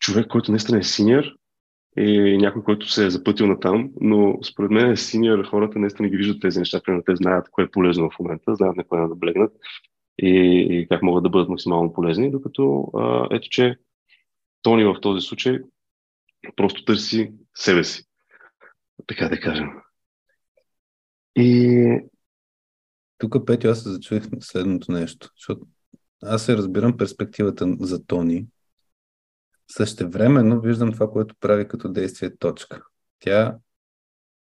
човек, 0.00 0.26
който 0.28 0.50
наистина 0.50 0.78
е 0.78 0.82
синьор 0.82 1.24
и 1.96 2.38
някой, 2.38 2.62
който 2.62 2.90
се 2.90 3.06
е 3.06 3.10
запътил 3.10 3.46
на 3.46 3.60
там, 3.60 3.90
но 4.00 4.38
според 4.42 4.70
мен 4.70 4.90
е 4.90 4.96
синьор 4.96 5.44
хората 5.44 5.78
наистина 5.78 6.08
ги 6.08 6.16
виждат 6.16 6.40
тези 6.40 6.58
неща, 6.58 6.80
примерно 6.84 7.04
те 7.06 7.16
знаят 7.16 7.50
кое 7.50 7.64
е 7.64 7.70
полезно 7.70 8.10
в 8.10 8.18
момента, 8.18 8.54
знаят 8.54 8.76
на 8.76 8.84
кое 8.84 9.08
да 9.08 9.14
блегнат 9.14 9.52
и, 10.18 10.66
и 10.70 10.88
как 10.88 11.02
могат 11.02 11.22
да 11.22 11.30
бъдат 11.30 11.48
максимално 11.48 11.92
полезни, 11.92 12.30
докато 12.30 12.90
а, 12.94 13.28
ето, 13.30 13.48
че 13.48 13.76
Тони 14.62 14.84
в 14.84 14.96
този 15.00 15.26
случай 15.26 15.58
просто 16.56 16.84
търси 16.84 17.32
себе 17.54 17.84
си, 17.84 18.04
така 19.06 19.28
да 19.28 19.40
кажем. 19.40 19.68
И 21.36 22.00
тук, 23.18 23.46
Петю, 23.46 23.68
аз 23.68 23.82
се 23.82 23.90
зачуих 23.90 24.24
следното 24.40 24.92
нещо, 24.92 25.28
защото 25.36 25.66
аз 26.22 26.44
се 26.44 26.56
разбирам 26.56 26.96
перспективата 26.96 27.76
за 27.80 28.06
Тони, 28.06 28.46
Същевременно 29.70 30.60
виждам 30.60 30.92
това, 30.92 31.10
което 31.10 31.34
прави 31.40 31.68
като 31.68 31.88
действие 31.88 32.36
точка. 32.36 32.82
Тя 33.20 33.56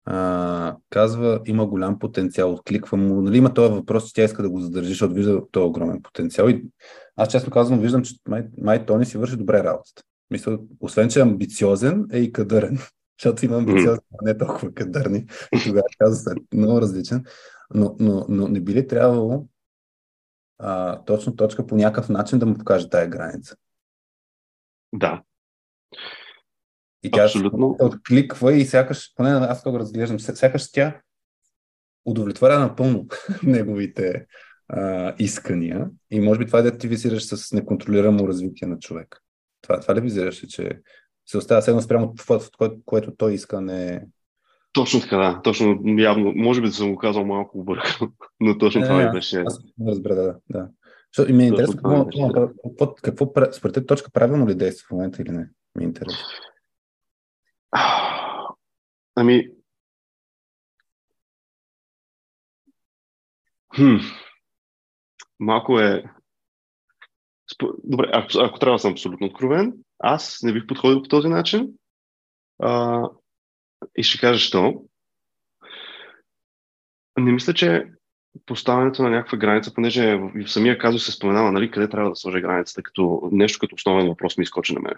а, 0.04 0.76
казва, 0.90 1.40
има 1.46 1.66
голям 1.66 1.98
потенциал, 1.98 2.52
откликва 2.52 2.96
му, 2.96 3.22
нали 3.22 3.38
има 3.38 3.54
този 3.54 3.74
въпрос, 3.74 4.06
че 4.08 4.14
тя 4.14 4.24
иска 4.24 4.42
да 4.42 4.50
го 4.50 4.60
задържи, 4.60 4.88
защото 4.88 5.14
вижда 5.14 5.42
този 5.50 5.64
огромен 5.64 6.02
потенциал. 6.02 6.48
И 6.48 6.64
аз 7.16 7.28
честно 7.28 7.50
казвам, 7.50 7.80
виждам, 7.80 8.02
че 8.02 8.14
май, 8.28 8.44
май 8.58 8.86
Тони 8.86 9.06
си 9.06 9.18
върши 9.18 9.36
добре 9.36 9.64
работата. 9.64 10.02
Мисля, 10.30 10.58
освен, 10.80 11.08
че 11.08 11.18
е 11.18 11.22
амбициозен, 11.22 12.06
е 12.12 12.18
и 12.18 12.32
кадърен. 12.32 12.78
Защото 13.20 13.44
има 13.44 13.56
амбициозни, 13.56 14.04
а 14.20 14.24
не 14.24 14.38
толкова 14.38 14.74
кадърни. 14.74 15.26
Тогава 15.64 15.86
казва, 15.98 16.32
е 16.32 16.56
много 16.56 16.80
различен. 16.80 17.24
Но, 17.74 17.96
но, 18.00 18.26
но 18.28 18.48
не 18.48 18.60
би 18.60 18.74
ли 18.74 18.86
трябвало 18.86 19.46
а, 20.58 21.02
точно 21.04 21.36
точка 21.36 21.66
по 21.66 21.76
някакъв 21.76 22.08
начин 22.08 22.38
да 22.38 22.46
му 22.46 22.54
покаже 22.54 22.90
тая 22.90 23.08
граница? 23.08 23.56
Да. 24.92 25.22
И 27.02 27.10
тя 27.10 27.24
Абсолютно. 27.24 27.76
откликва 27.80 28.52
и 28.52 28.64
сякаш, 28.64 29.14
поне 29.14 29.30
аз 29.30 29.62
това 29.62 29.72
го 29.72 29.78
разглеждам, 29.78 30.20
сякаш 30.20 30.72
тя 30.72 31.00
удовлетворя 32.04 32.58
напълно 32.58 33.06
неговите 33.42 34.26
а, 34.68 35.14
искания 35.18 35.90
и 36.10 36.20
може 36.20 36.38
би 36.38 36.46
това 36.46 36.58
е 36.58 36.62
да 36.62 36.78
ти 36.78 36.88
визираш 36.88 37.26
с 37.26 37.52
неконтролирано 37.52 38.28
развитие 38.28 38.68
на 38.68 38.78
човек. 38.78 39.23
Това, 39.64 39.80
това 39.80 39.94
ли 39.94 40.00
визираш, 40.00 40.46
че 40.48 40.80
се 41.26 41.38
остава 41.38 41.62
седно 41.62 41.82
спрямо 41.82 42.14
това, 42.14 42.38
което, 42.58 42.76
което 42.84 43.16
той 43.16 43.34
иска, 43.34 43.60
не 43.60 44.06
точно 44.74 45.00
така, 45.00 45.16
да. 45.16 45.40
Точно, 45.42 45.80
явно. 45.84 46.32
Може 46.36 46.60
би 46.60 46.66
да 46.66 46.72
съм 46.72 46.92
го 46.92 46.98
казал 46.98 47.24
малко 47.24 47.58
объркано, 47.58 48.12
но 48.40 48.58
точно 48.58 48.80
не, 48.80 48.86
това 48.86 49.04
ми 49.04 49.12
беше. 49.12 49.40
Аз 49.46 49.58
разбера, 49.88 50.14
да. 50.14 50.36
да. 50.50 50.68
Защото 51.12 51.34
ми 51.34 51.44
е 51.44 51.46
интересно 51.46 51.76
какво, 51.76 52.06
какво, 52.64 52.94
какво, 52.94 53.52
според 53.52 53.74
теб 53.74 53.88
точка 53.88 54.10
правилно 54.10 54.48
ли 54.48 54.54
действа 54.54 54.86
в 54.88 54.90
момента 54.90 55.22
или 55.22 55.30
не? 55.30 55.50
Ми 55.74 55.84
е 55.84 55.86
интересно. 55.86 56.18
Ами, 59.16 59.50
хм, 63.76 63.96
малко 65.40 65.80
е... 65.80 66.04
Добре, 67.84 68.10
ако, 68.12 68.28
ако 68.40 68.58
трябва 68.58 68.74
да 68.74 68.78
съм 68.78 68.92
абсолютно 68.92 69.26
откровен, 69.26 69.72
аз 69.98 70.42
не 70.42 70.52
бих 70.52 70.66
подходил 70.66 71.02
по 71.02 71.08
този 71.08 71.28
начин. 71.28 71.68
А, 72.58 73.02
и 73.96 74.02
ще 74.02 74.18
кажа 74.18 74.38
що. 74.38 74.82
Не 77.18 77.32
мисля, 77.32 77.54
че 77.54 77.86
поставянето 78.46 79.02
на 79.02 79.10
някаква 79.10 79.38
граница, 79.38 79.74
понеже 79.74 80.16
в 80.16 80.48
самия 80.48 80.78
казус 80.78 81.04
се 81.04 81.12
споменава, 81.12 81.52
нали, 81.52 81.70
къде 81.70 81.88
трябва 81.88 82.10
да 82.10 82.16
сложи 82.16 82.40
границата, 82.40 82.82
като 82.82 83.28
нещо 83.32 83.58
като 83.58 83.74
основен 83.74 84.08
въпрос 84.08 84.38
ми 84.38 84.42
изкочи 84.42 84.74
на 84.74 84.80
мен. 84.80 84.94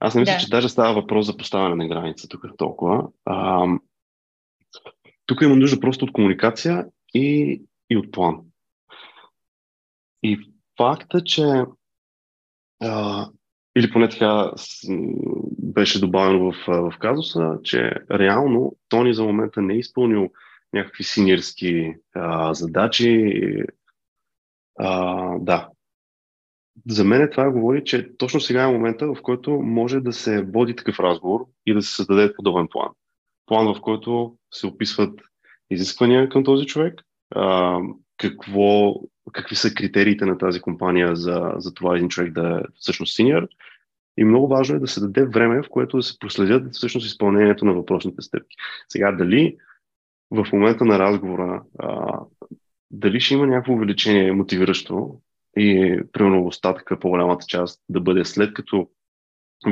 Аз 0.00 0.14
не 0.14 0.20
мисля, 0.20 0.32
да. 0.32 0.38
че 0.38 0.50
даже 0.50 0.68
става 0.68 0.94
въпрос 0.94 1.26
за 1.26 1.36
поставяне 1.36 1.74
на 1.74 1.88
граница 1.88 2.28
тук 2.28 2.44
толкова. 2.58 3.08
А, 3.24 3.66
тук 5.26 5.42
има 5.42 5.56
нужда 5.56 5.80
просто 5.80 6.04
от 6.04 6.12
комуникация 6.12 6.86
и, 7.14 7.62
и 7.90 7.96
от 7.96 8.12
план. 8.12 8.40
И 10.22 10.53
факта, 10.76 11.24
че 11.24 11.64
а, 12.82 13.26
или 13.76 13.90
поне 13.92 14.08
така 14.08 14.52
беше 15.58 16.00
добавено 16.00 16.52
в, 16.52 16.54
в 16.66 16.98
казуса, 16.98 17.58
че 17.62 17.90
реално 18.10 18.76
Тони 18.88 19.14
за 19.14 19.24
момента 19.24 19.62
не 19.62 19.74
е 19.74 19.78
изпълнил 19.78 20.30
някакви 20.72 21.04
синирски 21.04 21.94
а, 22.14 22.54
задачи. 22.54 23.32
А, 24.78 25.38
да. 25.38 25.68
За 26.88 27.04
мен 27.04 27.28
това 27.30 27.50
говори, 27.50 27.84
че 27.84 28.16
точно 28.16 28.40
сега 28.40 28.62
е 28.62 28.72
момента, 28.72 29.06
в 29.06 29.22
който 29.22 29.50
може 29.50 30.00
да 30.00 30.12
се 30.12 30.42
води 30.42 30.76
такъв 30.76 31.00
разговор 31.00 31.46
и 31.66 31.74
да 31.74 31.82
се 31.82 31.94
създаде 31.94 32.34
подобен 32.34 32.68
план. 32.70 32.88
План, 33.46 33.74
в 33.74 33.80
който 33.80 34.36
се 34.50 34.66
описват 34.66 35.20
изисквания 35.70 36.28
към 36.28 36.44
този 36.44 36.66
човек, 36.66 37.02
а, 37.30 37.78
какво, 38.16 38.94
какви 39.32 39.56
са 39.56 39.74
критериите 39.74 40.26
на 40.26 40.38
тази 40.38 40.60
компания 40.60 41.16
за, 41.16 41.52
за 41.56 41.74
това 41.74 41.96
един 41.96 42.08
човек 42.08 42.32
да 42.32 42.60
е 42.60 42.72
всъщност 42.74 43.14
синьор. 43.16 43.48
И 44.16 44.24
много 44.24 44.48
важно 44.48 44.76
е 44.76 44.80
да 44.80 44.86
се 44.86 45.00
даде 45.00 45.24
време, 45.24 45.62
в 45.62 45.68
което 45.70 45.96
да 45.96 46.02
се 46.02 46.18
проследят 46.18 46.74
всъщност 46.74 47.06
изпълнението 47.06 47.64
на 47.64 47.72
въпросните 47.72 48.22
стъпки. 48.22 48.56
Сега, 48.88 49.12
дали 49.12 49.56
в 50.30 50.46
момента 50.52 50.84
на 50.84 50.98
разговора, 50.98 51.62
а, 51.78 52.20
дали 52.90 53.20
ще 53.20 53.34
има 53.34 53.46
някакво 53.46 53.72
увеличение 53.72 54.32
мотивиращо 54.32 55.20
и 55.56 56.00
примерно 56.12 56.46
остатъка 56.46 57.00
по-голямата 57.00 57.46
част 57.46 57.82
да 57.88 58.00
бъде 58.00 58.24
след 58.24 58.54
като 58.54 58.88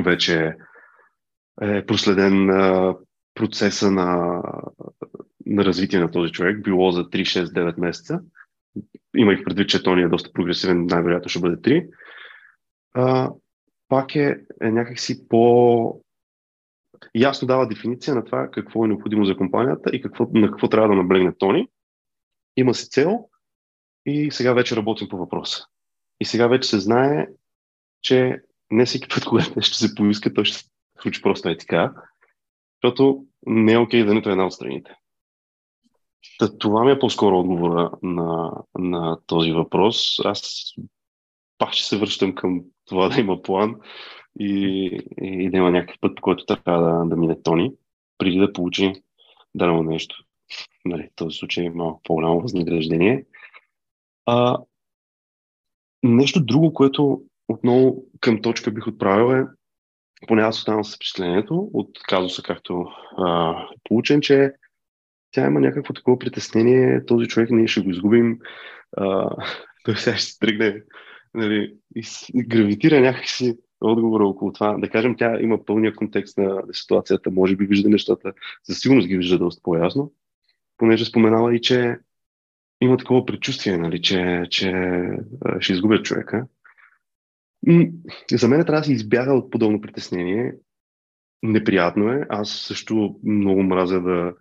вече 0.03 0.55
е 1.61 1.85
проследен 1.85 2.49
а, 2.49 2.95
процеса 3.33 3.91
на, 3.91 4.41
на 5.45 5.65
развитие 5.65 5.99
на 5.99 6.11
този 6.11 6.31
човек, 6.31 6.63
било 6.63 6.91
за 6.91 7.09
3, 7.09 7.21
6, 7.21 7.45
9 7.45 7.79
месеца. 7.79 8.21
Имах 9.17 9.43
предвид, 9.43 9.69
че 9.69 9.83
Тони 9.83 10.01
е 10.01 10.07
доста 10.07 10.33
прогресивен, 10.33 10.85
най-вероятно 10.85 11.29
ще 11.29 11.39
бъде 11.39 11.55
3. 11.55 11.89
А, 12.93 13.31
пак 13.87 14.15
е, 14.15 14.37
е 14.61 14.71
някакси 14.71 15.27
по, 15.27 16.03
ясно 17.15 17.47
дава 17.47 17.67
дефиниция 17.67 18.15
на 18.15 18.25
това 18.25 18.49
какво 18.51 18.85
е 18.85 18.87
необходимо 18.87 19.25
за 19.25 19.37
компанията 19.37 19.89
и 19.93 20.01
какво, 20.01 20.27
на 20.33 20.51
какво 20.51 20.69
трябва 20.69 20.87
да 20.87 20.95
наблегне 20.95 21.35
Тони. 21.37 21.67
Има 22.57 22.73
си 22.73 22.89
цел 22.89 23.29
и 24.05 24.31
сега 24.31 24.53
вече 24.53 24.75
работим 24.75 25.07
по 25.09 25.17
въпроса. 25.17 25.65
И 26.19 26.25
сега 26.25 26.47
вече 26.47 26.69
се 26.69 26.79
знае, 26.79 27.27
че 28.01 28.41
не 28.71 28.85
всеки 28.85 29.07
път, 29.07 29.25
когато 29.29 29.53
нещо 29.55 29.77
се 29.77 29.95
поиска, 29.95 30.33
той 30.33 30.45
ще 30.45 30.57
се 30.57 30.65
случи 31.01 31.21
просто 31.21 31.49
е 31.49 31.57
така, 31.57 31.93
защото 32.83 33.25
не 33.45 33.73
е 33.73 33.77
окей 33.77 34.05
да 34.05 34.13
нито 34.13 34.29
една 34.29 34.45
от 34.45 34.53
страните. 34.53 34.95
Това 36.59 36.83
ми 36.83 36.91
е 36.91 36.99
по-скоро 36.99 37.39
отговора 37.39 37.91
на, 38.03 38.51
на 38.77 39.17
този 39.27 39.51
въпрос. 39.51 40.19
Аз 40.25 40.73
пак 41.57 41.73
ще 41.73 41.87
се 41.87 41.97
връщам 41.97 42.35
към 42.35 42.61
това 42.85 43.09
да 43.09 43.21
има 43.21 43.41
план 43.41 43.75
и, 44.39 44.85
и 45.21 45.49
да 45.49 45.57
има 45.57 45.71
някакъв 45.71 45.99
път, 46.01 46.15
по 46.15 46.21
който 46.21 46.45
трябва 46.45 46.83
да, 46.83 47.09
да 47.09 47.15
мине 47.15 47.41
Тони, 47.41 47.71
преди 48.17 48.37
да 48.37 48.53
получи 48.53 48.93
дадено 49.55 49.83
нещо. 49.83 50.23
Нали, 50.85 51.03
в 51.03 51.15
този 51.15 51.37
случай 51.37 51.65
е 51.65 51.69
малко 51.69 52.01
по-голямо 52.03 52.41
възнаграждение. 52.41 53.25
А, 54.25 54.57
нещо 56.03 56.45
друго, 56.45 56.73
което 56.73 57.21
отново 57.47 58.03
към 58.19 58.41
точка 58.41 58.71
бих 58.71 58.87
отправил 58.87 59.33
е, 59.35 59.45
поне 60.27 60.41
аз 60.41 60.57
оставам 60.57 60.83
с 60.83 60.95
впечатлението 60.95 61.69
от 61.73 62.03
казуса, 62.03 62.43
както 62.43 62.85
а, 63.17 63.55
получен, 63.83 64.21
че 64.21 64.53
тя 65.33 65.47
има 65.47 65.59
някакво 65.59 65.93
такова 65.93 66.19
притеснение, 66.19 67.05
този 67.05 67.27
човек 67.27 67.49
ние 67.51 67.67
ще 67.67 67.81
го 67.81 67.89
изгубим, 67.89 68.39
а, 68.97 69.29
той 69.83 69.95
сега 69.97 70.17
ще 70.17 70.31
се 70.31 70.39
тръгне 70.39 70.83
нали, 71.33 71.75
и 71.95 72.03
гравитира 72.43 72.99
някакси 72.99 73.57
отговора 73.81 74.27
около 74.27 74.53
това. 74.53 74.77
Да 74.77 74.89
кажем, 74.89 75.15
тя 75.17 75.41
има 75.41 75.65
пълния 75.65 75.95
контекст 75.95 76.37
на 76.37 76.63
ситуацията, 76.71 77.31
може 77.31 77.55
би 77.55 77.65
вижда 77.65 77.89
нещата, 77.89 78.33
със 78.63 78.79
сигурност 78.79 79.07
ги 79.07 79.17
вижда 79.17 79.37
доста 79.37 79.61
по-ясно, 79.63 80.13
понеже 80.77 81.05
споменава 81.05 81.55
и, 81.55 81.61
че 81.61 81.97
има 82.81 82.97
такова 82.97 83.25
предчувствие, 83.25 83.77
нали, 83.77 84.01
че, 84.01 84.43
че 84.49 84.73
ще 85.59 85.73
изгубят 85.73 86.05
човека. 86.05 86.47
За 88.31 88.47
мен 88.47 88.65
трябва 88.65 88.81
да 88.81 88.83
се 88.83 88.93
избяга 88.93 89.33
от 89.33 89.51
подобно 89.51 89.81
притеснение. 89.81 90.53
Неприятно 91.43 92.11
е. 92.11 92.25
Аз 92.29 92.49
също 92.49 93.19
много 93.23 93.63
мразя 93.63 94.01
да, 94.01 94.33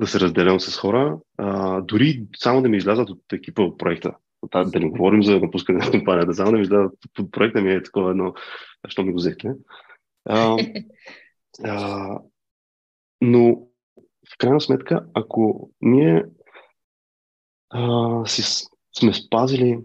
да 0.00 0.06
се 0.06 0.20
разделям 0.20 0.60
с 0.60 0.76
хора. 0.76 1.18
А, 1.36 1.80
дори 1.80 2.26
само 2.36 2.62
да 2.62 2.68
ми 2.68 2.76
излязат 2.76 3.10
от 3.10 3.32
екипа 3.32 3.62
от 3.62 3.78
проекта. 3.78 4.12
Да, 4.52 4.64
не 4.74 4.88
говорим 4.88 5.22
за 5.22 5.40
напускане 5.40 5.78
на 5.84 5.90
компанията, 5.90 6.34
само 6.34 6.50
да 6.50 6.56
ми 6.56 6.62
излязат 6.62 6.92
от 7.18 7.32
проекта 7.32 7.60
ми 7.60 7.72
е 7.72 7.82
такова 7.82 8.10
едно 8.10 8.34
защо 8.84 9.02
ми 9.02 9.12
го 9.12 9.16
взехте. 9.18 9.52
Но 13.20 13.60
в 14.34 14.38
крайна 14.38 14.60
сметка, 14.60 15.06
ако 15.14 15.70
ние 15.80 16.24
а, 17.70 18.26
си, 18.26 18.66
сме 18.98 19.14
спазили 19.14 19.78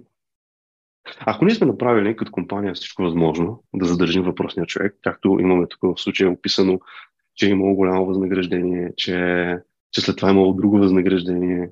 ако 1.20 1.46
ние 1.46 1.56
сме 1.56 1.68
направили 1.68 2.16
като 2.16 2.32
компания 2.32 2.74
всичко 2.74 3.04
възможно 3.04 3.64
да 3.74 3.86
задържим 3.86 4.24
въпросния 4.24 4.66
човек, 4.66 4.96
както 5.02 5.38
имаме 5.40 5.68
тук 5.68 5.80
в 5.82 6.02
случая 6.02 6.32
описано, 6.32 6.80
че 7.36 7.48
е 7.48 7.50
имало 7.50 7.76
голямо 7.76 8.06
възнаграждение, 8.06 8.92
че, 8.98 9.58
че 9.94 10.02
след 10.02 10.18
това 10.18 10.30
е 10.30 10.32
имало 10.32 10.54
друго 10.54 10.78
възнаграждение, 10.78 11.70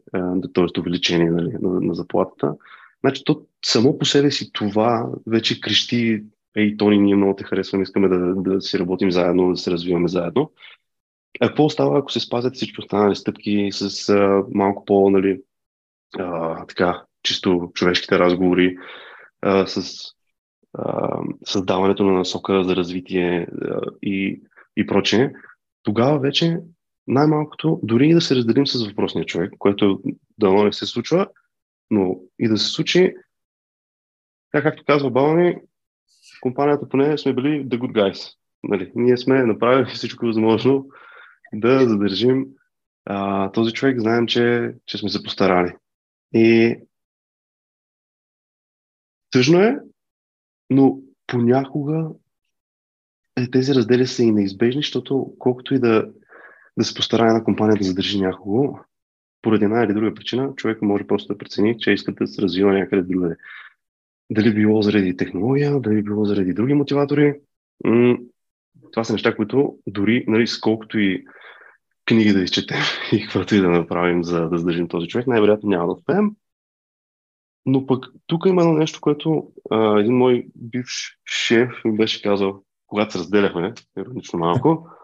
т.е. 0.54 0.80
увеличение 0.80 1.32
нали, 1.32 1.52
на, 1.62 1.82
на 1.82 1.94
заплатата, 1.94 2.54
значи 3.00 3.24
то 3.26 3.42
само 3.66 3.98
по 3.98 4.06
себе 4.06 4.32
си 4.32 4.52
това 4.52 5.10
вече 5.28 5.62
крещи 5.62 6.24
ей, 6.56 6.78
Тони, 6.78 6.98
ние 6.98 7.16
много 7.16 7.36
те 7.36 7.44
харесваме, 7.44 7.84
искаме 7.84 8.08
да, 8.08 8.36
да 8.36 8.62
си 8.62 8.80
работим 8.80 9.12
заедно, 9.12 9.52
да 9.52 9.58
се 9.58 9.72
развиваме 9.72 10.08
заедно. 10.08 10.52
А 11.42 11.48
какво 11.48 11.66
остава, 11.66 12.00
ако 12.00 12.12
се 12.12 12.20
спазят 12.20 12.56
всички 12.56 12.82
останали 12.82 13.16
стъпки 13.16 13.70
с 13.72 14.10
а, 14.10 14.44
малко 14.52 14.86
по, 14.86 15.10
нали, 15.10 15.42
а, 16.20 16.66
така, 16.66 17.04
чисто 17.24 17.72
човешките 17.74 18.20
разговори, 18.20 18.78
а, 19.42 19.68
с 19.68 20.04
а, 20.74 21.20
създаването 21.46 22.04
на 22.04 22.12
насока 22.12 22.64
за 22.64 22.76
развитие 22.76 23.48
а, 23.62 23.82
и, 24.02 24.42
и 24.78 24.88
прочее, 24.88 25.32
тогава 25.84 26.20
вече 26.20 26.58
най-малкото, 27.12 27.80
дори 27.84 28.10
и 28.10 28.14
да 28.14 28.22
се 28.22 28.36
разделим 28.36 28.68
с 28.68 28.88
въпросния 28.88 29.26
човек, 29.26 29.54
което 29.60 30.02
дано 30.40 30.64
не 30.64 30.74
се 30.74 30.86
случва, 30.86 31.28
но 31.90 32.20
и 32.40 32.48
да 32.48 32.58
се 32.58 32.68
случи, 32.68 33.14
така 34.52 34.70
както 34.70 34.84
казва 34.86 35.12
баба 35.12 35.34
ми, 35.34 35.56
компанията 36.42 36.90
поне 36.90 37.18
сме 37.18 37.34
били 37.34 37.66
the 37.68 37.78
good 37.78 37.92
guys. 37.92 38.34
Нали, 38.64 38.92
ние 38.96 39.18
сме 39.18 39.44
направили 39.44 39.86
всичко 39.86 40.26
възможно 40.26 40.90
да 41.54 41.90
задържим 41.90 42.46
а, 43.06 43.52
този 43.52 43.74
човек. 43.74 44.00
Знаем, 44.00 44.28
че, 44.28 44.74
че 44.86 44.98
сме 44.98 45.10
се 45.10 45.24
постарали. 45.24 45.74
И 46.34 46.76
тъжно 49.32 49.60
е, 49.60 49.80
но 50.70 51.00
понякога 51.28 52.10
е, 53.38 53.52
тези 53.52 53.76
раздели 53.76 54.08
са 54.08 54.24
и 54.24 54.32
неизбежни, 54.32 54.82
защото 54.82 55.34
колкото 55.40 55.74
и 55.74 55.80
да, 55.80 56.12
да 56.78 56.86
се 56.86 56.94
постарае 56.94 57.34
на 57.34 57.44
компания 57.44 57.78
да 57.78 57.84
задържи 57.84 58.22
някого, 58.22 58.80
поради 59.42 59.66
една 59.66 59.84
или 59.84 59.94
друга 59.94 60.14
причина, 60.14 60.54
човек 60.56 60.82
може 60.82 61.08
просто 61.08 61.34
да 61.34 61.38
прецени, 61.38 61.80
че 61.80 61.92
иска 61.92 62.12
да 62.12 62.28
се 62.28 62.42
развива 62.42 62.74
някъде 62.74 63.02
другаде. 63.02 63.36
Дали 64.30 64.54
било 64.54 64.82
заради 64.82 65.18
технология, 65.18 65.80
дали 65.80 66.04
било 66.04 66.26
заради 66.26 66.54
други 66.54 66.74
мотиватори. 66.74 67.40
Това 68.92 69.04
са 69.04 69.14
неща, 69.14 69.36
които 69.36 69.78
дори, 69.88 70.26
нали, 70.28 70.48
сколкото 70.48 71.00
и 71.00 71.26
книги 72.06 72.34
да 72.34 72.42
изчетем 72.42 72.82
и 73.14 73.22
каквото 73.22 73.56
и 73.56 73.62
да 73.62 73.70
направим, 73.70 74.24
за 74.24 74.50
да 74.50 74.58
задържим 74.58 74.88
този 74.88 75.08
човек, 75.08 75.28
най-вероятно 75.28 75.70
няма 75.70 75.86
да 75.86 75.94
успеем. 75.94 76.32
Но 77.66 77.86
пък 77.86 78.06
тук 78.28 78.46
има 78.46 78.62
едно 78.62 78.74
нещо, 78.74 79.02
което 79.02 79.52
а, 79.72 80.00
един 80.00 80.18
мой 80.18 80.48
бивш 80.56 81.18
шеф 81.26 81.70
ми 81.86 81.98
беше 81.98 82.22
казал, 82.22 82.64
когато 82.88 83.12
се 83.12 83.20
разделяхме, 83.20 83.74
иронично 83.98 84.40
малко, 84.40 84.88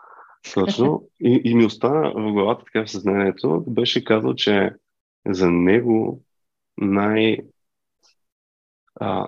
точно, 0.53 1.09
и, 1.19 1.41
и 1.43 1.55
ми 1.55 1.65
остана 1.65 2.11
в 2.15 2.31
главата 2.31 2.65
така 2.65 2.85
в 2.85 2.91
съзнанието, 2.91 3.63
беше 3.67 4.03
казал, 4.03 4.33
че 4.33 4.71
за 5.27 5.51
него 5.51 6.23
най- 6.77 7.37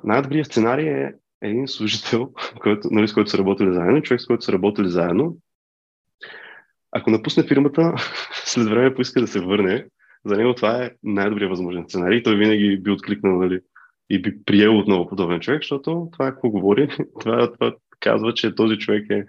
най-добрият 0.03 0.47
сценарий 0.47 0.89
е 0.89 1.13
един 1.41 1.67
служител, 1.67 2.32
който, 2.61 2.88
нали, 2.91 3.07
с 3.07 3.13
който 3.13 3.30
са 3.30 3.38
работили 3.38 3.74
заедно, 3.74 4.01
човек, 4.01 4.22
с 4.22 4.26
който 4.28 4.45
са 4.45 4.53
работили 4.53 4.89
заедно, 4.89 5.38
ако 6.91 7.09
напусне 7.09 7.43
фирмата, 7.43 7.95
след 8.45 8.67
време 8.67 8.95
поиска 8.95 9.22
да 9.22 9.28
се 9.28 9.39
върне, 9.39 9.86
за 10.26 10.38
него 10.38 10.55
това 10.55 10.84
е 10.84 10.91
най-добрият 11.03 11.49
възможен 11.49 11.84
сценарий. 11.88 12.24
Той 12.24 12.36
винаги 12.36 12.80
би 12.82 12.91
откликнал 12.91 13.36
нали, 13.36 13.59
и 14.09 14.22
би 14.22 14.43
приел 14.45 14.80
отново 14.80 15.07
подобен 15.07 15.39
човек, 15.39 15.61
защото 15.61 16.09
това 16.11 16.32
какво 16.32 16.49
говори. 16.49 16.89
това, 17.20 17.53
това 17.53 17.76
казва, 17.99 18.34
че 18.34 18.55
този 18.55 18.78
човек 18.78 19.09
е... 19.09 19.26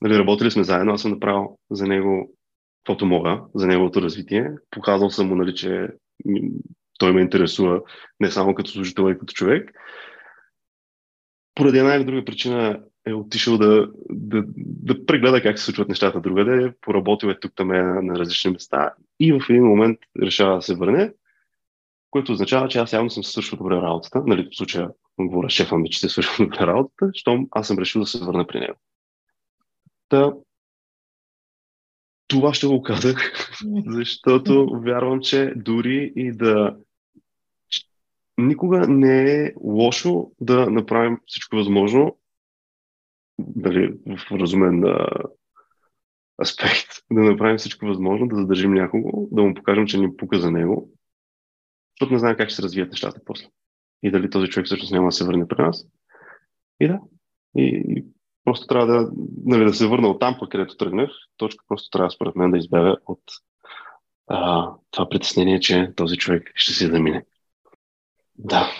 Нали, 0.00 0.18
работили 0.18 0.50
сме 0.50 0.64
заедно, 0.64 0.92
аз 0.92 1.02
съм 1.02 1.10
направил 1.10 1.58
за 1.70 1.86
него 1.86 2.32
каквото 2.84 3.06
мога, 3.06 3.42
за 3.54 3.66
неговото 3.66 4.02
развитие. 4.02 4.50
Показал 4.70 5.10
съм 5.10 5.28
му, 5.28 5.34
нали, 5.34 5.54
че 5.54 5.88
той 6.98 7.12
ме 7.12 7.20
интересува 7.20 7.80
не 8.20 8.30
само 8.30 8.54
като 8.54 8.70
служител, 8.70 9.06
а 9.06 9.10
и 9.10 9.18
като 9.18 9.32
човек. 9.32 9.70
Поради 11.54 11.78
една 11.78 11.94
или 11.94 12.04
друга 12.04 12.24
причина 12.24 12.80
е 13.06 13.12
отишъл 13.12 13.58
да, 13.58 13.88
да, 14.10 14.44
да 14.56 15.06
прегледа 15.06 15.42
как 15.42 15.58
се 15.58 15.64
случват 15.64 15.88
нещата 15.88 16.20
другаде, 16.20 16.72
поработил 16.80 17.28
е 17.28 17.40
тук 17.40 17.52
там 17.56 17.68
на, 17.68 18.02
на 18.02 18.18
различни 18.18 18.50
места 18.50 18.94
и 19.20 19.32
в 19.32 19.40
един 19.50 19.64
момент 19.64 19.98
решава 20.22 20.56
да 20.56 20.62
се 20.62 20.74
върне, 20.74 21.12
което 22.10 22.32
означава, 22.32 22.68
че 22.68 22.78
аз 22.78 22.92
явно 22.92 23.10
съм 23.10 23.24
свършил 23.24 23.58
добре 23.58 23.74
работата. 23.74 24.22
Нали, 24.26 24.48
в 24.52 24.56
случая 24.56 24.90
говоря 25.20 25.50
шефа 25.50 25.78
ми, 25.78 25.90
че 25.90 26.00
се 26.00 26.08
свършил 26.08 26.44
добре 26.46 26.66
работата, 26.66 27.10
щом 27.14 27.46
аз 27.50 27.66
съм 27.66 27.78
решил 27.78 28.00
да 28.00 28.06
се 28.06 28.24
върна 28.24 28.46
при 28.46 28.60
него. 28.60 28.78
Та, 30.08 30.32
това 32.28 32.54
ще 32.54 32.66
го 32.66 32.82
казах, 32.82 33.32
защото 33.86 34.80
вярвам, 34.84 35.20
че 35.20 35.52
дори 35.56 36.12
и 36.16 36.32
да 36.32 36.76
никога 38.38 38.88
не 38.88 39.44
е 39.44 39.52
лошо 39.60 40.30
да 40.40 40.70
направим 40.70 41.18
всичко 41.26 41.56
възможно, 41.56 42.18
дали 43.38 43.94
в 44.06 44.32
разумен 44.32 44.84
а, 44.84 45.08
аспект, 46.42 46.88
да 47.12 47.20
направим 47.20 47.58
всичко 47.58 47.86
възможно, 47.86 48.28
да 48.28 48.36
задържим 48.36 48.74
някого, 48.74 49.28
да 49.30 49.42
му 49.42 49.54
покажем, 49.54 49.86
че 49.86 49.98
ни 49.98 50.16
пука 50.16 50.40
за 50.40 50.50
него, 50.50 50.90
защото 51.94 52.12
не 52.12 52.18
знаем 52.18 52.36
как 52.36 52.48
ще 52.48 52.56
се 52.56 52.62
развият 52.62 52.90
нещата 52.90 53.20
после. 53.24 53.46
И 54.02 54.10
дали 54.10 54.30
този 54.30 54.48
човек 54.48 54.66
всъщност 54.66 54.92
няма 54.92 55.08
да 55.08 55.12
се 55.12 55.24
върне 55.24 55.48
при 55.48 55.62
нас. 55.62 55.86
И 56.80 56.88
да. 56.88 57.00
И, 57.56 57.84
и 57.88 58.04
просто 58.46 58.66
трябва 58.66 58.86
да, 58.86 59.10
нали, 59.44 59.64
да 59.64 59.74
се 59.74 59.86
върна 59.86 60.08
от 60.08 60.20
там, 60.20 60.36
пък 60.40 60.50
където 60.50 60.76
тръгнах. 60.76 61.10
Точка 61.36 61.64
просто 61.68 61.90
трябва, 61.90 62.10
според 62.10 62.36
мен, 62.36 62.50
да 62.50 62.58
избяга 62.58 62.96
от 63.06 63.22
а, 64.26 64.70
това 64.90 65.08
притеснение, 65.08 65.60
че 65.60 65.92
този 65.96 66.16
човек 66.16 66.52
ще 66.54 66.72
се 66.72 66.86
замине. 66.86 67.24
Да. 68.38 68.70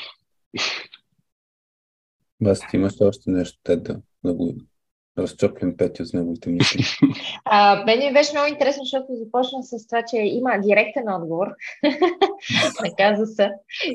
Бас, 2.41 2.61
ти 2.71 2.77
имаш 2.77 2.93
още 3.01 3.31
нещо, 3.31 3.59
те 3.63 3.77
да, 3.77 4.01
да 4.25 4.35
го 4.35 4.55
разчоплим 5.19 5.77
пети 5.77 6.03
от 6.03 6.13
неговите 6.15 6.51
мисли. 6.51 6.85
А, 7.45 7.85
мен 7.85 7.99
ми 7.99 8.13
беше 8.13 8.33
много 8.33 8.49
интересно, 8.49 8.85
защото 8.85 9.07
започна 9.11 9.63
с 9.63 9.87
това, 9.87 10.03
че 10.03 10.17
има 10.17 10.59
директен 10.59 11.09
отговор 11.09 11.47
на 12.83 12.97
казуса. 12.99 13.51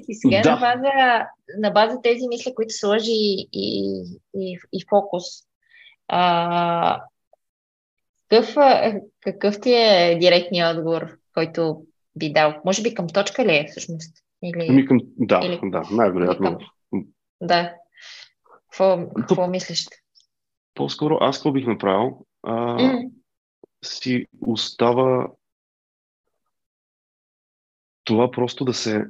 И 0.08 0.16
сега 0.16 0.42
да. 0.42 0.52
на, 0.52 0.60
база, 0.60 1.26
на 1.58 1.72
база 1.72 2.02
тези 2.04 2.28
мисли, 2.28 2.56
които 2.56 2.74
сложи 2.74 3.12
и, 3.12 3.50
и, 3.54 4.02
и, 4.36 4.60
и 4.74 4.86
фокус, 4.90 5.24
а, 6.14 7.02
какъв, 8.30 8.56
какъв 9.20 9.62
ти 9.62 9.74
е 9.74 10.18
директният 10.22 10.78
отговор, 10.78 11.18
който 11.34 11.86
би 12.16 12.34
дал? 12.34 12.62
Може 12.66 12.82
би 12.82 12.94
към 12.94 13.08
точка 13.08 13.46
ли 13.46 13.56
е 13.56 13.68
всъщност? 13.70 14.18
Или... 14.44 14.68
Ами 14.70 14.86
към, 14.86 15.00
да, 15.18 15.40
Или... 15.44 15.60
да, 15.64 15.84
най-вероятно. 15.92 16.58
Към... 16.58 17.06
Да. 17.42 17.76
Какво, 18.70 19.10
какво 19.18 19.48
мислиш? 19.48 19.88
По-скоро 20.74 21.18
аз 21.22 21.38
какво 21.38 21.52
бих 21.52 21.68
направил? 21.68 22.26
А, 22.44 22.54
mm. 22.54 23.12
Си 23.86 24.26
остава 24.42 25.28
това 28.04 28.32
просто 28.32 28.66
да 28.66 28.74
се 28.74 29.06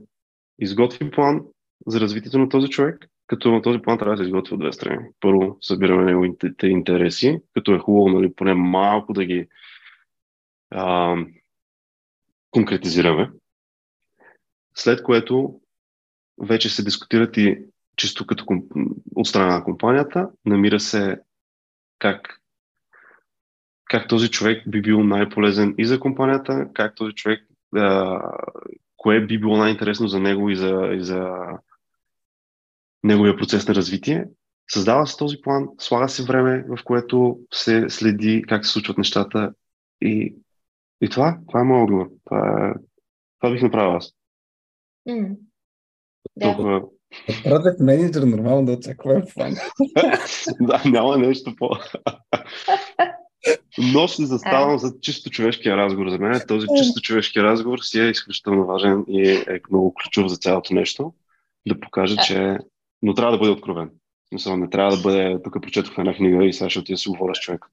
изготви 0.59 1.11
план 1.11 1.41
за 1.87 1.99
развитието 1.99 2.39
на 2.39 2.49
този 2.49 2.69
човек, 2.69 3.07
като 3.31 3.51
на 3.51 3.61
този 3.61 3.79
план 3.79 3.97
трябва 3.97 4.15
да 4.15 4.17
се 4.17 4.23
изготви 4.23 4.53
от 4.53 4.59
две 4.59 4.71
страни. 4.71 5.05
Първо, 5.19 5.57
събираме 5.61 6.03
неговите 6.03 6.67
интереси, 6.67 7.39
като 7.53 7.75
е 7.75 7.79
хубаво, 7.79 8.09
нали, 8.09 8.33
поне 8.33 8.53
малко 8.53 9.13
да 9.13 9.25
ги 9.25 9.47
а, 10.69 11.15
конкретизираме. 12.49 13.31
След 14.75 15.03
което 15.03 15.59
вече 16.41 16.69
се 16.69 16.83
дискутират 16.83 17.37
и 17.37 17.57
чисто 17.95 18.27
като 18.27 18.45
от 19.15 19.27
страна 19.27 19.57
на 19.57 19.63
компанията, 19.63 20.29
намира 20.45 20.79
се 20.79 21.19
как, 21.99 22.41
как 23.85 24.07
този 24.07 24.29
човек 24.29 24.69
би 24.69 24.81
бил 24.81 25.03
най-полезен 25.03 25.75
и 25.77 25.85
за 25.85 25.99
компанията, 25.99 26.67
как 26.73 26.95
този 26.95 27.13
човек, 27.13 27.47
а, 27.75 28.19
кое 28.97 29.25
би 29.25 29.39
било 29.39 29.57
най-интересно 29.57 30.07
за 30.07 30.19
него 30.19 30.49
и 30.49 30.55
за, 30.55 30.89
и 30.93 31.01
за 31.03 31.37
неговия 33.03 33.37
процес 33.37 33.67
на 33.67 33.75
развитие. 33.75 34.25
Създава 34.71 35.07
се 35.07 35.17
този 35.17 35.41
план, 35.41 35.67
слага 35.79 36.09
се 36.09 36.23
време, 36.23 36.65
в 36.67 36.83
което 36.83 37.39
се 37.53 37.85
следи 37.89 38.43
как 38.47 38.65
се 38.65 38.71
случват 38.71 38.97
нещата 38.97 39.53
и, 40.01 40.35
и 41.01 41.09
това, 41.09 41.39
това 41.47 41.61
е 41.61 41.63
моят 41.63 41.83
отговор. 41.83 42.09
Това, 42.25 42.73
това 43.39 43.53
бих 43.53 43.61
направил 43.61 43.95
аз. 43.95 44.13
Mm. 45.09 45.35
Да. 46.35 46.45
Толкова... 46.45 46.81
Продукт 47.43 47.79
менеджер 47.79 48.21
нормално 48.21 48.65
да 48.65 48.71
очаква 48.71 49.23
план. 49.33 49.55
да, 50.61 50.81
няма 50.85 51.17
нещо 51.17 51.55
по... 51.55 51.69
Но 53.93 54.07
се 54.07 54.25
заставам 54.25 54.79
за 54.79 54.93
чисто 55.01 55.29
човешкия 55.29 55.77
разговор. 55.77 56.09
За 56.09 56.17
мен 56.17 56.41
този 56.47 56.67
чисто 56.77 57.01
човешки 57.01 57.43
разговор 57.43 57.79
си 57.79 57.99
е 57.99 58.09
изключително 58.09 58.65
важен 58.65 59.05
и 59.07 59.31
е 59.31 59.59
много 59.71 59.93
ключов 59.93 60.27
за 60.27 60.37
цялото 60.37 60.73
нещо. 60.73 61.13
Да 61.67 61.79
покаже, 61.79 62.15
че... 62.27 62.57
Но 63.01 63.13
трябва 63.13 63.31
да 63.31 63.37
бъде 63.37 63.51
откровен. 63.51 63.91
Смисъл, 64.29 64.57
не 64.57 64.69
трябва 64.69 64.95
да 64.95 65.01
бъде... 65.01 65.37
Тук 65.43 65.61
прочетох 65.61 65.97
една 65.97 66.13
книга 66.13 66.45
и 66.45 66.53
сега 66.53 66.69
ще 66.69 66.79
отида 66.79 66.97
си 66.97 67.09
говоря 67.09 67.35
с 67.35 67.39
човек. 67.39 67.65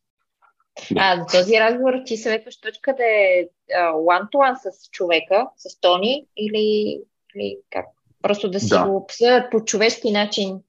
Да. 0.91 1.01
А, 1.01 1.17
за 1.17 1.41
този 1.41 1.61
разговор 1.61 1.93
ти 2.07 2.17
съветваш 2.17 2.61
точка 2.61 2.95
да 2.97 3.05
е 3.05 3.49
one-to-one 3.81 4.55
с 4.55 4.91
човека, 4.91 5.49
с 5.57 5.81
Тони 5.81 6.27
или, 6.37 6.99
или 7.35 7.59
как? 7.71 7.87
Просто 8.23 8.51
да 8.51 8.61
си 8.61 8.69
да. 8.69 8.87
го 8.87 8.97
обсъдят 8.97 9.51
по 9.51 9.65
човешки 9.65 10.11
начин 10.11 10.61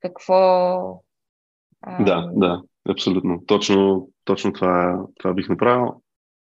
какво... 0.00 0.34
А... 1.82 2.04
Да, 2.04 2.30
да, 2.32 2.62
абсолютно. 2.88 3.42
Точно, 3.46 4.08
точно 4.24 4.52
това, 4.52 5.04
това 5.18 5.34
бих 5.34 5.48
направил. 5.48 6.02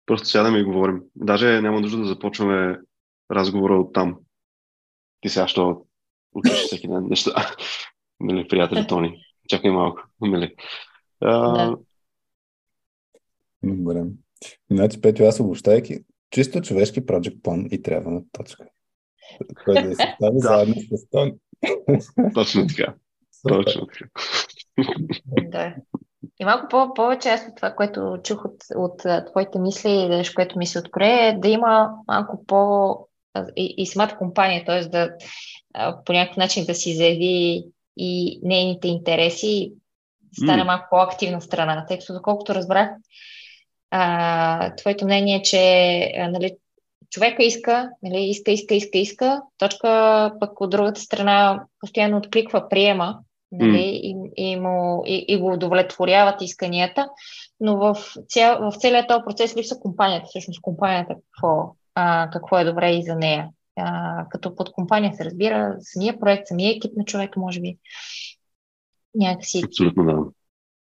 Просто 0.06 0.28
сядаме 0.28 0.58
и 0.58 0.64
говорим. 0.64 1.00
Даже 1.16 1.60
няма 1.60 1.80
нужда 1.80 1.98
да 1.98 2.06
започваме 2.06 2.78
разговора 3.30 3.74
от 3.74 3.92
там. 3.92 4.18
Ти 5.20 5.28
сега 5.28 5.48
що 5.48 5.85
учиш 6.36 6.54
всеки 6.54 6.88
ден 6.88 7.06
неща. 7.10 7.30
нали, 8.20 8.48
приятели 8.48 8.86
Тони. 8.88 9.22
Чакай 9.48 9.70
малко. 9.70 10.02
Нали. 10.20 10.54
А... 11.20 11.52
Да. 11.54 11.76
Добре. 13.62 14.04
Значи, 14.70 15.00
Петю, 15.00 15.24
аз 15.24 15.40
обобщайки, 15.40 15.98
чисто 16.30 16.60
човешки 16.60 17.06
Project 17.06 17.40
Plan 17.40 17.68
и 17.68 17.82
трябва 17.82 18.10
на 18.10 18.22
точка. 18.32 18.64
Кой 19.64 19.82
да 19.82 19.94
се 19.94 20.14
стави 20.16 20.34
заедно 20.38 20.74
с 20.74 21.08
Тони. 21.10 21.34
Точно 22.34 22.66
така. 22.66 22.94
Точно 23.48 23.86
така. 23.86 24.08
Да. 25.42 25.74
И 26.40 26.44
малко 26.44 26.68
по- 26.68 26.94
повече 26.94 27.28
аз 27.28 27.46
от 27.48 27.56
това, 27.56 27.74
което 27.74 28.18
чух 28.24 28.44
от, 28.44 28.56
от, 28.76 29.04
от 29.04 29.26
твоите 29.32 29.58
мисли, 29.58 30.08
нещо, 30.08 30.34
което 30.36 30.58
ми 30.58 30.66
се 30.66 30.78
открие, 30.78 31.28
е 31.28 31.38
да 31.38 31.48
има 31.48 31.90
малко 32.08 32.44
по... 32.46 32.98
и, 33.56 33.74
и 33.78 33.86
самата 33.86 34.16
компания, 34.18 34.64
т.е. 34.64 34.88
да 34.88 35.10
по 36.06 36.12
някакъв 36.12 36.36
начин 36.36 36.64
да 36.64 36.74
си 36.74 36.94
заяви 36.94 37.64
и 37.96 38.40
нейните 38.42 38.88
интереси, 38.88 39.72
стане 40.42 40.62
mm. 40.62 40.66
малко 40.66 40.86
по-активна 40.90 41.40
страна. 41.40 41.84
Тъй 41.88 41.98
като, 41.98 42.12
доколкото 42.12 42.54
разбрах, 42.54 42.90
а, 43.90 44.74
твоето 44.74 45.04
мнение 45.04 45.36
е, 45.36 45.42
че 45.42 45.58
а, 46.18 46.28
нали, 46.28 46.56
човека 47.10 47.42
иска, 47.42 47.90
нали, 48.02 48.24
иска, 48.24 48.50
иска, 48.50 48.74
иска, 48.74 48.98
иска, 48.98 49.42
точка 49.58 50.32
пък 50.40 50.60
от 50.60 50.70
другата 50.70 51.00
страна 51.00 51.64
постоянно 51.80 52.16
откликва, 52.16 52.68
приема 52.68 53.18
нали, 53.52 53.78
mm. 53.78 54.32
и, 54.36 54.50
и, 54.50 54.56
му, 54.56 55.02
и, 55.06 55.24
и 55.28 55.36
го 55.36 55.52
удовлетворяват 55.52 56.42
исканията, 56.42 57.08
но 57.60 57.76
в, 57.76 57.96
цял, 58.28 58.70
в 58.70 58.76
целият 58.76 59.08
този 59.08 59.24
процес 59.24 59.56
липса 59.56 59.78
компанията, 59.80 60.26
всъщност 60.28 60.60
компанията 60.60 61.14
какво, 61.14 61.74
а, 61.94 62.28
какво 62.32 62.58
е 62.58 62.64
добре 62.64 62.90
и 62.90 63.02
за 63.02 63.14
нея. 63.14 63.48
А, 63.76 64.26
като 64.28 64.56
под 64.56 64.72
компания 64.72 65.14
се 65.14 65.24
разбира 65.24 65.76
самия 65.80 66.20
проект, 66.20 66.46
самия 66.46 66.76
екип 66.76 66.96
на 66.96 67.04
човека, 67.04 67.40
може 67.40 67.60
би. 67.60 67.78
Някакси. 69.14 69.62
Абсолютно 69.64 70.04
да. 70.04 70.24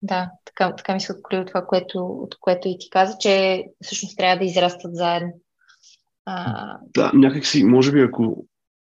Да, 0.03 0.31
така, 0.45 0.77
така 0.77 0.95
ми 0.95 1.01
се 1.01 1.13
открои 1.13 1.39
от 1.39 1.47
това, 1.47 1.67
което, 1.67 2.07
от 2.07 2.35
което 2.41 2.69
и 2.69 2.77
ти 2.79 2.91
каза, 2.91 3.17
че 3.21 3.65
всъщност 3.83 4.17
трябва 4.17 4.39
да 4.39 4.45
израстват 4.45 4.97
заедно. 4.97 5.33
А... 6.25 6.79
Да, 6.95 7.13
някакси, 7.15 7.65
може 7.65 7.93
би, 7.93 8.01
ако 8.01 8.47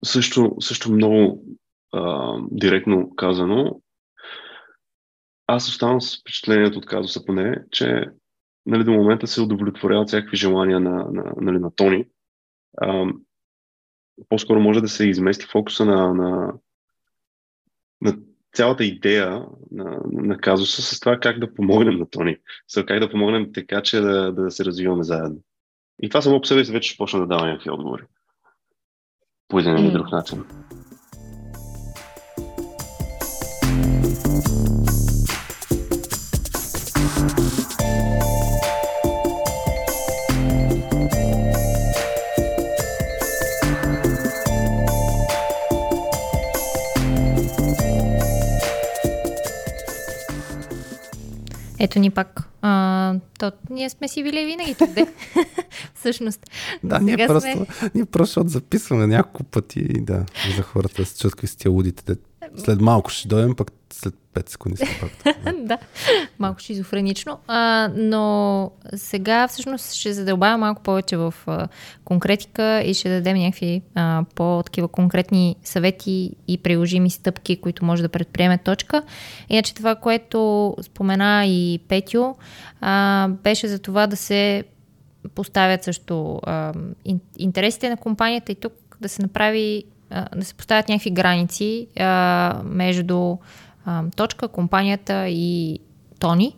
също, 0.05 0.55
също 0.59 0.91
много 0.91 1.43
а, 1.93 2.33
директно 2.51 3.15
казано, 3.15 3.81
аз 5.47 5.69
оставам 5.69 6.01
с 6.01 6.19
впечатлението 6.19 6.77
от 6.77 6.85
казуса 6.85 7.25
поне, 7.25 7.63
че 7.71 8.05
нали, 8.65 8.83
до 8.83 8.91
момента 8.91 9.27
се 9.27 9.41
удовлетворяват 9.41 10.07
всякакви 10.07 10.37
желания 10.37 10.79
на, 10.79 10.91
на, 11.11 11.33
нали, 11.41 11.59
на 11.59 11.71
Тони. 11.75 12.05
А, 12.77 13.05
по-скоро 14.29 14.59
може 14.59 14.81
да 14.81 14.87
се 14.87 15.07
измести 15.07 15.45
фокуса 15.45 15.85
на, 15.85 16.13
на, 16.13 16.53
на 18.01 18.17
цялата 18.53 18.83
идея 18.83 19.45
на, 19.71 19.99
на 20.11 20.37
казуса 20.37 20.81
с 20.81 20.99
това 20.99 21.19
как 21.19 21.39
да 21.39 21.53
помогнем 21.53 21.99
на 21.99 22.09
Тони. 22.09 22.37
С 22.67 22.85
как 22.85 22.99
да 22.99 23.11
помогнем 23.11 23.53
така, 23.53 23.81
че 23.81 23.99
да, 23.99 24.31
да 24.31 24.51
се 24.51 24.65
развиваме 24.65 25.03
заедно. 25.03 25.39
И 26.01 26.09
това 26.09 26.21
само 26.21 26.41
по 26.41 26.47
себе 26.47 26.65
си 26.65 26.71
вече 26.71 26.89
ще 26.89 26.97
почна 26.97 27.19
да 27.19 27.27
дава 27.27 27.47
някакви 27.47 27.69
отговори. 27.69 28.03
По 29.47 29.59
един 29.59 29.77
или 29.77 29.91
друг 29.91 30.11
начин. 30.11 30.45
Ето 51.79 51.99
ни 51.99 52.09
пак. 52.09 52.41
А, 52.61 53.15
то, 53.39 53.51
ние 53.69 53.89
сме 53.89 54.07
си 54.07 54.23
били 54.23 54.45
винаги 54.45 54.75
тук, 54.75 54.89
де. 54.89 55.07
Всъщност. 55.95 56.45
Да, 56.83 56.99
ние 56.99 57.27
просто, 57.27 57.51
сме... 57.51 57.89
ние 57.95 58.05
просто 58.05 58.43
записваме 58.47 59.07
няколко 59.07 59.43
пъти 59.43 60.01
да, 60.01 60.25
за 60.55 60.63
хората 60.63 61.05
с 61.05 61.09
чувстват 61.09 61.33
какви 61.33 61.47
сте 61.47 61.69
лудите. 61.69 62.15
След 62.57 62.81
малко 62.81 63.09
ще 63.09 63.27
дойдем, 63.27 63.55
пък 63.55 63.71
след 63.93 64.13
5 64.33 64.49
секунди 64.49 64.77
се 64.77 64.85
пак. 65.01 65.35
да, 65.63 65.77
малко 66.39 66.59
шизофренично. 66.59 67.39
А, 67.47 67.89
но 67.95 68.71
сега 68.95 69.47
всъщност 69.47 69.93
ще 69.93 70.13
задълбая 70.13 70.57
малко 70.57 70.83
повече 70.83 71.17
в 71.17 71.33
а, 71.47 71.67
конкретика 72.03 72.81
и 72.81 72.93
ще 72.93 73.09
дадем 73.09 73.37
някакви 73.37 73.81
а, 73.95 74.23
по-такива 74.35 74.87
конкретни 74.87 75.55
съвети 75.63 76.31
и 76.47 76.57
приложими 76.57 77.09
стъпки, 77.09 77.61
които 77.61 77.85
може 77.85 78.01
да 78.01 78.09
предприеме 78.09 78.57
точка. 78.57 79.03
Иначе 79.49 79.75
това, 79.75 79.95
което 79.95 80.75
спомена 80.81 81.45
и 81.45 81.79
Петю, 81.87 82.35
а, 82.81 83.27
беше 83.27 83.67
за 83.67 83.79
това 83.79 84.07
да 84.07 84.15
се 84.15 84.63
поставят 85.35 85.83
също 85.83 86.39
а, 86.43 86.73
интересите 87.37 87.89
на 87.89 87.97
компанията 87.97 88.51
и 88.51 88.55
тук 88.55 88.73
да 89.01 89.09
се 89.09 89.21
направи 89.21 89.83
да 90.35 90.45
се 90.45 90.53
поставят 90.53 90.89
някакви 90.89 91.11
граници 91.11 91.87
а, 91.99 92.61
между 92.65 93.37
а, 93.85 94.03
точка, 94.15 94.47
компанията 94.47 95.27
и 95.27 95.79
Тони. 96.19 96.55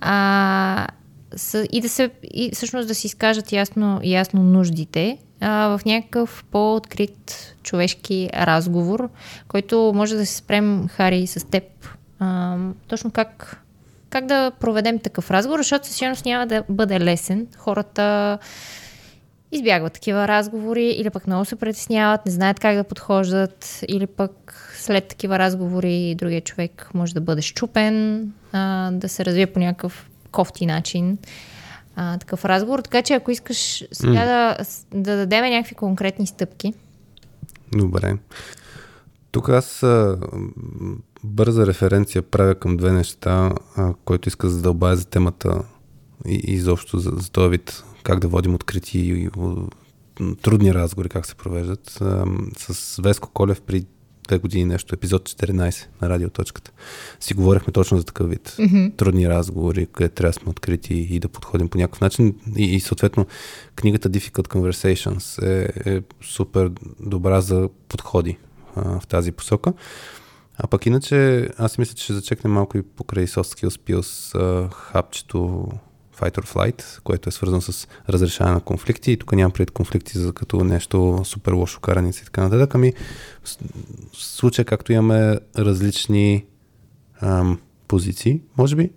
А, 0.00 0.86
с, 1.36 1.66
и 1.72 1.80
да 1.80 1.88
се, 1.88 2.10
и 2.34 2.50
всъщност 2.54 2.88
да 2.88 2.94
си 2.94 3.06
изкажат 3.06 3.52
ясно, 3.52 4.00
ясно 4.04 4.42
нуждите 4.42 5.18
а, 5.40 5.68
в 5.68 5.84
някакъв 5.84 6.44
по-открит 6.50 7.56
човешки 7.62 8.30
разговор, 8.34 9.08
който 9.48 9.92
може 9.94 10.16
да 10.16 10.26
се 10.26 10.34
спрем, 10.34 10.88
Хари, 10.88 11.26
с 11.26 11.46
теб. 11.46 11.64
А, 12.18 12.56
точно 12.88 13.10
как, 13.10 13.64
как 14.10 14.26
да 14.26 14.50
проведем 14.60 14.98
такъв 14.98 15.30
разговор, 15.30 15.58
защото 15.58 15.86
със 15.86 15.96
сигурност 15.96 16.24
няма 16.24 16.46
да 16.46 16.62
бъде 16.68 17.00
лесен. 17.00 17.46
Хората 17.56 18.38
избягват 19.52 19.92
такива 19.92 20.28
разговори 20.28 20.86
или 20.86 21.10
пък 21.10 21.26
много 21.26 21.44
се 21.44 21.56
притесняват, 21.56 22.26
не 22.26 22.32
знаят 22.32 22.60
как 22.60 22.76
да 22.76 22.84
подхождат 22.84 23.80
или 23.88 24.06
пък 24.06 24.72
след 24.76 25.08
такива 25.08 25.38
разговори 25.38 26.14
другия 26.14 26.40
човек 26.40 26.90
може 26.94 27.14
да 27.14 27.20
бъде 27.20 27.42
щупен, 27.42 28.26
а, 28.52 28.90
да 28.90 29.08
се 29.08 29.24
развие 29.24 29.46
по 29.46 29.58
някакъв 29.58 30.10
кофти 30.30 30.66
начин 30.66 31.18
а, 31.96 32.18
такъв 32.18 32.44
разговор. 32.44 32.78
Така 32.78 33.02
че 33.02 33.14
ако 33.14 33.30
искаш 33.30 33.84
сега 33.92 34.12
mm. 34.12 34.26
да, 34.26 34.64
да 35.00 35.16
дадем 35.16 35.44
някакви 35.44 35.74
конкретни 35.74 36.26
стъпки. 36.26 36.74
Добре. 37.72 38.16
Тук 39.30 39.48
аз 39.48 39.82
а, 39.82 40.18
бърза 41.24 41.66
референция 41.66 42.22
правя 42.22 42.54
към 42.54 42.76
две 42.76 42.92
неща, 42.92 43.52
а, 43.76 43.94
който 44.04 44.28
иска 44.28 44.46
да 44.46 44.52
задълбая 44.52 44.96
за 44.96 45.04
темата 45.04 45.62
и, 46.26 46.34
изобщо 46.34 46.98
за, 46.98 47.10
за 47.10 47.30
този 47.30 47.48
вид 47.48 47.84
как 48.02 48.20
да 48.20 48.28
водим 48.28 48.54
открити 48.54 48.98
и, 48.98 49.28
трудни 50.42 50.74
разговори, 50.74 51.08
как 51.08 51.26
се 51.26 51.34
провеждат. 51.34 52.02
С 52.58 53.02
Веско 53.02 53.30
Колев 53.32 53.60
при 53.60 53.84
две 54.30 54.38
години 54.38 54.64
нещо, 54.64 54.94
епизод 54.94 55.28
14 55.28 55.86
на 56.02 56.08
радиоточката. 56.08 56.70
Си 57.20 57.34
говорихме 57.34 57.72
точно 57.72 57.98
за 57.98 58.04
такъв 58.04 58.30
вид 58.30 58.48
mm-hmm. 58.48 58.96
трудни 58.96 59.28
разговори, 59.28 59.86
където 59.86 60.14
трябва 60.14 60.28
да 60.28 60.32
сме 60.32 60.50
открити 60.50 60.94
и 60.94 61.18
да 61.18 61.28
подходим 61.28 61.68
по 61.68 61.78
някакъв 61.78 62.00
начин. 62.00 62.34
И, 62.56 62.64
и 62.64 62.80
съответно 62.80 63.26
книгата 63.76 64.10
Difficult 64.10 64.48
Conversations 64.48 65.42
е, 65.46 65.72
е 65.90 66.02
супер 66.22 66.70
добра 67.00 67.40
за 67.40 67.68
подходи 67.88 68.38
а, 68.76 69.00
в 69.00 69.06
тази 69.06 69.32
посока. 69.32 69.72
А 70.58 70.66
пък 70.66 70.86
иначе, 70.86 71.48
аз 71.58 71.78
мисля, 71.78 71.94
че 71.94 72.04
ще 72.04 72.12
зачекнем 72.12 72.52
малко 72.52 72.78
и 72.78 72.82
покрай 72.82 73.26
Soft 73.26 73.66
Skills 73.66 73.80
Pills 73.80 74.38
а, 74.38 74.70
хапчето 74.70 75.68
fight 76.20 76.38
or 76.38 76.46
flight, 76.54 77.00
което 77.02 77.28
е 77.28 77.32
свързано 77.32 77.60
с 77.60 77.88
разрешаване 78.08 78.54
на 78.54 78.60
конфликти. 78.60 79.12
И 79.12 79.16
тук 79.16 79.32
нямам 79.32 79.52
пред 79.52 79.70
конфликти 79.70 80.18
за 80.18 80.32
като 80.32 80.64
нещо 80.64 81.20
супер 81.24 81.52
лошо 81.52 81.80
караница 81.80 82.20
и 82.22 82.24
така 82.24 82.42
нататък. 82.42 82.74
Ами, 82.74 82.92
в 83.44 83.48
случая, 84.12 84.64
както 84.64 84.92
имаме 84.92 85.38
различни 85.58 86.44
ам, 87.20 87.58
позиции, 87.88 88.40
може 88.56 88.76
би, 88.76 88.90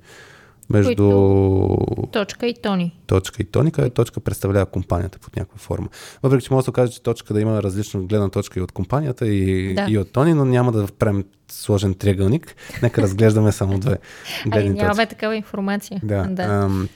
между 0.69 0.95
Които... 0.95 2.09
точка 2.11 2.47
и 2.47 2.53
тони. 2.53 2.99
Точка 3.07 3.41
и 3.41 3.45
тони, 3.45 3.71
където 3.71 3.93
точка 3.93 4.19
представлява 4.19 4.65
компанията 4.65 5.19
под 5.19 5.35
някаква 5.35 5.57
форма. 5.57 5.87
Въпреки, 6.23 6.45
че 6.45 6.53
може 6.53 6.63
да 6.63 6.65
се 6.65 6.71
каже, 6.71 6.91
че 6.91 7.03
точка 7.03 7.33
да 7.33 7.41
има 7.41 7.63
различна 7.63 8.01
гледна 8.01 8.29
точка 8.29 8.59
и 8.59 8.63
от 8.63 8.71
компанията 8.71 9.27
и, 9.27 9.73
да. 9.73 9.85
и 9.89 9.97
от 9.97 10.11
тони, 10.11 10.33
но 10.33 10.45
няма 10.45 10.71
да 10.71 10.87
впрем 10.87 11.23
сложен 11.51 11.93
триъгълник. 11.93 12.55
Нека 12.83 13.01
разглеждаме 13.01 13.51
само 13.51 13.79
две 13.79 13.97
гледни 14.47 14.69
Ай, 14.69 14.75
нямаме 14.75 15.05
такава 15.05 15.35
информация. 15.35 16.01
Да. 16.03 16.27
да. 16.29 16.43
Ам, 16.43 16.89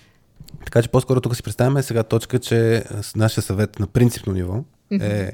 така 0.67 0.81
че 0.81 0.89
по-скоро 0.89 1.21
тук 1.21 1.35
си 1.35 1.43
представяме 1.43 1.83
сега 1.83 2.03
точка, 2.03 2.39
че 2.39 2.83
нашия 3.15 3.43
съвет 3.43 3.79
на 3.79 3.87
принципно 3.87 4.33
ниво 4.33 4.63
е 4.91 5.31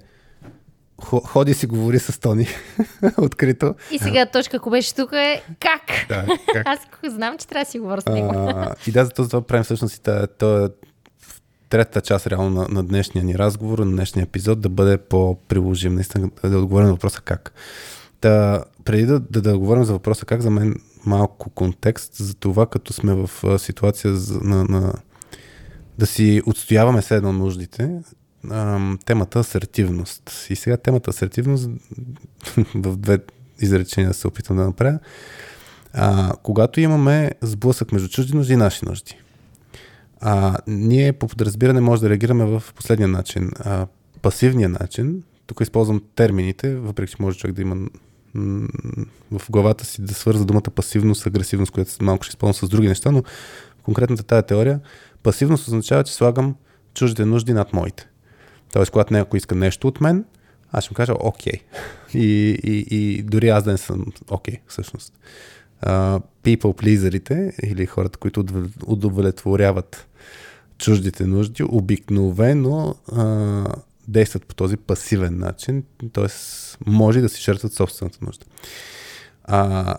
ходи 1.01 1.53
си 1.53 1.65
говори 1.65 1.99
с 1.99 2.19
Тони 2.19 2.47
открито. 3.17 3.75
И 3.91 3.99
сега 3.99 4.25
точка, 4.25 4.57
ако 4.57 4.69
беше 4.69 4.95
тук 4.95 5.11
е 5.13 5.43
как? 5.59 5.81
Да, 6.09 6.25
как? 6.53 6.67
Аз 6.67 6.79
знам, 7.07 7.37
че 7.37 7.47
трябва 7.47 7.65
да 7.65 7.71
си 7.71 7.79
говоря 7.79 8.01
с 8.01 8.05
него. 8.05 8.31
А, 8.35 8.75
и 8.87 8.91
да, 8.91 9.05
за 9.05 9.11
това 9.11 9.41
правим 9.41 9.63
всъщност 9.63 9.95
и 9.95 10.01
това, 10.37 10.69
третата 11.69 12.01
част 12.01 12.27
реално 12.27 12.49
на, 12.49 12.67
на 12.69 12.83
днешния 12.83 13.25
ни 13.25 13.37
разговор, 13.37 13.79
на 13.79 13.91
днешния 13.91 14.23
епизод 14.23 14.61
да 14.61 14.69
бъде 14.69 14.97
по-приложим, 14.97 15.95
наистина 15.95 16.29
да 16.43 16.57
отговорим 16.57 16.87
на 16.87 16.93
въпроса 16.93 17.21
как. 17.21 17.53
Да, 18.21 18.63
преди 18.85 19.05
да, 19.05 19.19
да, 19.19 19.41
да 19.41 19.57
говорим 19.57 19.83
за 19.83 19.93
въпроса 19.93 20.25
как, 20.25 20.41
за 20.41 20.49
мен 20.49 20.75
малко 21.05 21.49
контекст 21.49 22.15
за 22.15 22.33
това, 22.33 22.65
като 22.65 22.93
сме 22.93 23.13
в 23.13 23.59
ситуация 23.59 24.13
на, 24.41 24.63
на 24.63 24.93
да 25.97 26.05
си 26.05 26.41
отстояваме 26.45 27.01
все 27.01 27.15
едно 27.15 27.33
нуждите, 27.33 28.01
темата 29.05 29.39
асертивност. 29.39 30.47
И 30.49 30.55
сега 30.55 30.77
темата 30.77 31.09
асертивност 31.09 31.69
в 32.75 32.97
две 32.97 33.19
изречения 33.59 34.13
се 34.13 34.27
опитам 34.27 34.57
да 34.57 34.65
направя. 34.65 34.99
А, 35.93 36.33
когато 36.43 36.79
имаме 36.79 37.31
сблъсък 37.41 37.91
между 37.91 38.09
чужди 38.09 38.37
нужди 38.37 38.53
и 38.53 38.57
наши 38.57 38.85
нужди, 38.85 39.17
а, 40.21 40.57
ние 40.67 41.13
по 41.13 41.27
подразбиране 41.27 41.81
може 41.81 42.01
да 42.01 42.09
реагираме 42.09 42.45
в 42.45 42.63
последния 42.75 43.07
начин. 43.07 43.51
А, 43.59 43.87
пасивния 44.21 44.69
начин, 44.69 45.23
тук 45.47 45.61
използвам 45.61 46.03
термините, 46.15 46.75
въпреки 46.75 47.11
че 47.11 47.17
може 47.19 47.37
човек 47.37 47.55
да 47.55 47.61
има 47.61 47.75
в 49.31 49.41
главата 49.49 49.85
си 49.85 50.01
да 50.01 50.13
свърза 50.13 50.45
думата 50.45 50.61
пасивност, 50.61 51.27
агресивност, 51.27 51.71
която 51.71 51.91
малко 52.01 52.23
ще 52.23 52.31
използвам 52.31 52.67
с 52.67 52.71
други 52.71 52.87
неща, 52.87 53.11
но 53.11 53.23
конкретната 53.83 54.23
тази 54.23 54.45
теория 54.45 54.79
Пасивност 55.23 55.67
означава, 55.67 56.03
че 56.03 56.13
слагам 56.13 56.55
чуждите 56.93 57.25
нужди 57.25 57.53
над 57.53 57.73
моите. 57.73 58.07
Тоест, 58.73 58.91
когато 58.91 59.13
някой 59.13 59.37
иска 59.37 59.55
нещо 59.55 59.87
от 59.87 60.01
мен, 60.01 60.25
аз 60.71 60.83
ще 60.83 60.91
му 60.91 60.95
кажа 60.95 61.13
окей. 61.19 61.59
И, 62.13 62.59
и, 62.63 62.85
и 62.89 63.23
дори 63.23 63.49
аз 63.49 63.63
да 63.63 63.71
не 63.71 63.77
съм 63.77 64.05
окей, 64.29 64.59
всъщност. 64.67 65.13
People 66.43 66.73
pleaserите 66.83 67.53
или 67.63 67.85
хората, 67.85 68.19
които 68.19 68.45
удовлетворяват 68.85 70.07
чуждите 70.77 71.25
нужди, 71.25 71.63
обикновено 71.63 72.95
действат 74.07 74.45
по 74.45 74.55
този 74.55 74.77
пасивен 74.77 75.37
начин, 75.37 75.83
т.е. 76.13 76.27
може 76.85 77.21
да 77.21 77.29
си 77.29 77.41
жертват 77.41 77.73
собствената 77.73 78.17
нужда. 78.21 78.45
А, 79.43 79.95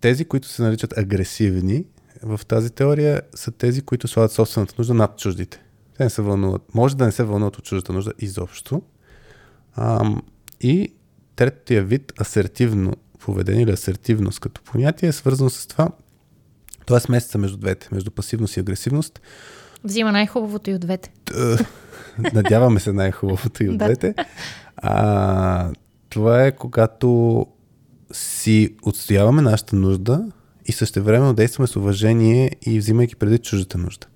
тези, 0.00 0.24
които 0.24 0.48
се 0.48 0.62
наричат 0.62 0.98
агресивни, 0.98 1.84
в 2.22 2.40
тази 2.46 2.70
теория 2.70 3.22
са 3.34 3.50
тези, 3.50 3.82
които 3.82 4.08
слагат 4.08 4.32
собствената 4.32 4.74
нужда 4.78 4.94
над 4.94 5.18
чуждите. 5.18 5.62
Те 5.96 6.04
не 6.04 6.10
се 6.10 6.22
вълнуват. 6.22 6.74
Може 6.74 6.96
да 6.96 7.04
не 7.04 7.12
се 7.12 7.24
вълнуват 7.24 7.58
от 7.58 7.64
чуждата 7.64 7.92
нужда 7.92 8.12
изобщо. 8.18 8.82
Ам, 9.76 10.22
и 10.60 10.92
третия 11.36 11.84
вид, 11.84 12.12
асертивно 12.20 12.92
поведение 13.18 13.62
или 13.62 13.70
асертивност 13.70 14.40
като 14.40 14.62
понятие, 14.62 15.08
е 15.08 15.12
свързано 15.12 15.50
с 15.50 15.66
това, 15.66 15.88
Това 16.86 16.96
е 16.96 17.00
смесеца 17.00 17.38
между 17.38 17.56
двете, 17.56 17.88
между 17.92 18.10
пасивност 18.10 18.56
и 18.56 18.60
агресивност. 18.60 19.20
Взима 19.84 20.12
най-хубавото 20.12 20.70
и 20.70 20.74
от 20.74 20.80
двете. 20.80 21.12
Надяваме 22.34 22.80
се 22.80 22.92
най-хубавото 22.92 23.64
и 23.64 23.68
от 23.68 23.78
двете. 23.78 24.14
А, 24.76 25.72
това 26.08 26.44
е 26.44 26.56
когато 26.56 27.46
си 28.12 28.76
отстояваме 28.82 29.42
нашата 29.42 29.76
нужда 29.76 30.24
и 30.68 30.72
същевременно 30.72 31.34
действаме 31.34 31.66
с 31.66 31.76
уважение 31.76 32.50
и 32.62 32.78
взимайки 32.78 33.16
преди 33.16 33.38
чуждата 33.38 33.78
нужда. 33.78 34.06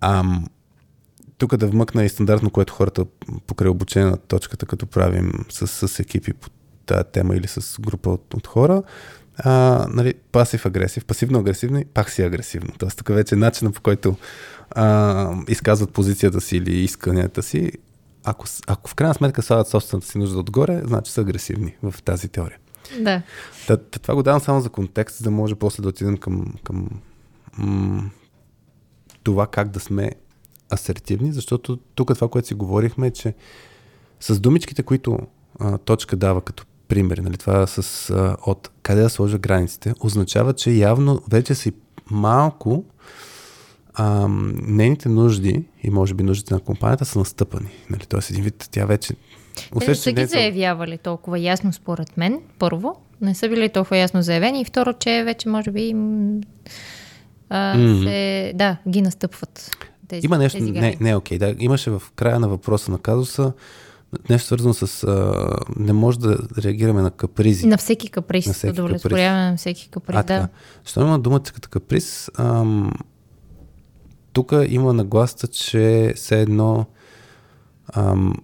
Ам, 0.00 0.46
тук 1.38 1.56
да 1.56 1.66
вмъкна 1.66 2.04
и 2.04 2.08
стандартно, 2.08 2.50
което 2.50 2.72
хората 2.72 3.04
покрай 3.46 3.68
обучение 3.68 4.10
на 4.10 4.16
точката, 4.16 4.66
като 4.66 4.86
правим 4.86 5.32
с, 5.50 5.88
с 5.88 6.00
екипи 6.00 6.32
по 6.32 6.50
тази 6.86 7.04
тема 7.12 7.36
или 7.36 7.48
с 7.48 7.76
група 7.80 8.10
от, 8.10 8.34
от 8.34 8.46
хора, 8.46 8.82
а, 9.38 9.86
нали, 9.90 10.14
пасив-агресив, 10.32 11.04
пасивно-агресивно 11.04 11.78
и 11.78 11.84
пак 11.84 12.10
си 12.10 12.22
агресивно. 12.22 12.72
Тоест 12.78 12.98
тук 12.98 13.08
вече 13.08 13.34
е 13.34 13.38
начинът 13.38 13.74
по 13.74 13.80
който 13.80 14.16
а, 14.70 15.34
изказват 15.48 15.92
позицията 15.92 16.40
си 16.40 16.56
или 16.56 16.76
исканията 16.76 17.42
си, 17.42 17.72
ако, 18.24 18.46
ако 18.66 18.90
в 18.90 18.94
крайна 18.94 19.14
сметка 19.14 19.42
слагат 19.42 19.68
собствената 19.68 20.06
си 20.06 20.18
нужда 20.18 20.38
отгоре, 20.38 20.82
значи 20.84 21.12
са 21.12 21.20
агресивни 21.20 21.76
в 21.82 21.94
тази 22.04 22.28
теория. 22.28 22.58
Да. 23.00 23.22
Та, 23.66 23.76
това 23.76 24.14
го 24.14 24.22
давам 24.22 24.40
само 24.40 24.60
за 24.60 24.70
контекст, 24.70 25.16
за 25.16 25.24
да 25.24 25.30
може 25.30 25.54
после 25.54 25.82
да 25.82 25.88
отидем 25.88 26.16
към, 26.16 26.54
към 26.64 26.88
м- 27.58 28.10
това 29.22 29.46
как 29.46 29.68
да 29.68 29.80
сме 29.80 30.12
асертивни, 30.72 31.32
защото 31.32 31.76
тук 31.76 32.14
това, 32.14 32.28
което 32.28 32.48
си 32.48 32.54
говорихме, 32.54 33.06
е, 33.06 33.10
че 33.10 33.34
с 34.20 34.40
думичките, 34.40 34.82
които 34.82 35.18
а, 35.60 35.78
точка 35.78 36.16
дава 36.16 36.40
като 36.40 36.66
пример, 36.88 37.18
нали, 37.18 37.36
това 37.36 37.66
с 37.66 38.10
а, 38.10 38.36
от 38.46 38.70
къде 38.82 39.02
да 39.02 39.10
сложа 39.10 39.38
границите, 39.38 39.94
означава, 40.00 40.52
че 40.52 40.70
явно 40.70 41.22
вече 41.30 41.54
си 41.54 41.72
малко 42.10 42.84
а, 43.98 44.28
нейните 44.62 45.08
нужди 45.08 45.64
и 45.82 45.90
може 45.90 46.14
би 46.14 46.22
нуждите 46.22 46.54
на 46.54 46.60
компанията 46.60 47.04
са 47.04 47.18
настъпани. 47.18 47.68
Нали? 47.90 48.02
Тоест 48.08 48.30
един 48.30 48.44
вид, 48.44 48.68
тя 48.70 48.86
вече 48.86 49.14
Усеща, 49.74 49.90
не 49.90 49.94
са 49.94 50.12
ги 50.12 50.26
заявявали 50.26 50.98
толкова 50.98 51.38
ясно 51.38 51.72
според 51.72 52.16
мен, 52.16 52.40
първо. 52.58 53.00
Не 53.20 53.34
са 53.34 53.48
били 53.48 53.68
толкова 53.68 53.96
ясно 53.96 54.22
заявени 54.22 54.60
и 54.60 54.64
второ, 54.64 54.92
че 54.92 55.24
вече 55.24 55.48
може 55.48 55.70
би 55.70 55.94
а, 57.50 57.76
mm-hmm. 57.76 58.04
се, 58.04 58.52
да, 58.54 58.76
ги 58.88 59.02
настъпват. 59.02 59.76
Тези, 60.08 60.26
Има 60.26 60.38
нещо, 60.38 60.58
тези 60.58 60.72
не, 60.72 60.96
не 61.00 61.10
е 61.10 61.16
окей. 61.16 61.38
Да. 61.38 61.54
Имаше 61.58 61.90
в 61.90 62.02
края 62.16 62.40
на 62.40 62.48
въпроса 62.48 62.90
на 62.90 62.98
казуса 62.98 63.52
нещо 64.30 64.46
свързано 64.46 64.74
с 64.74 65.04
а, 65.04 65.56
не 65.76 65.92
може 65.92 66.18
да 66.18 66.38
реагираме 66.58 67.02
на 67.02 67.10
капризи. 67.10 67.66
На 67.66 67.76
всеки 67.76 68.08
каприз, 68.08 68.46
на 68.46 68.52
всеки 68.52 68.80
удовлетворяване 68.80 69.50
на 69.50 69.56
всеки 69.56 69.88
каприз, 69.88 70.18
а, 70.18 70.22
да. 70.22 70.48
Що 70.84 71.00
има 71.00 71.18
думата 71.18 71.42
като 71.54 71.68
каприз, 71.68 72.30
ам, 72.38 72.92
тук 74.32 74.52
има 74.68 74.92
нагласта, 74.92 75.46
че 75.46 76.12
все 76.16 76.40
едно 76.40 76.86
ам, 77.94 78.34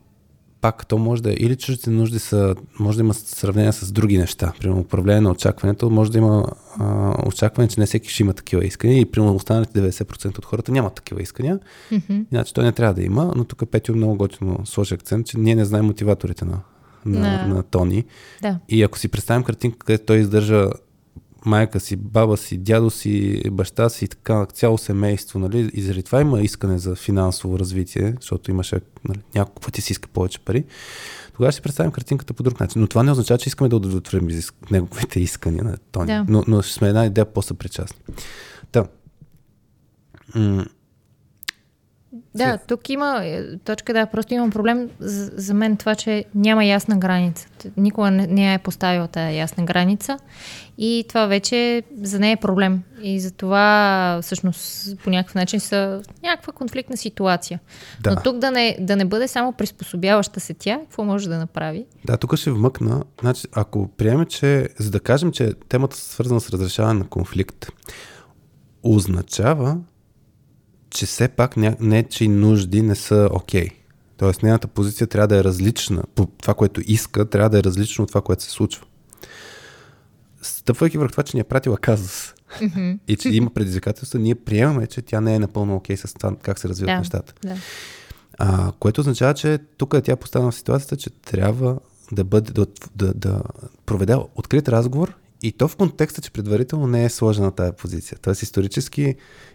пак 0.65 0.87
то 0.87 0.99
може 0.99 1.23
да 1.23 1.31
е, 1.31 1.35
или 1.35 1.57
чуждите 1.57 1.91
нужди 1.91 2.19
са, 2.19 2.55
може 2.81 2.99
да 2.99 3.05
има 3.05 3.15
сравнение 3.15 3.73
с 3.73 3.93
други 3.93 4.19
неща. 4.19 4.53
Примерно 4.59 4.81
управление 4.81 5.21
на 5.21 5.31
очакването, 5.31 5.91
може 5.91 6.13
да 6.13 6.19
има 6.19 6.45
а, 6.79 7.15
очакване, 7.27 7.69
че 7.69 7.81
не 7.81 7.87
всеки 7.87 8.09
ще 8.09 8.23
има 8.23 8.33
такива 8.33 8.65
искания 8.65 9.01
и 9.01 9.05
примерно 9.05 9.35
останалите 9.35 9.81
90% 9.81 10.39
от 10.39 10.45
хората 10.45 10.73
нямат 10.73 10.95
такива 10.95 11.23
искания. 11.23 11.59
Mm-hmm. 11.93 12.25
Иначе 12.33 12.55
той 12.55 12.65
не 12.65 12.73
трябва 12.73 12.95
да 12.95 13.03
има, 13.03 13.33
но 13.37 13.45
тук 13.45 13.71
Петю 13.71 13.95
много 13.95 14.17
готино 14.17 14.61
сложи 14.65 14.95
акцент, 14.95 15.27
че 15.27 15.39
ние 15.39 15.55
не 15.55 15.65
знаем 15.65 15.85
мотиваторите 15.85 16.45
на, 16.45 16.61
на, 17.07 17.21
на, 17.21 17.55
на 17.55 17.63
Тони. 17.63 18.05
Да. 18.43 18.59
И 18.69 18.83
ако 18.83 18.99
си 18.99 19.09
представим 19.09 19.45
картинка, 19.45 19.79
където 19.79 20.05
той 20.05 20.17
издържа 20.17 20.71
майка 21.45 21.81
си, 21.81 21.97
баба 21.97 22.37
си, 22.37 22.59
дядо 22.59 22.91
си, 22.91 23.43
баща 23.51 23.89
си 23.89 24.05
и 24.05 24.09
така, 24.09 24.47
цяло 24.47 24.79
семейство, 24.79 25.39
нали? 25.39 25.71
И 25.75 25.83
заради 25.83 26.03
това 26.03 26.21
има 26.21 26.41
искане 26.41 26.79
за 26.79 26.95
финансово 26.95 27.59
развитие, 27.59 28.15
защото 28.21 28.51
имаше 28.51 28.81
нали, 29.09 29.21
няколко 29.35 29.63
пъти 29.63 29.81
си 29.81 29.93
иска 29.93 30.09
повече 30.09 30.39
пари. 30.39 30.65
Тогава 31.37 31.53
ще 31.53 31.57
си 31.57 31.63
представим 31.63 31.93
картинката 31.93 32.35
по 32.35 32.43
друг 32.43 32.61
начин. 32.61 32.81
Но 32.81 32.89
това 32.89 33.03
не 33.03 33.11
означава, 33.11 33.39
че 33.39 33.49
искаме 33.49 33.69
да 33.69 33.77
удовлетворим 33.77 34.29
неговите 34.71 35.21
искания 35.21 35.65
на 35.65 35.77
Тони. 35.93 36.07
Да. 36.07 36.25
Но, 36.29 36.45
но 36.47 36.63
сме 36.63 36.89
една 36.89 37.07
идея 37.07 37.25
по-съпричастни. 37.25 38.01
Да. 38.73 38.87
М- 40.35 40.67
да, 42.35 42.59
тук 42.59 42.89
има 42.89 43.21
е, 43.25 43.59
точка, 43.59 43.93
да, 43.93 44.07
просто 44.07 44.35
имам 44.35 44.51
проблем 44.51 44.91
за, 44.99 45.31
за 45.35 45.55
мен 45.55 45.77
това, 45.77 45.95
че 45.95 46.25
няма 46.35 46.65
ясна 46.65 46.97
граница. 46.97 47.49
Никога 47.77 48.11
не, 48.11 48.27
не 48.27 48.55
е 48.55 48.59
поставила 48.59 49.09
тази 49.09 49.37
ясна 49.37 49.65
граница 49.65 50.19
и 50.79 51.05
това 51.09 51.27
вече 51.27 51.83
за 52.03 52.19
нея 52.19 52.33
е 52.33 52.37
проблем. 52.37 52.83
И 53.03 53.21
за 53.21 53.31
това 53.31 54.19
всъщност 54.23 54.89
по 55.05 55.11
някакъв 55.11 55.35
начин 55.35 55.61
са 55.61 56.03
някаква 56.23 56.53
конфликтна 56.53 56.97
ситуация. 56.97 57.61
Да. 58.01 58.11
Но 58.11 58.23
тук 58.23 58.39
да 58.39 58.51
не, 58.51 58.77
да 58.81 58.97
не 58.97 59.05
бъде 59.05 59.29
само 59.29 59.53
приспособяваща 59.53 60.41
се 60.41 60.55
тя, 60.55 60.79
какво 60.81 61.05
може 61.05 61.29
да 61.29 61.39
направи? 61.39 61.87
Да, 62.05 62.17
тук 62.17 62.37
ще 62.37 62.51
вмъкна. 62.51 63.05
Значи, 63.21 63.47
ако 63.53 63.89
приеме, 63.89 64.27
че 64.27 64.69
за 64.79 64.91
да 64.91 65.01
кажем, 65.01 65.33
че 65.33 65.53
темата 65.69 65.97
свързана 65.97 66.41
с 66.41 66.51
разрешаване 66.51 66.99
на 66.99 67.07
конфликт, 67.07 67.67
означава, 68.83 69.77
че 70.95 71.07
все 71.07 71.29
пак 71.29 71.57
ня... 71.57 71.77
не, 71.81 72.03
че 72.03 72.29
нужди 72.29 72.83
не 72.83 72.95
са 72.95 73.29
окей. 73.33 73.69
Okay. 73.69 73.73
Тоест, 74.17 74.43
нейната 74.43 74.69
позиция 74.69 75.07
трябва 75.07 75.29
да 75.29 75.39
е 75.39 75.45
различна. 75.45 76.03
Това, 76.41 76.55
което 76.55 76.81
иска, 76.87 77.31
трябва 77.31 77.51
да 77.51 77.59
е 77.59 77.63
различно 77.63 78.03
от 78.03 78.09
това, 78.09 78.21
което 78.21 78.43
се 78.43 78.51
случва. 78.51 78.85
Стъпвайки 80.43 80.99
върху 80.99 81.11
това, 81.11 81.23
че 81.23 81.37
ни 81.37 81.41
е 81.41 81.45
пратила 81.45 81.77
казус 81.77 82.35
mm-hmm. 82.61 82.99
и 83.09 83.17
че 83.17 83.29
има 83.29 83.51
предизвикателства, 83.51 84.19
ние 84.19 84.35
приемаме, 84.35 84.87
че 84.87 85.03
тя 85.03 85.21
не 85.21 85.35
е 85.35 85.39
напълно 85.39 85.77
окей 85.77 85.97
okay 85.97 86.07
с 86.07 86.15
това 86.15 86.37
как 86.43 86.59
се 86.59 86.69
развиват 86.69 86.95
да, 86.95 86.99
нещата. 86.99 87.35
Да. 87.43 87.57
А, 88.39 88.73
което 88.79 89.01
означава, 89.01 89.35
че 89.35 89.59
тук 89.77 89.95
тя 90.05 90.13
е 90.13 90.17
поставена 90.17 90.51
в 90.51 90.55
ситуацията, 90.55 90.97
че 90.97 91.11
трябва 91.11 91.79
да, 92.13 92.25
бъде, 92.25 92.53
да, 92.53 92.67
да, 92.97 93.15
да 93.15 93.43
проведе 93.87 94.17
открит 94.35 94.69
разговор 94.69 95.15
и 95.45 95.53
то 95.53 95.69
в 95.69 95.77
контекста, 95.77 96.21
че 96.21 96.31
предварително 96.31 96.87
не 96.87 97.05
е 97.05 97.09
сложена 97.09 97.51
тази 97.51 97.73
позиция. 97.73 98.19
Тоест 98.23 98.43
исторически 98.43 99.15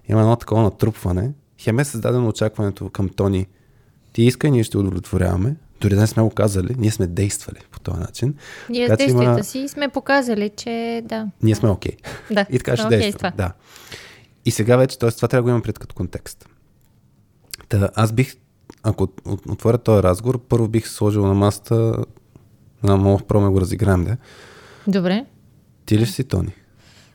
има 0.09 0.21
едно 0.21 0.35
такова 0.35 0.61
натрупване. 0.61 1.31
Хем 1.57 1.79
е 1.79 1.85
създадено 1.85 2.27
очакването 2.27 2.89
към 2.89 3.09
Тони. 3.09 3.47
Ти 4.13 4.23
иска, 4.23 4.49
ние 4.49 4.63
ще 4.63 4.77
удовлетворяваме. 4.77 5.55
Дори 5.81 5.95
да 5.95 6.01
не 6.01 6.07
сме 6.07 6.23
го 6.23 6.29
казали, 6.29 6.75
ние 6.77 6.91
сме 6.91 7.07
действали 7.07 7.59
по 7.71 7.79
този 7.79 7.99
начин. 7.99 8.35
Ние 8.69 8.87
с 8.87 8.97
действията 8.97 9.23
има... 9.23 9.43
си 9.43 9.67
сме 9.67 9.89
показали, 9.89 10.49
че 10.49 11.01
да. 11.05 11.27
Ние 11.43 11.55
сме 11.55 11.69
окей. 11.69 11.91
Okay. 11.91 12.33
Да. 12.33 12.45
И 12.55 12.57
така 12.57 12.77
ще 12.77 12.85
okay 12.85 12.89
действаме. 12.89 13.33
Да. 13.37 13.53
И 14.45 14.51
сега 14.51 14.77
вече, 14.77 14.99
т.е. 14.99 15.11
това 15.11 15.27
трябва 15.27 15.41
да 15.41 15.43
го 15.43 15.49
имам 15.49 15.61
пред 15.61 15.79
като 15.79 15.95
контекст. 15.95 16.49
Та, 17.69 17.89
аз 17.95 18.11
бих, 18.11 18.35
ако 18.83 19.07
отворя 19.49 19.77
този 19.77 20.03
разговор, 20.03 20.39
първо 20.49 20.67
бих 20.67 20.87
сложил 20.87 21.25
на 21.25 21.33
масата, 21.33 21.95
на 22.83 22.97
мога 22.97 23.23
пробваме 23.23 23.53
го 23.53 23.61
разиграем, 23.61 24.03
да? 24.03 24.17
Добре. 24.87 25.25
Ти 25.89 25.97
ли 25.97 26.05
си 26.05 26.23
Тони? 26.23 26.53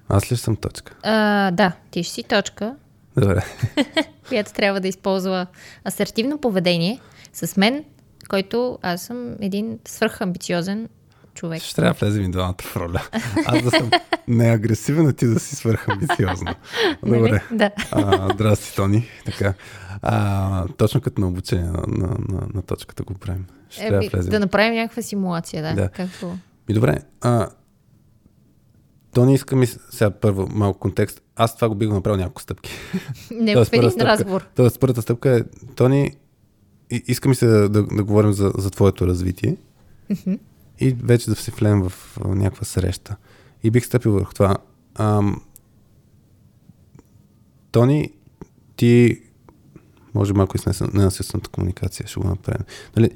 Аз 0.09 0.33
ли 0.33 0.37
съм 0.37 0.57
точка? 0.57 0.95
А, 1.03 1.51
да, 1.51 1.73
ти 1.91 2.03
ще 2.03 2.15
си 2.15 2.23
точка. 2.23 2.75
Добре. 3.17 3.45
която 4.29 4.53
трябва 4.53 4.81
да 4.81 4.89
използва 4.89 5.47
асертивно 5.89 6.39
поведение 6.39 7.01
с 7.33 7.57
мен, 7.57 7.85
който 8.29 8.79
аз 8.83 9.03
съм 9.03 9.37
един 9.41 9.79
свърхамбициозен 9.89 10.89
човек. 11.35 11.63
Ще 11.63 11.75
трябва 11.75 11.95
да 11.95 12.07
влезем 12.07 12.25
и 12.25 12.31
двамата 12.31 12.63
в 12.63 12.77
роля. 12.77 13.03
Аз 13.47 13.63
да 13.63 13.71
съм 13.71 13.91
неагресивен, 14.29 15.07
а 15.07 15.13
ти 15.13 15.27
да 15.27 15.41
си 15.41 15.57
свърхамбициозна. 15.57 16.55
Нали? 17.03 17.19
Добре. 17.19 17.43
Да. 17.53 17.71
А, 17.91 18.33
здрасти, 18.35 18.77
Тони. 18.77 19.09
Така. 19.25 19.55
А, 20.03 20.67
точно 20.69 21.01
като 21.01 21.21
на 21.21 21.29
обучение 21.29 21.65
на, 21.65 21.83
на, 21.89 22.07
на, 22.07 22.47
на 22.55 22.63
точката 22.63 23.03
го 23.03 23.15
правим. 23.15 23.47
Ще 23.71 23.85
е, 23.85 23.89
трябва 23.89 24.05
да 24.05 24.11
влезем. 24.11 24.31
Да 24.31 24.41
направим 24.41 24.75
някаква 24.75 25.03
симулация, 25.03 25.63
да. 25.63 25.75
да. 25.83 25.89
Както... 25.89 26.39
И 26.69 26.75
добре. 26.75 26.99
А, 27.21 27.49
то 29.15 29.27
не 29.27 29.35
иска 29.35 29.57
ми 29.57 29.67
сега 29.67 30.11
първо 30.11 30.49
малко 30.51 30.79
контекст. 30.79 31.23
Аз 31.37 31.57
това 31.57 31.69
го 31.69 31.75
бих 31.75 31.89
направил 31.89 32.19
няколко 32.19 32.43
стъпки. 32.43 32.71
Не 33.31 33.57
в 33.57 33.67
един 33.73 34.01
разговор. 34.01 34.47
Тоест 34.55 34.81
първата 34.81 35.03
стъпка 35.03 35.39
е, 35.39 35.43
Тони, 35.77 36.17
иска 36.91 37.29
ми 37.29 37.35
се 37.35 37.47
да, 37.47 37.69
да, 37.69 37.83
да 37.83 38.05
говорим 38.05 38.33
за, 38.33 38.53
за 38.59 38.71
твоето 38.71 39.07
развитие 39.07 39.57
mm-hmm. 40.11 40.39
и 40.81 40.97
вече 41.03 41.31
да 41.31 41.37
се 41.37 41.51
влеем 41.51 41.83
в 41.83 42.19
някаква 42.25 42.65
среща. 42.65 43.17
И 43.63 43.71
бих 43.71 43.87
стъпил 43.87 44.13
върху 44.13 44.35
това. 44.35 44.57
Ам, 44.95 45.43
Тони, 47.71 48.13
ти 48.77 49.21
може 50.15 50.33
малко 50.33 50.57
и 50.57 50.61
с 50.61 50.91
ненасилствената 50.93 51.51
комуникация 51.51 52.07
ще 52.07 52.21
го 52.21 52.29
направим. 52.29 52.67
Нали, 52.97 53.11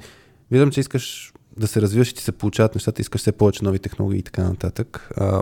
виждам, 0.51 0.71
че 0.71 0.79
искаш 0.79 1.33
да 1.57 1.67
се 1.67 1.81
развиваш 1.81 2.09
и 2.09 2.15
ти 2.15 2.23
се 2.23 2.31
получават 2.31 2.75
нещата, 2.75 3.01
искаш 3.01 3.21
все 3.21 3.31
повече 3.31 3.63
нови 3.63 3.79
технологии 3.79 4.19
и 4.19 4.23
така 4.23 4.43
нататък. 4.43 5.09
А, 5.17 5.41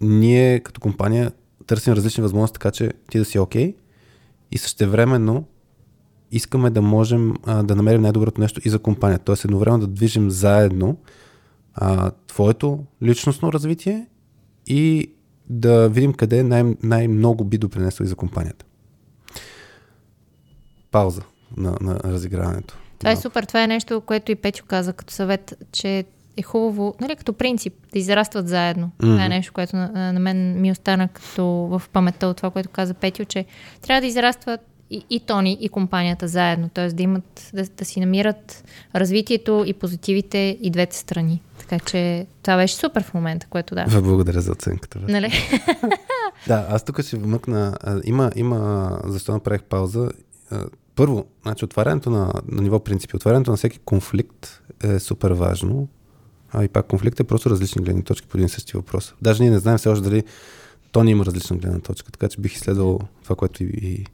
ние 0.00 0.60
като 0.60 0.80
компания 0.80 1.32
търсим 1.66 1.92
различни 1.92 2.22
възможности, 2.22 2.54
така 2.54 2.70
че 2.70 2.92
ти 3.10 3.18
да 3.18 3.24
си 3.24 3.38
окей 3.38 3.72
okay, 3.72 3.74
и 4.50 4.58
същевременно 4.58 5.44
искаме 6.30 6.70
да 6.70 6.82
можем 6.82 7.34
а, 7.46 7.62
да 7.62 7.76
намерим 7.76 8.02
най-доброто 8.02 8.40
нещо 8.40 8.60
и 8.64 8.70
за 8.70 8.78
компанията. 8.78 9.24
Тоест 9.24 9.44
едновременно 9.44 9.80
да 9.80 9.86
движим 9.86 10.30
заедно 10.30 10.96
а, 11.74 12.10
твоето 12.26 12.84
личностно 13.02 13.52
развитие 13.52 14.06
и 14.66 15.10
да 15.48 15.88
видим 15.88 16.12
къде 16.12 16.42
най- 16.42 16.76
най-много 16.82 17.44
би 17.44 17.58
допринесло 17.58 18.04
и 18.04 18.06
за 18.06 18.16
компанията. 18.16 18.64
Пауза 20.90 21.22
на, 21.56 21.76
на 21.80 22.00
разиграването. 22.04 22.78
Това 22.98 23.10
е 23.10 23.16
супер. 23.16 23.44
Това 23.44 23.62
е 23.62 23.66
нещо, 23.66 24.00
което 24.00 24.32
и 24.32 24.34
Петю 24.34 24.64
каза 24.68 24.92
като 24.92 25.14
съвет, 25.14 25.54
че 25.72 26.04
е 26.36 26.42
хубаво, 26.42 26.94
нали, 27.00 27.16
като 27.16 27.32
принцип, 27.32 27.74
да 27.92 27.98
израстват 27.98 28.48
заедно. 28.48 28.86
Mm-hmm. 28.86 29.12
Това 29.12 29.24
е 29.24 29.28
нещо, 29.28 29.52
което 29.52 29.76
на, 29.76 30.12
на 30.12 30.20
мен 30.20 30.60
ми 30.60 30.72
остана 30.72 31.08
като 31.08 31.44
в 31.46 31.82
паметта 31.92 32.26
от 32.26 32.36
това, 32.36 32.50
което 32.50 32.68
каза 32.68 32.94
Петю, 32.94 33.24
че 33.24 33.44
трябва 33.82 34.00
да 34.00 34.06
израстват 34.06 34.60
и, 34.90 35.04
и 35.10 35.20
Тони, 35.20 35.58
и 35.60 35.68
компанията 35.68 36.28
заедно. 36.28 36.68
Т.е. 36.68 36.88
да 36.88 37.02
имат, 37.02 37.50
да, 37.54 37.64
да 37.76 37.84
си 37.84 38.00
намират 38.00 38.64
развитието 38.94 39.64
и 39.66 39.72
позитивите 39.72 40.58
и 40.60 40.70
двете 40.70 40.96
страни. 40.96 41.42
Така 41.58 41.84
че 41.84 42.26
това 42.42 42.56
беше 42.56 42.74
супер 42.76 43.02
в 43.02 43.14
момента, 43.14 43.46
което 43.50 43.74
да. 43.74 43.84
Благодаря 44.02 44.40
за 44.40 44.52
оценката. 44.52 44.98
Нали? 45.08 45.32
да, 46.46 46.66
аз 46.70 46.84
тук 46.84 47.02
ще 47.02 47.16
вмъкна. 47.16 47.76
Има, 48.04 48.30
има, 48.36 48.90
защо 49.04 49.32
направих 49.32 49.62
пауза. 49.62 50.10
Първо, 50.96 51.26
значи 51.42 51.64
отварянето 51.64 52.10
на, 52.10 52.32
на 52.48 52.62
ниво 52.62 52.80
принципи, 52.80 53.16
отварянето 53.16 53.50
на 53.50 53.56
всеки 53.56 53.78
конфликт 53.78 54.62
е 54.84 54.98
супер 54.98 55.30
важно. 55.30 55.88
А 56.54 56.64
и 56.64 56.68
пак 56.68 56.86
конфликт 56.86 57.20
е 57.20 57.24
просто 57.24 57.50
различни 57.50 57.84
гледни 57.84 58.02
точки 58.02 58.28
по 58.28 58.36
един 58.36 58.48
същи 58.48 58.76
въпрос. 58.76 59.14
Даже 59.22 59.42
ние 59.42 59.50
не 59.50 59.58
знаем 59.58 59.78
все 59.78 59.88
още 59.88 60.08
дали 60.08 60.24
Тони 60.92 61.10
има 61.10 61.24
различна 61.24 61.56
гледна 61.56 61.78
точка, 61.78 62.12
така 62.12 62.28
че 62.28 62.40
бих 62.40 62.54
изследвал 62.54 63.00
това, 63.22 63.36
което 63.36 63.64
и, 63.64 63.66
и 63.66 64.06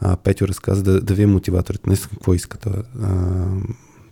а, 0.00 0.16
Петю 0.16 0.48
разказа, 0.48 0.82
да, 0.82 1.00
да 1.00 1.14
вие 1.14 1.26
мотиваторите. 1.26 1.84
Наистина 1.86 2.10
какво 2.10 2.34
искате 2.34 2.70
а, 3.02 3.44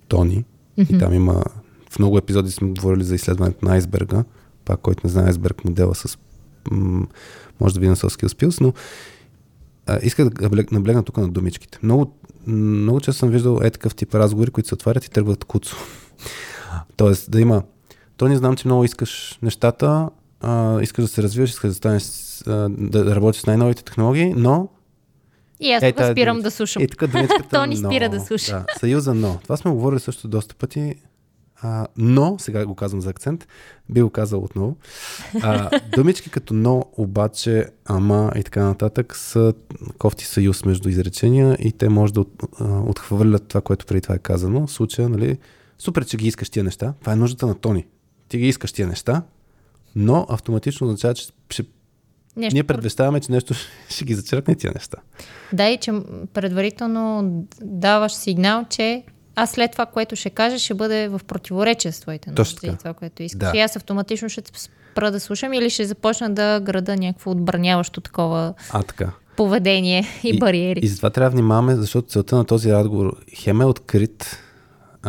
Тони. 0.08 0.44
Mm-hmm. 0.78 0.96
И 0.96 0.98
там 0.98 1.14
има, 1.14 1.44
в 1.90 1.98
много 1.98 2.18
епизоди 2.18 2.50
сме 2.50 2.68
говорили 2.68 3.04
за 3.04 3.14
изследването 3.14 3.64
на 3.64 3.72
айсберга, 3.72 4.24
пак 4.64 4.80
който 4.80 5.00
не 5.04 5.10
знае 5.10 5.26
айсберг 5.26 5.64
модела 5.64 5.94
с 5.94 6.18
м- 6.70 7.06
може 7.60 7.74
да 7.74 7.80
ви 7.80 7.88
на 7.88 7.96
Soft 7.96 8.24
Skills 8.24 8.60
но 8.60 8.72
а, 9.86 9.98
иска 10.02 10.30
да 10.30 10.50
наблегна 10.72 11.02
тук 11.02 11.16
на 11.16 11.28
думичките. 11.28 11.78
Много, 11.82 12.16
много 12.46 13.00
често 13.00 13.18
съм 13.18 13.30
виждал 13.30 13.60
е 13.62 13.70
такъв 13.70 13.94
тип 13.94 14.14
разговори, 14.14 14.50
които 14.50 14.68
се 14.68 14.74
отварят 14.74 15.04
и 15.04 15.10
тръгват 15.10 15.44
куцо. 15.44 15.76
Тоест 16.96 17.30
да 17.30 17.40
има, 17.40 17.62
то 18.16 18.28
не 18.28 18.36
знам, 18.36 18.56
че 18.56 18.68
много 18.68 18.84
искаш 18.84 19.38
нещата, 19.42 20.08
а, 20.40 20.80
искаш 20.82 21.04
да 21.04 21.08
се 21.08 21.22
развиваш, 21.22 21.50
искаш 21.50 21.68
да 21.68 21.74
станеш, 21.74 22.02
а, 22.46 22.68
да, 22.70 23.16
работиш 23.16 23.40
с 23.42 23.46
най-новите 23.46 23.84
технологии, 23.84 24.34
но 24.36 24.68
и 25.60 25.72
аз 25.72 25.82
е, 25.82 25.92
тук 25.92 26.06
спирам 26.06 26.40
да 26.40 26.50
слушам. 26.50 26.82
И 26.82 26.88
така 26.88 27.28
То 27.50 27.66
ни 27.66 27.76
спира 27.76 28.08
да 28.08 28.20
слуша. 28.20 28.52
Да, 28.52 28.64
съюза 28.78 29.14
но. 29.14 29.38
Това 29.42 29.56
сме 29.56 29.70
говорили 29.70 30.00
също 30.00 30.28
доста 30.28 30.54
пъти. 30.54 30.94
А, 31.62 31.86
но, 31.96 32.36
сега 32.38 32.66
го 32.66 32.74
казвам 32.74 33.00
за 33.00 33.10
акцент, 33.10 33.48
би 33.88 34.02
го 34.02 34.10
казал 34.10 34.40
отново. 34.40 34.76
А, 35.42 35.80
думички 35.96 36.30
като 36.30 36.54
но, 36.54 36.84
обаче, 36.96 37.66
ама 37.84 38.32
и 38.36 38.42
така 38.42 38.64
нататък 38.64 39.16
са 39.16 39.54
кофти 39.98 40.24
съюз 40.24 40.64
между 40.64 40.88
изречения 40.88 41.56
и 41.60 41.72
те 41.72 41.88
може 41.88 42.12
да 42.12 42.20
от, 42.20 42.42
а, 42.60 42.80
отхвърлят 42.80 43.48
това, 43.48 43.60
което 43.60 43.86
преди 43.86 44.00
това 44.00 44.14
е 44.14 44.18
казано. 44.18 44.66
В 44.66 44.72
случая, 44.72 45.08
нали, 45.08 45.38
Супер, 45.78 46.06
че 46.06 46.16
ги 46.16 46.26
искаш 46.26 46.50
тия 46.50 46.64
неща. 46.64 46.94
Това 47.00 47.12
е 47.12 47.16
нуждата 47.16 47.46
на 47.46 47.54
Тони. 47.54 47.86
Ти 48.28 48.38
ги 48.38 48.48
искаш 48.48 48.72
тия 48.72 48.88
неща, 48.88 49.22
но 49.96 50.26
автоматично 50.28 50.86
означава, 50.86 51.14
че 51.14 51.26
ще 51.50 51.64
Нещо. 52.36 52.54
Ние 52.54 52.64
предвещаваме, 52.64 53.20
че 53.20 53.32
нещо 53.32 53.54
ще 53.88 54.04
ги 54.04 54.14
зачеркне 54.14 54.54
тия 54.54 54.72
неща. 54.74 54.98
Да, 55.52 55.68
и 55.68 55.76
че 55.76 55.92
предварително 56.34 57.30
даваш 57.62 58.12
сигнал, 58.12 58.64
че 58.70 59.02
аз 59.34 59.50
след 59.50 59.72
това, 59.72 59.86
което 59.86 60.16
ще 60.16 60.30
кажа, 60.30 60.58
ще 60.58 60.74
бъде 60.74 61.08
в 61.08 61.20
противоречие 61.26 61.92
с 61.92 62.00
твоите 62.00 62.30
нужди 62.30 62.66
и 62.66 62.76
това, 62.76 62.94
което 62.94 63.22
искаш. 63.22 63.50
Да. 63.50 63.58
И 63.58 63.60
аз 63.60 63.76
автоматично 63.76 64.28
ще 64.28 64.42
спра 64.54 65.10
да 65.10 65.20
слушам 65.20 65.52
или 65.52 65.70
ще 65.70 65.84
започна 65.84 66.30
да 66.30 66.60
града 66.60 66.96
някакво 66.96 67.30
отбраняващо 67.30 68.00
такова 68.00 68.54
а, 68.70 68.82
така. 68.82 69.10
поведение 69.36 70.06
и, 70.24 70.28
и 70.28 70.38
бариери. 70.38 70.80
И 70.82 70.88
затова 70.88 71.10
трябва 71.10 71.30
да 71.30 71.34
внимаваме, 71.34 71.76
защото 71.76 72.08
целта 72.08 72.36
на 72.36 72.44
този 72.44 72.72
разговор 72.72 73.16
хем 73.34 73.60
е 73.60 73.64
открит, 73.64 74.38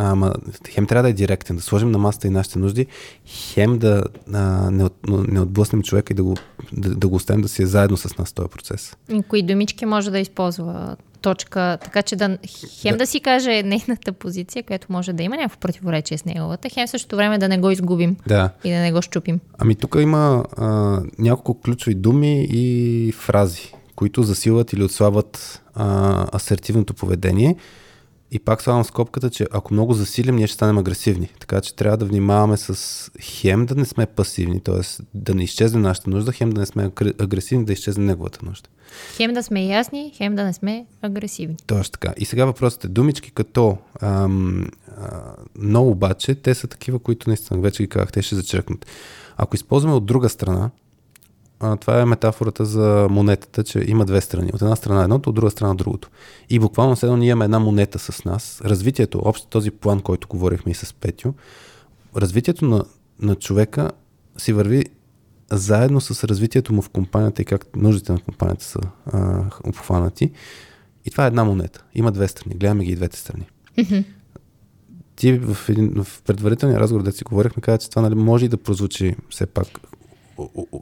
Ама, 0.00 0.34
хем 0.68 0.86
трябва 0.86 1.02
да 1.02 1.08
е 1.08 1.12
директен, 1.12 1.56
да 1.56 1.62
сложим 1.62 1.90
на 1.90 1.98
масата 1.98 2.26
и 2.26 2.30
нашите 2.30 2.58
нужди, 2.58 2.86
хем 3.26 3.78
да 3.78 4.02
а, 4.32 4.70
не, 4.70 4.84
от, 4.84 4.94
не 5.08 5.40
отблъснем 5.40 5.82
човека 5.82 6.12
и 6.12 6.16
да 6.16 6.22
го, 6.22 6.36
да, 6.72 6.94
да 6.94 7.08
го 7.08 7.16
оставим 7.16 7.42
да 7.42 7.48
си 7.48 7.62
е 7.62 7.66
заедно 7.66 7.96
с 7.96 8.18
нас 8.18 8.32
този 8.32 8.48
процес. 8.48 8.96
И 9.08 9.22
кои 9.22 9.42
думички 9.42 9.86
може 9.86 10.10
да 10.10 10.18
използва 10.18 10.96
точка, 11.20 11.78
така 11.84 12.02
че 12.02 12.16
да, 12.16 12.38
хем 12.80 12.92
да. 12.92 12.98
да 12.98 13.06
си 13.06 13.20
каже 13.20 13.62
нейната 13.62 14.12
позиция, 14.12 14.62
която 14.62 14.86
може 14.90 15.12
да 15.12 15.22
има 15.22 15.36
някакво 15.36 15.58
противоречие 15.58 16.18
с 16.18 16.24
неговата, 16.24 16.68
хем 16.68 16.88
същото 16.88 17.16
време 17.16 17.38
да 17.38 17.48
не 17.48 17.58
го 17.58 17.70
изгубим 17.70 18.16
да. 18.26 18.50
и 18.64 18.70
да 18.70 18.76
не 18.76 18.92
го 18.92 19.02
щупим. 19.02 19.40
Ами 19.58 19.74
тук 19.74 19.96
има 20.00 20.44
а, 20.56 21.00
няколко 21.18 21.60
ключови 21.60 21.94
думи 21.94 22.46
и 22.50 23.12
фрази, 23.12 23.74
които 23.94 24.22
засилват 24.22 24.72
или 24.72 24.84
отслабват 24.84 25.62
а, 25.74 26.26
асертивното 26.36 26.94
поведение. 26.94 27.56
И 28.30 28.38
пак 28.38 28.62
слагам 28.62 28.84
скопката, 28.84 29.30
че 29.30 29.46
ако 29.50 29.74
много 29.74 29.94
засилим, 29.94 30.36
ние 30.36 30.46
ще 30.46 30.54
станем 30.54 30.78
агресивни. 30.78 31.28
Така 31.40 31.60
че 31.60 31.74
трябва 31.74 31.96
да 31.96 32.04
внимаваме 32.04 32.56
с 32.56 33.10
хем 33.20 33.66
да 33.66 33.74
не 33.74 33.84
сме 33.84 34.06
пасивни, 34.06 34.60
т.е. 34.60 35.02
да 35.14 35.34
не 35.34 35.44
изчезне 35.44 35.80
нашата 35.80 36.10
нужда, 36.10 36.32
хем 36.32 36.50
да 36.50 36.60
не 36.60 36.66
сме 36.66 36.90
агресивни, 37.20 37.64
да 37.64 37.72
изчезне 37.72 38.04
неговата 38.04 38.38
нужда. 38.42 38.68
Хем 39.16 39.32
да 39.32 39.42
сме 39.42 39.66
ясни, 39.66 40.12
хем 40.14 40.34
да 40.34 40.44
не 40.44 40.52
сме 40.52 40.86
агресивни. 41.02 41.56
Точно 41.66 41.92
така. 41.92 42.14
И 42.16 42.24
сега 42.24 42.44
въпросът 42.44 42.84
е, 42.84 42.88
думички 42.88 43.30
като 43.30 43.78
ам, 44.00 44.66
а, 44.96 45.20
но 45.56 45.88
обаче, 45.88 46.34
те 46.34 46.54
са 46.54 46.66
такива, 46.66 46.98
които 46.98 47.30
наистина 47.30 47.60
вече 47.60 47.82
ги 47.82 47.88
казах, 47.88 48.12
те 48.12 48.22
ще 48.22 48.34
зачеркнат. 48.34 48.86
Ако 49.36 49.56
използваме 49.56 49.94
от 49.94 50.06
друга 50.06 50.28
страна, 50.28 50.70
а, 51.60 51.76
това 51.76 52.00
е 52.00 52.04
метафората 52.04 52.64
за 52.64 53.06
монетата, 53.10 53.64
че 53.64 53.84
има 53.86 54.04
две 54.04 54.20
страни. 54.20 54.50
От 54.54 54.62
една 54.62 54.76
страна 54.76 55.02
едното, 55.02 55.30
от 55.30 55.36
друга 55.36 55.50
страна 55.50 55.74
другото. 55.74 56.10
И 56.50 56.58
буквално 56.58 56.96
следно 56.96 57.16
ние 57.16 57.28
имаме 57.28 57.44
една 57.44 57.58
монета 57.58 57.98
с 57.98 58.24
нас. 58.24 58.62
Развитието, 58.64 59.20
общо 59.24 59.46
този 59.46 59.70
план, 59.70 60.00
който 60.00 60.28
говорихме 60.28 60.72
и 60.72 60.74
с 60.74 60.94
Петю, 60.94 61.32
развитието 62.16 62.64
на, 62.64 62.84
на 63.20 63.34
човека 63.34 63.90
си 64.38 64.52
върви 64.52 64.84
заедно 65.50 66.00
с 66.00 66.24
развитието 66.24 66.72
му 66.72 66.82
в 66.82 66.88
компанията 66.88 67.42
и 67.42 67.44
как 67.44 67.76
нуждите 67.76 68.12
на 68.12 68.20
компанията 68.20 68.64
са 68.64 68.80
а, 69.06 69.44
обхванати. 69.64 70.30
И 71.04 71.10
това 71.10 71.24
е 71.24 71.26
една 71.26 71.44
монета. 71.44 71.84
Има 71.94 72.12
две 72.12 72.28
страни. 72.28 72.54
Гледаме 72.54 72.84
ги 72.84 72.92
и 72.92 72.96
двете 72.96 73.18
страни. 73.18 73.46
Mm-hmm. 73.78 74.04
Ти 75.16 75.32
в, 75.32 75.68
един, 75.68 76.04
в 76.04 76.22
предварителния 76.22 76.80
разговор, 76.80 77.04
да 77.04 77.12
си 77.12 77.24
говорихме, 77.24 77.62
каза, 77.62 77.78
че 77.78 77.90
това 77.90 78.02
нали, 78.02 78.14
може 78.14 78.44
и 78.44 78.48
да 78.48 78.56
прозвучи 78.56 79.16
все 79.30 79.46
пак 79.46 79.66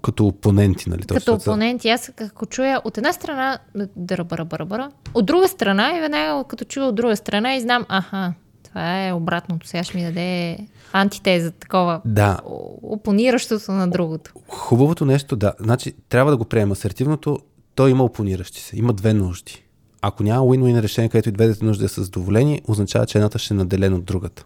като 0.03 0.27
опоненти, 0.27 0.91
нали? 0.91 1.03
Като 1.03 1.35
опоненти, 1.35 1.89
аз 1.89 2.11
ако 2.21 2.47
чуя 2.47 2.81
от 2.85 2.99
една 2.99 3.13
страна 3.13 3.59
дърбара, 3.97 4.45
бара, 4.45 4.91
от 5.15 5.27
друга 5.27 5.49
страна 5.49 5.97
и 5.97 6.01
веднага 6.01 6.45
като 6.49 6.65
чуя 6.65 6.87
от 6.87 6.95
друга 6.95 7.17
страна 7.17 7.55
и 7.55 7.61
знам, 7.61 7.87
аха, 7.89 8.35
това 8.65 9.07
е 9.07 9.13
обратното. 9.13 9.67
Сега 9.67 9.85
ще 9.85 9.97
ми 9.97 10.05
даде 10.05 10.59
антитеза, 10.93 11.51
такова. 11.51 12.01
Да. 12.05 12.39
Опониращото 12.83 13.73
на 13.73 13.91
другото. 13.91 14.33
Хубавото 14.49 15.05
нещо, 15.05 15.37
да. 15.37 15.53
Значи, 15.61 15.93
трябва 16.09 16.31
да 16.31 16.37
го 16.37 16.45
приема. 16.45 16.73
Асертивното, 16.73 17.39
то 17.75 17.89
има 17.89 18.05
опониращи 18.05 18.61
се. 18.61 18.79
Има 18.79 18.93
две 18.93 19.15
нужди. 19.15 19.65
Ако 20.03 20.23
няма 20.23 20.47
win-win 20.47 20.83
решение, 20.83 21.09
където 21.09 21.29
и 21.29 21.33
двете 21.33 21.65
нужди 21.65 21.89
са 21.89 22.03
задоволени, 22.03 22.63
означава, 22.69 23.07
че 23.07 23.19
едната 23.19 23.39
ще 23.39 23.55
е 23.55 23.57
наделена 23.57 23.97
от 23.97 24.05
другата. 24.05 24.45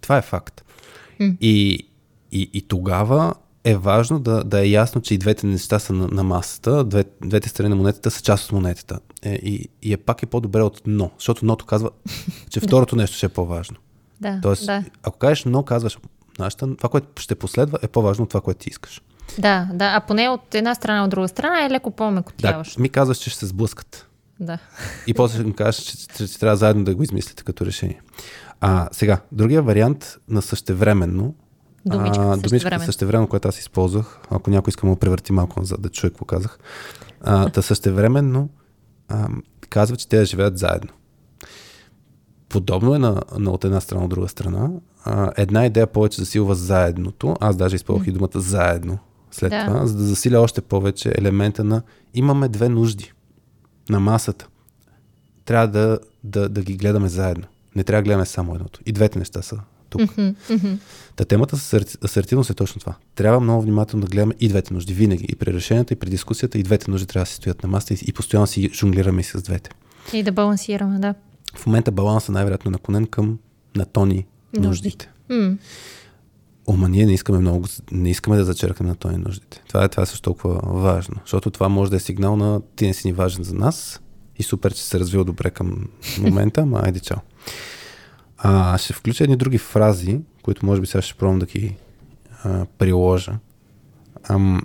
Това 0.00 0.16
е 0.16 0.22
факт. 0.22 0.64
Mm. 1.20 1.36
И, 1.40 1.86
и, 2.32 2.50
и 2.52 2.62
тогава 2.68 3.34
е 3.64 3.76
важно 3.76 4.20
да, 4.20 4.44
да 4.44 4.60
е 4.60 4.68
ясно, 4.68 5.00
че 5.00 5.14
и 5.14 5.18
двете 5.18 5.46
неща 5.46 5.78
са 5.78 5.92
на, 5.92 6.08
на 6.08 6.24
масата, 6.24 6.84
две, 6.84 7.04
двете 7.24 7.48
страни 7.48 7.68
на 7.68 7.76
монетата 7.76 8.10
са 8.10 8.22
част 8.22 8.44
от 8.44 8.52
монетата. 8.52 9.00
Е, 9.22 9.34
и, 9.34 9.68
и 9.82 9.92
е 9.92 9.96
пак 9.96 10.22
е 10.22 10.26
по-добре 10.26 10.62
от 10.62 10.82
но, 10.86 11.10
защото 11.18 11.44
ното 11.44 11.66
казва, 11.66 11.90
че 12.50 12.60
второто 12.66 12.96
нещо 12.96 13.16
ще 13.16 13.26
е 13.26 13.28
по-важно. 13.28 13.76
Да, 14.20 14.38
Тоест, 14.42 14.66
да. 14.66 14.84
ако 15.02 15.18
кажеш 15.18 15.44
но, 15.44 15.62
казваш, 15.62 15.98
нашата, 16.38 16.76
това, 16.76 16.88
което 16.88 17.22
ще 17.22 17.34
последва, 17.34 17.78
е 17.82 17.88
по-важно 17.88 18.22
от 18.22 18.28
това, 18.28 18.40
което 18.40 18.60
ти 18.60 18.70
искаш. 18.70 19.02
Да, 19.38 19.68
да, 19.74 19.92
а 19.96 20.00
поне 20.00 20.28
от 20.28 20.54
една 20.54 20.74
страна, 20.74 21.04
от 21.04 21.10
друга 21.10 21.28
страна 21.28 21.64
е 21.64 21.70
леко 21.70 21.90
по-мекотяващо. 21.90 22.76
Да, 22.76 22.82
ми 22.82 22.88
казваш, 22.88 23.18
че 23.18 23.30
ще 23.30 23.38
се 23.38 23.46
сблъскат. 23.46 24.06
Да. 24.40 24.58
И 25.06 25.14
после 25.14 25.44
ми 25.44 25.54
кажеш, 25.54 25.84
че, 25.84 25.96
че, 26.16 26.28
че 26.28 26.38
трябва 26.38 26.56
заедно 26.56 26.84
да 26.84 26.94
го 26.94 27.02
измислите 27.02 27.42
като 27.42 27.66
решение. 27.66 28.00
А, 28.60 28.88
сега, 28.92 29.20
другия 29.32 29.62
вариант 29.62 30.18
на 30.28 30.42
същевременно 30.42 31.34
Думичка, 31.86 32.22
а, 32.22 32.36
думичката 32.36 32.80
същевременно, 32.80 33.28
която 33.28 33.48
аз 33.48 33.58
използвах, 33.58 34.20
ако 34.30 34.50
някой 34.50 34.70
иска 34.70 34.86
му 34.86 34.96
превърти 34.96 35.32
малко 35.32 35.60
назад 35.60 35.82
да 35.82 35.88
чуе 35.88 36.10
какво 36.10 36.24
казах, 36.24 36.58
а, 37.20 37.48
та 37.48 37.62
същевременно 37.62 38.48
а, 39.08 39.28
казва, 39.68 39.96
че 39.96 40.08
те 40.08 40.24
живеят 40.24 40.58
заедно. 40.58 40.90
Подобно 42.48 42.94
е 42.94 42.98
на, 42.98 43.22
на 43.38 43.50
от 43.50 43.64
една 43.64 43.80
страна, 43.80 44.04
от 44.04 44.10
друга 44.10 44.28
страна. 44.28 44.70
А, 45.04 45.32
една 45.36 45.66
идея 45.66 45.86
повече 45.86 46.20
засилва 46.20 46.54
заедното. 46.54 47.36
Аз 47.40 47.56
даже 47.56 47.76
използвах 47.76 48.06
и 48.06 48.12
думата 48.12 48.40
заедно 48.40 48.98
след 49.30 49.50
да. 49.50 49.66
това, 49.66 49.86
за 49.86 49.96
да 49.96 50.02
засиля 50.02 50.40
още 50.40 50.60
повече 50.60 51.12
елемента 51.18 51.64
на 51.64 51.82
имаме 52.14 52.48
две 52.48 52.68
нужди 52.68 53.12
на 53.88 54.00
масата. 54.00 54.48
Трябва 55.44 55.68
да, 55.68 55.98
да, 56.24 56.48
да 56.48 56.62
ги 56.62 56.76
гледаме 56.76 57.08
заедно. 57.08 57.44
Не 57.76 57.84
трябва 57.84 58.02
да 58.02 58.04
гледаме 58.04 58.26
само 58.26 58.54
едното. 58.54 58.80
И 58.86 58.92
двете 58.92 59.18
неща 59.18 59.42
са 59.42 59.60
тук. 59.90 60.00
Mm-hmm. 60.00 60.78
Та 61.16 61.24
темата 61.24 61.56
с 61.56 61.80
асертивност 62.04 62.50
е 62.50 62.54
точно 62.54 62.80
това. 62.80 62.94
Трябва 63.14 63.40
много 63.40 63.62
внимателно 63.62 64.06
да 64.06 64.10
гледаме 64.10 64.34
и 64.40 64.48
двете 64.48 64.74
нужди. 64.74 64.94
Винаги. 64.94 65.26
И 65.28 65.36
при 65.36 65.52
решенията, 65.52 65.94
и 65.94 65.96
при 65.96 66.10
дискусията, 66.10 66.58
и 66.58 66.62
двете 66.62 66.90
нужди 66.90 67.06
трябва 67.06 67.22
да 67.22 67.28
си 67.28 67.34
стоят 67.34 67.62
на 67.62 67.68
масата 67.68 67.94
и, 67.94 67.98
и 68.06 68.12
постоянно 68.12 68.46
си 68.46 68.70
жонглираме 68.72 69.20
и 69.20 69.24
с 69.24 69.42
двете. 69.42 69.70
И 70.12 70.22
да 70.22 70.32
балансираме, 70.32 70.98
да. 70.98 71.14
В 71.54 71.66
момента 71.66 71.92
балансът 71.92 72.32
най-вероятно 72.32 72.68
е 72.68 72.72
наклонен 72.72 73.06
към 73.06 73.38
на 73.76 73.84
тони 73.84 74.26
нуждите. 74.58 75.10
Mm. 75.30 75.56
Ома 76.68 76.88
ние 76.88 77.06
не 77.06 77.12
искаме 77.12 77.38
много, 77.38 77.66
не 77.92 78.10
искаме 78.10 78.36
да 78.36 78.44
зачеркаме 78.44 78.88
на 78.88 78.96
тони 78.96 79.16
нуждите. 79.16 79.62
Това 79.68 79.84
е, 79.84 79.88
това 79.88 80.02
е 80.02 80.06
също 80.06 80.22
толкова 80.22 80.60
важно, 80.64 81.16
защото 81.24 81.50
това 81.50 81.68
може 81.68 81.90
да 81.90 81.96
е 81.96 82.00
сигнал 82.00 82.36
на 82.36 82.60
ти 82.76 82.86
не 82.86 82.94
си 82.94 83.06
ни 83.06 83.12
важен 83.12 83.44
за 83.44 83.54
нас 83.54 84.00
и 84.36 84.42
супер, 84.42 84.74
че 84.74 84.82
се 84.82 85.00
развил 85.00 85.24
добре 85.24 85.50
към 85.50 85.88
момента, 86.18 86.66
ма 86.66 86.80
айде 86.84 87.00
чао. 87.00 87.18
А, 88.42 88.78
ще 88.78 88.92
включа 88.92 89.24
едни 89.24 89.36
други 89.36 89.58
фрази, 89.58 90.20
които 90.42 90.66
може 90.66 90.80
би 90.80 90.86
сега 90.86 91.02
ще 91.02 91.14
пробвам 91.14 91.38
да 91.38 91.46
ги 91.46 91.76
а, 92.44 92.66
приложа. 92.78 93.38
Ам, 94.28 94.62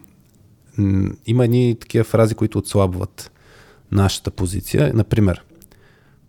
има 1.25 1.45
едни 1.45 1.77
такива 1.79 2.03
фрази, 2.03 2.35
които 2.35 2.57
отслабват 2.57 3.31
нашата 3.91 4.31
позиция. 4.31 4.91
Например, 4.93 5.43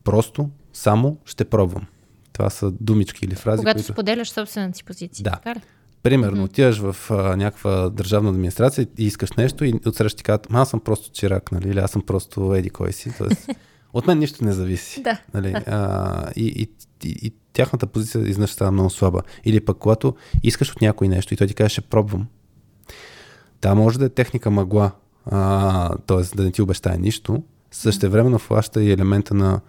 просто, 0.04 0.50
само 0.72 1.16
ще 1.24 1.44
пробвам. 1.44 1.86
Това 2.32 2.50
са 2.50 2.70
думички 2.70 3.24
или 3.24 3.34
фрази. 3.34 3.58
Когато 3.58 3.76
които... 3.76 3.92
споделяш 3.92 4.30
собствената 4.30 4.76
си 4.76 4.84
позиция. 4.84 5.24
Да. 5.24 5.30
Така 5.30 5.54
ли? 5.54 5.62
Примерно, 6.02 6.42
mm-hmm. 6.42 6.50
отиваш 6.50 6.78
в 6.78 7.10
а, 7.10 7.36
някаква 7.36 7.88
държавна 7.88 8.30
администрация 8.30 8.86
и 8.98 9.06
искаш 9.06 9.32
нещо 9.32 9.64
и 9.64 9.74
отсреща 9.86 10.16
ти 10.16 10.24
казват, 10.24 10.46
аз 10.52 10.70
съм 10.70 10.80
просто 10.80 11.10
чирак, 11.12 11.52
нали, 11.52 11.68
или 11.68 11.78
аз 11.78 11.90
съм 11.90 12.02
просто 12.02 12.54
еди 12.54 12.70
кой 12.70 12.92
си. 12.92 13.12
Тоест, 13.18 13.48
от 13.96 14.06
мен 14.06 14.18
нищо 14.18 14.44
не 14.44 14.52
зависи. 14.52 15.02
Да. 15.02 15.20
Нали? 15.34 15.54
А, 15.66 16.30
и, 16.36 16.46
и, 16.46 16.68
и, 17.08 17.26
и 17.26 17.32
тяхната 17.52 17.86
позиция 17.86 18.28
изнъж 18.28 18.50
става 18.50 18.70
много 18.70 18.90
слаба. 18.90 19.22
Или 19.44 19.60
пък 19.60 19.78
когато 19.78 20.14
искаш 20.42 20.72
от 20.72 20.80
някой 20.80 21.08
нещо 21.08 21.34
и 21.34 21.36
той 21.36 21.46
ти 21.46 21.54
каже, 21.54 21.68
ще 21.68 21.80
пробвам. 21.80 22.26
Та 23.60 23.74
може 23.74 23.98
да 23.98 24.04
е 24.04 24.08
техника 24.08 24.50
мъгла, 24.50 24.90
т.е. 26.06 26.36
да 26.36 26.42
не 26.42 26.50
ти 26.50 26.62
обещае 26.62 26.98
нищо, 26.98 27.42
същевременно 27.70 28.38
флаща 28.38 28.82
и 28.82 28.92
елемента 28.92 29.34
на 29.34 29.60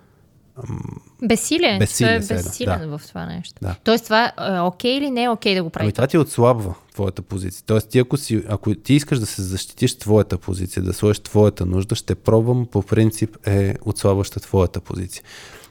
Безсилие. 1.24 1.80
Безсилие, 1.80 2.16
е 2.16 2.20
безсилен 2.20 2.90
да. 2.90 2.98
в 2.98 3.08
това 3.08 3.26
нещо. 3.26 3.56
Да. 3.62 3.76
Тоест 3.84 4.04
това 4.04 4.32
е 4.58 4.60
окей 4.60 4.98
или 4.98 5.10
не 5.12 5.24
е 5.24 5.30
окей 5.30 5.56
да 5.56 5.64
го 5.64 5.70
прави? 5.70 5.86
Ами 5.86 5.94
това 5.94 6.08
ти 6.08 6.18
отслабва 6.18 6.76
твоята 6.94 7.22
позиция. 7.22 7.64
Тоест 7.66 7.90
ти 7.90 8.00
ако, 8.00 8.18
си, 8.18 8.44
ако 8.50 8.76
ти 8.76 8.94
искаш 8.94 9.20
да 9.20 9.26
се 9.26 9.42
защитиш 9.42 9.98
твоята 9.98 10.38
позиция, 10.38 10.84
да 10.84 10.94
сложиш 10.94 11.20
твоята 11.20 11.66
нужда, 11.66 11.96
ще 11.96 12.16
пробвам 12.16 12.66
по 12.66 12.82
принцип 12.82 13.38
е 13.48 13.76
отслабваща 13.86 14.40
твоята 14.40 14.82
позиция. 14.82 15.24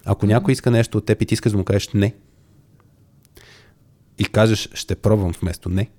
Ако 0.05 0.27
mm-hmm. 0.27 0.29
някой 0.29 0.53
иска 0.53 0.71
нещо 0.71 0.99
от 0.99 1.07
теб 1.07 1.23
и 1.23 1.27
ти 1.27 1.35
искаш 1.35 1.53
да 1.53 1.59
му 1.59 1.65
кажеш 1.65 1.89
не, 1.95 2.15
и 4.19 4.25
кажеш 4.25 4.69
ще 4.75 4.95
пробвам 4.95 5.33
вместо 5.41 5.69
не, 5.69 5.91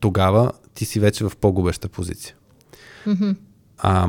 тогава 0.00 0.52
ти 0.74 0.84
си 0.84 1.00
вече 1.00 1.24
в 1.24 1.32
по-губеща 1.40 1.88
позиция. 1.88 2.34
Mm-hmm. 3.06 3.36
А, 3.78 4.08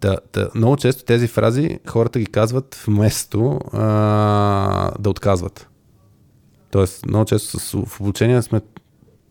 да, 0.00 0.18
да, 0.32 0.50
много 0.54 0.76
често 0.76 1.04
тези 1.04 1.26
фрази 1.26 1.78
хората 1.86 2.18
ги 2.18 2.26
казват 2.26 2.74
вместо 2.86 3.60
а, 3.72 4.90
да 4.98 5.10
отказват. 5.10 5.68
Тоест, 6.70 7.06
много 7.06 7.24
често 7.24 7.58
с, 7.58 7.72
в 7.86 8.00
обучение 8.00 8.42
сме 8.42 8.60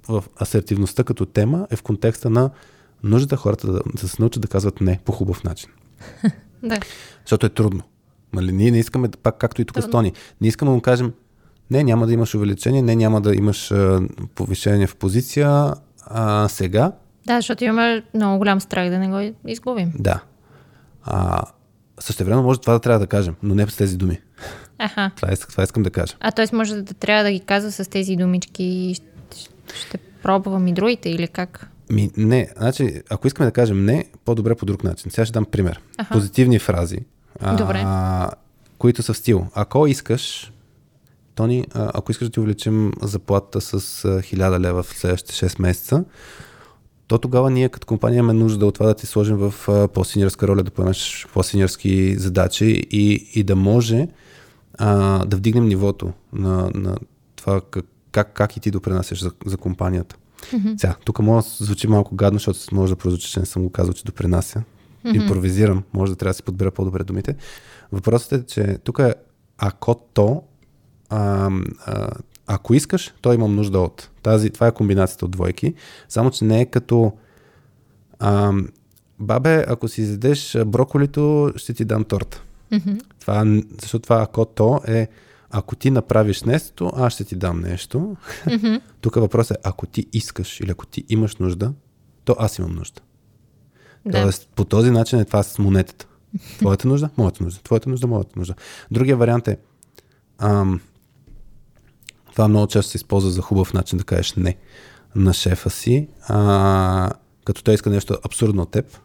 в 0.08 0.24
асертивността 0.42 1.04
като 1.04 1.26
тема 1.26 1.68
е 1.72 1.76
в 1.76 1.84
контекста 1.84 2.30
на 2.30 2.50
нуждата 3.04 3.38
хората 3.38 3.72
да, 3.72 3.82
да 4.02 4.08
се 4.08 4.16
научат 4.20 4.42
да 4.42 4.48
казват 4.48 4.82
не 4.82 5.00
по 5.06 5.12
хубав 5.12 5.44
начин. 5.44 5.70
да. 6.64 6.80
Защото 7.26 7.46
е 7.46 7.50
трудно. 7.50 7.84
Мали, 8.34 8.52
ние 8.52 8.72
не 8.72 8.80
искаме, 8.80 9.10
пак 9.24 9.38
както 9.38 9.62
и 9.62 9.66
тук 9.66 9.84
с 9.84 9.90
Тони, 9.90 10.14
не 10.42 10.48
искаме 10.48 10.70
да 10.70 10.76
му 10.76 10.82
кажем, 10.82 11.14
не, 11.72 11.84
няма 11.84 12.08
да 12.08 12.14
имаш 12.14 12.36
увеличение, 12.36 12.82
не, 12.82 12.96
няма 12.96 13.22
да 13.22 13.36
имаш 13.36 13.72
а, 13.72 14.02
повишение 14.36 14.88
в 14.88 14.96
позиция 14.96 15.74
а, 16.06 16.48
сега. 16.48 16.92
Да, 17.26 17.36
защото 17.36 17.64
имаме 17.64 18.04
много 18.14 18.38
голям 18.38 18.62
страх 18.62 18.90
да 18.90 19.00
не 19.00 19.08
го 19.08 19.36
изгубим. 19.48 19.92
Да. 20.00 20.22
А, 21.04 21.42
време 22.20 22.42
може 22.42 22.60
това 22.60 22.74
да 22.74 22.80
трябва 22.80 23.00
да 23.00 23.08
кажем, 23.08 23.36
но 23.44 23.56
не 23.56 23.68
с 23.68 23.78
тези 23.78 23.98
думи. 23.98 24.22
Аха. 24.78 25.12
Това, 25.16 25.34
искам, 25.34 25.52
това 25.52 25.64
искам 25.64 25.84
да 25.84 25.90
кажа. 25.90 26.14
А 26.20 26.32
т.е. 26.32 26.56
може 26.56 26.82
да 26.82 26.94
трябва 26.94 27.24
да 27.24 27.32
ги 27.32 27.40
казва 27.40 27.72
с 27.72 27.90
тези 27.90 28.16
думички 28.16 28.64
и 28.64 28.96
ще, 28.96 29.06
ще 29.76 29.98
пробвам 29.98 30.68
и 30.68 30.74
другите 30.74 31.10
или 31.10 31.28
как? 31.28 31.70
Ми, 31.90 32.12
не, 32.18 32.50
значи, 32.58 33.02
ако 33.10 33.28
искаме 33.28 33.48
да 33.48 33.52
кажем 33.52 33.86
не, 33.86 34.06
по-добре 34.26 34.56
по 34.56 34.66
друг 34.66 34.84
начин. 34.84 35.12
Сега 35.12 35.26
ще 35.26 35.34
дам 35.34 35.46
пример. 35.46 35.82
Аха. 35.98 36.14
Позитивни 36.14 36.60
фрази, 36.60 37.00
Добре. 37.58 37.84
А, 37.86 38.30
които 38.78 39.04
са 39.04 39.14
в 39.14 39.18
стил. 39.18 39.48
Ако 39.54 39.88
искаш, 39.88 40.52
Тони, 41.36 41.66
ако 41.74 42.12
искаш 42.12 42.28
да 42.28 42.32
ти 42.32 42.40
увеличим 42.40 42.92
заплата 43.02 43.62
с 43.62 43.80
1000 43.80 44.60
лева 44.60 44.84
в 44.84 44.94
следващите 44.94 45.50
6 45.50 45.62
месеца, 45.62 46.04
то 47.10 47.18
тогава 47.18 47.52
ние 47.52 47.70
като 47.70 47.88
компания 47.88 48.20
имаме 48.20 48.34
нужда 48.34 48.66
от 48.66 48.74
това 48.74 48.86
да 48.86 48.94
ти 48.94 49.06
сложим 49.06 49.38
в 49.38 49.54
по-синьорска 49.94 50.48
роля, 50.48 50.64
да 50.64 50.72
поемеш 50.72 51.28
по-синьорски 51.34 52.16
задачи 52.18 52.88
и, 52.92 53.30
и 53.36 53.44
да 53.44 53.56
може 53.56 54.08
а, 54.78 55.26
да 55.26 55.38
вдигнем 55.38 55.68
нивото 55.68 56.14
на, 56.34 56.72
на 56.76 56.98
това 57.36 57.62
как, 57.72 57.86
как, 58.12 58.34
как 58.34 58.58
и 58.58 58.60
ти 58.60 58.72
допринасяш 58.72 59.22
за, 59.22 59.32
за 59.46 59.58
компанията. 59.58 60.16
Mm-hmm. 60.42 60.82
Сега, 60.82 60.96
тук 61.06 61.20
може 61.20 61.48
да 61.48 61.66
звучи 61.66 61.88
малко 61.88 62.16
гадно, 62.16 62.40
защото 62.40 62.76
може 62.76 62.94
да 62.94 63.00
прозвучи, 63.00 63.32
че 63.32 63.40
не 63.40 63.46
съм 63.46 63.64
го 63.64 63.70
казал, 63.70 63.94
че 63.94 64.06
допринася. 64.06 64.64
Mm-hmm. 65.06 65.22
Импровизирам, 65.22 65.84
може 65.94 66.12
да 66.12 66.16
трябва 66.16 66.30
да 66.30 66.34
си 66.34 66.44
подбера 66.44 66.72
по-добре 66.72 67.04
думите. 67.04 67.36
Въпросът 67.92 68.32
е, 68.32 68.46
че 68.46 68.78
тук 68.84 69.00
е 69.00 69.14
ако 69.58 69.96
то 70.14 70.44
а, 71.10 71.50
а, 71.86 72.10
ако 72.52 72.74
искаш, 72.74 73.14
то 73.22 73.34
имам 73.34 73.56
нужда 73.56 73.80
от. 73.80 74.10
Тази, 74.24 74.50
това 74.50 74.68
е 74.68 74.72
комбинацията 74.72 75.26
от 75.26 75.32
двойки. 75.32 75.74
Само, 76.10 76.32
че 76.32 76.46
не 76.46 76.62
е 76.62 76.66
като 76.66 77.14
а, 78.20 78.54
бабе, 79.20 79.66
ако 79.68 79.88
си 79.88 80.02
изедеш 80.02 80.58
броколито, 80.66 81.54
ще 81.56 81.74
ти 81.74 81.86
дам 81.86 82.04
торт. 82.04 82.44
Mm-hmm. 82.72 83.02
Това, 83.20 83.62
защото 83.82 84.04
това 84.04 84.22
ако 84.22 84.46
то 84.46 84.82
е 84.88 85.08
ако 85.52 85.76
ти 85.76 85.92
направиш 85.92 86.44
нещо, 86.44 86.92
аз 86.96 87.14
ще 87.14 87.24
ти 87.24 87.36
дам 87.36 87.60
нещо. 87.60 88.16
Mm-hmm. 88.46 88.82
Тук 89.02 89.16
въпросът 89.16 89.58
е, 89.58 89.60
ако 89.64 89.86
ти 89.88 90.06
искаш 90.14 90.60
или 90.60 90.72
ако 90.72 90.86
ти 90.86 91.06
имаш 91.10 91.36
нужда, 91.36 91.74
то 92.26 92.36
аз 92.40 92.58
имам 92.58 92.76
нужда. 92.76 93.02
Да. 94.06 94.22
Тоест, 94.22 94.50
по 94.56 94.66
този 94.66 94.92
начин 94.92 95.20
е 95.20 95.26
това 95.26 95.44
с 95.44 95.60
монетата. 95.60 96.08
Твоята 96.58 96.88
нужда, 96.88 97.10
моята 97.18 97.44
нужда. 97.44 97.62
Твоята 97.64 97.90
нужда, 97.90 98.08
моята 98.08 98.40
нужда. 98.40 98.56
Другия 98.92 99.18
вариант 99.18 99.48
е, 99.48 99.58
ам, 100.38 100.82
това 102.40 102.48
много 102.48 102.68
често 102.68 102.92
се 102.92 102.98
използва 102.98 103.32
за 103.32 103.42
хубав 103.42 103.74
начин 103.74 103.98
да 103.98 104.04
кажеш 104.04 104.34
не 104.34 104.58
на 105.16 105.34
шефа 105.34 105.70
си, 105.70 106.08
а, 106.28 107.12
като 107.46 107.64
той 107.64 107.74
иска 107.74 107.90
нещо 107.90 108.18
абсурдно 108.26 108.62
от 108.62 108.72
теб, 108.72 109.00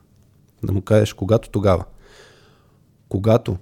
да 0.63 0.73
му 0.73 0.83
кажеш 0.83 1.13
когато 1.13 1.51
тогава. 1.51 1.85
Когато 3.09 3.57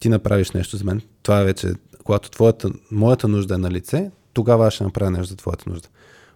ти 0.00 0.08
направиш 0.08 0.50
нещо 0.50 0.76
за 0.76 0.84
мен, 0.84 1.02
това 1.22 1.40
е 1.40 1.44
вече, 1.44 1.72
когато 2.04 2.30
твоята, 2.30 2.70
моята 2.90 3.28
нужда 3.28 3.54
е 3.54 3.58
на 3.58 3.70
лице, 3.70 4.10
тогава 4.32 4.66
аз 4.66 4.74
ще 4.74 4.84
направя 4.84 5.10
нещо 5.10 5.26
за 5.26 5.36
твоята 5.36 5.70
нужда. 5.70 5.88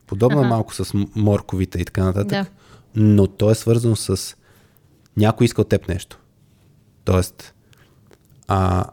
Подобно 0.07 0.39
ага. 0.39 0.49
малко 0.49 0.75
с 0.75 1.07
морковите 1.17 1.79
и 1.79 1.85
така 1.85 2.05
нататък, 2.05 2.31
да. 2.31 2.47
но 2.95 3.27
то 3.27 3.51
е 3.51 3.55
свързано 3.55 3.97
с 3.97 4.37
някой 5.17 5.45
иска 5.45 5.61
от 5.61 5.69
теб 5.69 5.89
нещо. 5.89 6.19
Тоест, 7.05 7.55
а, 8.49 8.85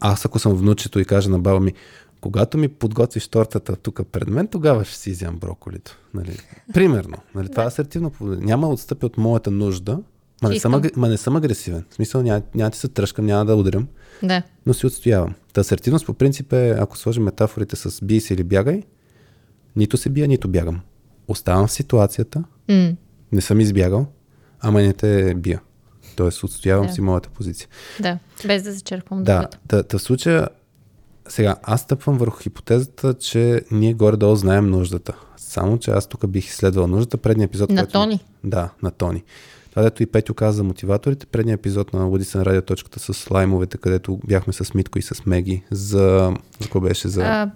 аз 0.00 0.24
ако 0.24 0.38
съм 0.38 0.54
внучето 0.54 0.98
и 0.98 1.04
кажа 1.04 1.30
на 1.30 1.38
баба 1.38 1.60
ми, 1.60 1.72
когато 2.20 2.58
ми 2.58 2.68
подготвиш 2.68 3.28
тортата 3.28 3.76
тук 3.76 4.00
пред 4.12 4.28
мен, 4.28 4.46
тогава 4.46 4.84
ще 4.84 4.96
си 4.96 5.10
изям 5.10 5.38
броколито. 5.38 5.98
Нали? 6.14 6.38
Примерно. 6.74 7.16
Нали? 7.34 7.48
Това 7.48 7.62
е 7.62 7.66
асертивно 7.66 8.10
поведение. 8.10 8.46
Няма 8.46 8.66
да 8.66 8.72
отстъпи 8.72 9.06
от 9.06 9.18
моята 9.18 9.50
нужда, 9.50 9.98
ма 10.42 10.48
не, 10.48 10.60
съм, 10.60 10.82
ма 10.96 11.08
не 11.08 11.16
съм 11.16 11.36
агресивен. 11.36 11.84
В 11.90 11.94
смисъл 11.94 12.22
няма, 12.22 12.42
няма 12.54 12.70
да 12.70 12.76
се 12.76 12.88
тръжкам, 12.88 13.26
няма 13.26 13.44
да 13.44 13.56
ударям, 13.56 13.88
да. 14.22 14.42
но 14.66 14.74
си 14.74 14.86
отстоявам. 14.86 15.34
Та 15.52 15.60
асертивност 15.60 16.06
по 16.06 16.14
принцип 16.14 16.52
е, 16.52 16.70
ако 16.70 16.98
сложим 16.98 17.22
метафорите 17.22 17.76
с 17.76 18.04
бий 18.04 18.20
се 18.20 18.34
или 18.34 18.44
бягай, 18.44 18.82
нито 19.76 19.96
се 19.96 20.10
бия, 20.10 20.28
нито 20.28 20.48
бягам. 20.48 20.80
Оставам 21.28 21.66
в 21.66 21.72
ситуацията, 21.72 22.44
mm. 22.68 22.96
не 23.32 23.40
съм 23.40 23.60
избягал, 23.60 24.06
ама 24.60 24.82
не 24.82 24.92
те 24.92 25.34
бия. 25.34 25.60
Тоест, 26.16 26.44
отстоявам 26.44 26.86
да. 26.86 26.92
си 26.92 27.00
моята 27.00 27.28
позиция. 27.28 27.68
Да, 28.00 28.18
без 28.46 28.62
да 28.62 28.74
се 28.74 28.82
черпам. 28.82 29.24
Да, 29.24 29.48
да, 29.66 29.84
в 29.92 29.98
случая 29.98 30.48
сега, 31.32 31.56
аз 31.62 31.80
стъпвам 31.80 32.18
върху 32.18 32.38
хипотезата, 32.38 33.14
че 33.14 33.62
ние 33.70 33.94
горе-долу 33.94 34.36
знаем 34.36 34.70
нуждата. 34.70 35.16
Само, 35.36 35.78
че 35.78 35.90
аз 35.90 36.06
тук 36.06 36.28
бих 36.28 36.46
изследвал 36.46 36.86
нуждата. 36.86 37.16
Предния 37.16 37.44
епизод... 37.44 37.70
На 37.70 37.76
който... 37.76 37.92
Тони? 37.92 38.20
Да, 38.44 38.70
на 38.82 38.90
Тони. 38.90 39.22
Това, 39.70 39.82
дето 39.82 40.02
и 40.02 40.06
Петю 40.06 40.34
каза 40.34 40.56
за 40.56 40.64
мотиваторите, 40.64 41.26
предния 41.26 41.54
епизод 41.54 41.92
на 41.92 42.04
Лудисън 42.04 42.42
радио 42.42 42.62
точката 42.62 43.00
с 43.00 43.30
лаймовете, 43.30 43.78
където 43.78 44.20
бяхме 44.26 44.52
с 44.52 44.74
Митко 44.74 44.98
и 44.98 45.02
с 45.02 45.26
Меги. 45.26 45.62
За... 45.70 46.34
За 46.58 46.64
какво 46.64 46.80
беше? 46.80 47.08
За... 47.08 47.22
А, 47.22 47.50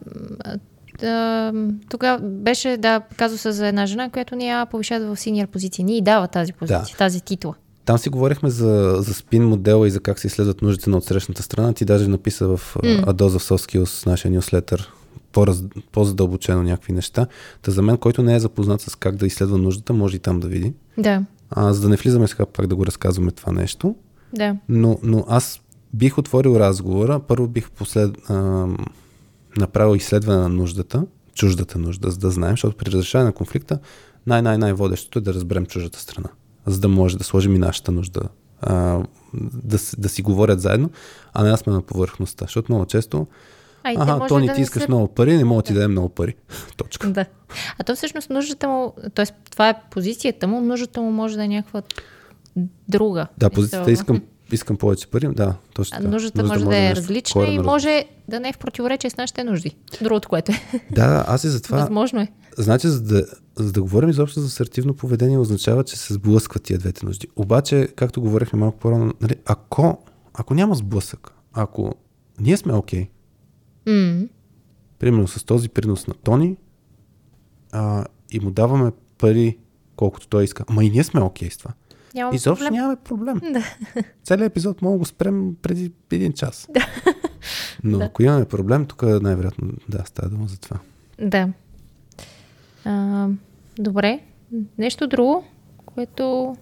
да, 1.01 1.53
тогава 1.89 2.18
беше, 2.22 2.77
да, 2.77 3.01
казва 3.16 3.39
се 3.39 3.53
за 3.53 3.66
една 3.66 3.87
жена, 3.87 4.11
която 4.11 4.37
ни 4.37 4.49
я 4.49 4.66
повишава 4.66 5.14
в 5.14 5.20
синьор 5.20 5.47
позиция. 5.47 5.85
Ни 5.85 6.03
дава 6.03 6.29
тази 6.29 6.53
позиция, 6.53 6.81
да. 6.81 6.99
тази 6.99 7.20
титла. 7.20 7.55
Там 7.85 7.99
си 7.99 8.09
говорихме 8.09 8.51
за, 8.51 8.97
за 8.99 9.14
спин 9.14 9.49
модела 9.49 9.87
и 9.87 9.91
за 9.91 10.01
как 10.01 10.18
се 10.18 10.26
изследват 10.26 10.62
нуждите 10.62 10.91
на 10.91 10.97
отсрещната 10.97 11.43
страна. 11.43 11.72
Ти 11.72 11.85
даже 11.85 12.09
написа 12.09 12.47
в 12.47 12.61
mm. 12.74 13.05
Adoza 13.05 13.39
Soft 13.39 13.70
Skills, 13.70 14.07
нашия 14.07 14.30
нюслетър, 14.30 14.93
по-раз, 15.32 15.64
по-задълбочено 15.93 16.62
някакви 16.62 16.93
неща. 16.93 17.26
Та 17.62 17.70
за 17.70 17.82
мен, 17.82 17.97
който 17.97 18.22
не 18.22 18.35
е 18.35 18.41
запознат 18.41 18.80
с 18.80 18.95
как 18.95 19.16
да 19.16 19.26
изследва 19.26 19.59
нуждата, 19.59 19.93
може 19.93 20.16
и 20.16 20.18
там 20.18 20.41
да 20.41 20.49
види. 20.49 20.72
Да. 20.99 21.24
А, 21.51 21.72
за 21.72 21.80
да 21.80 21.89
не 21.89 21.97
влизаме 21.97 22.28
сега 22.28 22.47
пак 22.47 22.66
да 22.66 22.76
го 22.76 22.87
разказваме 22.87 23.30
това 23.30 23.53
нещо. 23.53 23.95
Да. 24.32 24.57
Но, 24.68 24.99
но 25.03 25.24
аз 25.28 25.61
бих 25.95 26.18
отворил 26.18 26.57
разговора. 26.57 27.20
Първо 27.20 27.49
бих 27.49 27.70
послед, 27.70 28.30
а, 28.30 28.66
направил 29.57 29.97
изследване 29.97 30.41
на 30.41 30.49
нуждата, 30.49 31.07
чуждата 31.35 31.78
нужда, 31.78 32.11
за 32.11 32.18
да 32.18 32.30
знаем, 32.30 32.53
защото 32.53 32.76
при 32.76 32.91
разрешаване 32.91 33.26
на 33.26 33.32
конфликта 33.32 33.78
най-най-най-водещото 34.26 35.18
е 35.18 35.22
да 35.22 35.35
разберем 35.35 35.66
чуждата 35.66 36.01
страна, 36.01 36.28
за 36.66 36.80
да 36.80 36.88
може 36.88 37.18
да 37.18 37.24
сложим 37.24 37.54
и 37.54 37.58
нашата 37.58 37.92
нужда 37.92 38.20
а, 38.60 39.02
да, 39.52 39.78
да 39.98 40.08
си 40.08 40.22
говорят 40.22 40.60
заедно, 40.60 40.90
а 41.32 41.42
не 41.42 41.50
да 41.50 41.56
сме 41.56 41.72
на 41.72 41.82
повърхността. 41.82 42.44
Защото 42.44 42.72
много 42.72 42.86
често 42.86 43.26
А 43.84 44.16
може 44.16 44.28
Тони, 44.28 44.46
да 44.46 44.52
ти 44.52 44.60
не 44.60 44.62
искаш 44.62 44.82
са- 44.82 44.88
много 44.88 45.08
пари, 45.08 45.36
не 45.36 45.44
мога 45.44 45.62
да 45.62 45.66
ти 45.66 45.74
дадем 45.74 45.90
много 45.90 46.08
пари. 46.08 46.34
Точка. 46.76 47.10
Да. 47.10 47.26
А 47.78 47.84
то 47.84 47.96
всъщност 47.96 48.30
нуждата 48.30 48.68
му, 48.68 48.94
т.е. 49.14 49.26
това 49.50 49.68
е 49.68 49.80
позицията 49.90 50.46
му, 50.48 50.60
нуждата 50.60 51.00
му 51.00 51.10
може 51.10 51.36
да 51.36 51.44
е 51.44 51.48
някаква 51.48 51.82
друга. 52.88 53.26
Да, 53.38 53.50
позицията 53.50 53.92
искам, 53.92 54.22
искам 54.55 54.76
повече 54.76 55.07
пари. 55.07 55.28
Да, 55.32 55.55
точно 55.74 55.98
така. 55.98 56.09
Нуждата 56.09 56.44
може 56.44 56.64
да 56.64 56.76
е 56.76 56.80
нещо 56.80 56.96
различна 56.96 57.46
и 57.46 57.59
може 57.59 58.05
да 58.28 58.40
не 58.40 58.48
е 58.48 58.52
в 58.52 58.59
противоречие 58.59 59.11
с 59.11 59.16
нашите 59.16 59.44
нужди. 59.44 59.76
Другото, 60.02 60.28
което 60.28 60.52
е. 60.52 60.80
Да, 60.90 61.09
да, 61.09 61.24
аз 61.28 61.44
и 61.44 61.48
затова. 61.48 61.78
Възможно 61.78 62.20
е. 62.20 62.28
Значи, 62.59 62.88
за 62.88 63.02
да, 63.02 63.26
за 63.57 63.72
да 63.72 63.82
говорим 63.82 64.11
изобщо 64.11 64.40
за 64.40 64.46
асертивно 64.46 64.94
поведение, 64.94 65.38
означава, 65.38 65.84
че 65.84 65.96
се 65.96 66.14
сблъскват 66.14 66.62
тия 66.62 66.78
двете 66.78 67.07
нужди. 67.07 67.28
Обаче, 67.36 67.88
както 67.96 68.20
говорихме 68.20 68.59
малко 68.59 68.78
по-рано, 68.78 69.12
нали, 69.20 69.34
ако, 69.46 69.98
ако 70.34 70.55
няма 70.55 70.74
сблъсък, 70.74 71.32
ако 71.52 71.94
ние 72.40 72.57
сме 72.57 72.72
окей, 72.72 73.09
М, 73.86 74.24
примерно 74.98 75.28
с 75.28 75.44
този 75.44 75.68
принос 75.68 76.07
на 76.07 76.14
Тони, 76.14 76.57
а, 77.72 78.05
и 78.30 78.40
му 78.40 78.50
даваме 78.50 78.92
пари, 79.18 79.59
колкото 79.96 80.28
той 80.28 80.44
иска, 80.44 80.64
ама 80.68 80.84
и 80.84 80.90
ние 80.90 81.05
сме 81.05 81.20
окей 81.20 81.50
с 81.50 81.57
това. 81.57 81.70
Няма 82.14 82.34
Изобщо 82.34 82.64
проблем. 82.64 82.80
нямаме 82.80 82.96
проблем. 83.04 83.40
Да. 83.52 83.64
Целият 84.24 84.50
епизод 84.52 84.82
мога 84.82 84.94
да 84.94 84.98
го 84.98 85.04
спрем 85.04 85.54
преди 85.62 85.92
един 86.12 86.32
час. 86.32 86.68
Но 87.84 88.00
ако 88.00 88.22
имаме 88.22 88.44
проблем, 88.44 88.86
тук 88.86 89.02
най-вероятно 89.02 89.72
да, 89.88 90.02
става 90.06 90.28
дума 90.28 90.46
за 90.48 90.60
това. 90.60 90.76
Да. 91.20 91.48
А, 92.84 93.28
добре. 93.78 94.20
Нещо 94.78 95.06
друго, 95.06 95.44
което... 95.86 96.56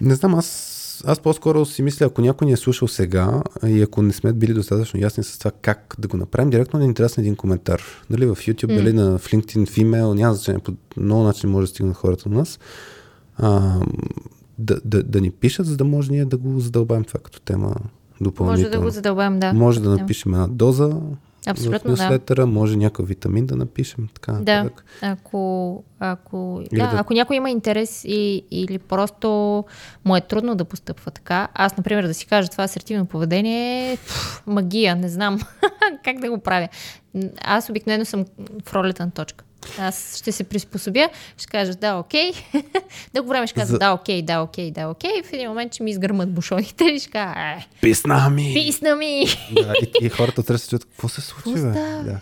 Не 0.00 0.14
знам, 0.14 0.34
аз, 0.34 1.04
аз 1.06 1.20
по-скоро 1.20 1.64
си 1.64 1.82
мисля, 1.82 2.06
ако 2.06 2.20
някой 2.20 2.46
ни 2.46 2.52
е 2.52 2.56
слушал 2.56 2.88
сега 2.88 3.42
и 3.66 3.82
ако 3.82 4.02
не 4.02 4.12
сме 4.12 4.32
били 4.32 4.54
достатъчно 4.54 5.00
ясни 5.00 5.24
с 5.24 5.38
това 5.38 5.50
как 5.62 5.94
да 5.98 6.08
го 6.08 6.16
направим, 6.16 6.50
директно 6.50 6.78
ни 6.78 6.84
е 6.84 6.88
интересен 6.88 7.24
един 7.24 7.36
коментар. 7.36 7.82
Дали 8.10 8.26
в 8.26 8.36
YouTube, 8.36 8.72
М. 8.72 8.74
дали 8.76 8.92
на 8.92 9.18
в 9.18 9.26
LinkedIn, 9.26 9.66
в 9.66 9.76
email, 9.76 10.14
няма 10.14 10.34
значение, 10.34 10.60
по 10.60 10.72
много 10.96 11.22
начин 11.22 11.50
може 11.50 11.64
да 11.64 11.70
стигнат 11.70 11.96
хората 11.96 12.28
до 12.28 12.34
нас. 12.38 12.58
А, 13.36 13.80
да, 14.58 14.80
да, 14.84 15.02
да 15.02 15.20
ни 15.20 15.30
пишат, 15.30 15.66
за 15.66 15.76
да 15.76 15.84
може 15.84 16.10
ние 16.10 16.24
да 16.24 16.36
го 16.36 16.60
задълбаем 16.60 17.04
това 17.04 17.20
като 17.20 17.40
тема 17.40 17.66
Може 17.68 17.80
допълнително. 18.20 18.70
да 18.70 18.80
го 18.80 18.90
задълбаем, 18.90 19.40
да. 19.40 19.52
Може 19.52 19.80
да 19.80 19.90
Да. 19.90 19.96
напишем 19.96 20.34
една 20.34 20.46
доза 20.46 20.90
Абсолютно, 21.46 21.78
в 21.80 21.96
да. 21.96 22.04
нюслетъра, 22.04 22.46
може 22.46 22.76
някакъв 22.76 23.08
витамин 23.08 23.46
да 23.46 23.56
напишем. 23.56 24.08
Така, 24.14 24.32
Да, 24.32 24.38
нататък. 24.56 24.84
ако, 25.02 25.84
ако, 26.00 26.62
да, 26.72 26.78
да- 26.80 26.92
ако 26.94 27.12
някой 27.14 27.36
има 27.36 27.50
интерес 27.50 28.04
и, 28.04 28.42
или 28.50 28.78
просто 28.78 29.28
му 30.04 30.16
е 30.16 30.20
трудно 30.20 30.54
да 30.54 30.64
постъпва 30.64 31.10
така, 31.10 31.48
аз, 31.54 31.76
например, 31.76 32.04
да 32.04 32.14
си 32.14 32.26
кажа 32.26 32.48
това 32.48 32.64
асертивно 32.64 33.06
поведение 33.06 33.92
е 33.92 33.98
магия, 34.46 34.96
не 34.96 35.08
знам 35.08 35.38
как 36.04 36.18
да 36.18 36.30
го 36.30 36.38
правя. 36.38 36.68
Аз 37.40 37.70
обикновено 37.70 38.04
съм 38.04 38.24
в 38.64 38.74
ролята 38.74 39.04
на 39.04 39.10
точка. 39.10 39.44
Аз 39.78 40.16
ще 40.18 40.32
се 40.32 40.44
приспособя, 40.44 41.08
ще 41.38 41.46
кажа 41.46 41.74
да, 41.74 41.94
окей. 41.94 42.32
Дълго 43.14 43.28
време 43.28 43.46
ще 43.46 43.64
За- 43.64 43.78
да, 43.78 43.92
окей, 43.92 44.22
да, 44.22 44.40
окей, 44.40 44.70
да, 44.70 44.88
окей. 44.88 45.22
В 45.22 45.32
един 45.32 45.48
момент 45.48 45.74
ще 45.74 45.82
ми 45.82 45.90
изгърмат 45.90 46.32
бушоните 46.32 46.84
и 46.84 46.98
ще 46.98 47.10
кажа, 47.10 47.40
е, 47.40 47.66
Писна 47.80 48.30
ми! 48.30 48.52
писна 48.54 48.96
ми! 48.96 49.24
Да, 49.52 49.72
и, 49.82 50.06
и 50.06 50.08
хората 50.08 50.42
трябва 50.42 50.54
да 50.54 50.58
се 50.58 50.68
чуят, 50.68 50.84
какво 50.84 51.08
се 51.08 51.20
става? 51.20 52.02
Да. 52.04 52.20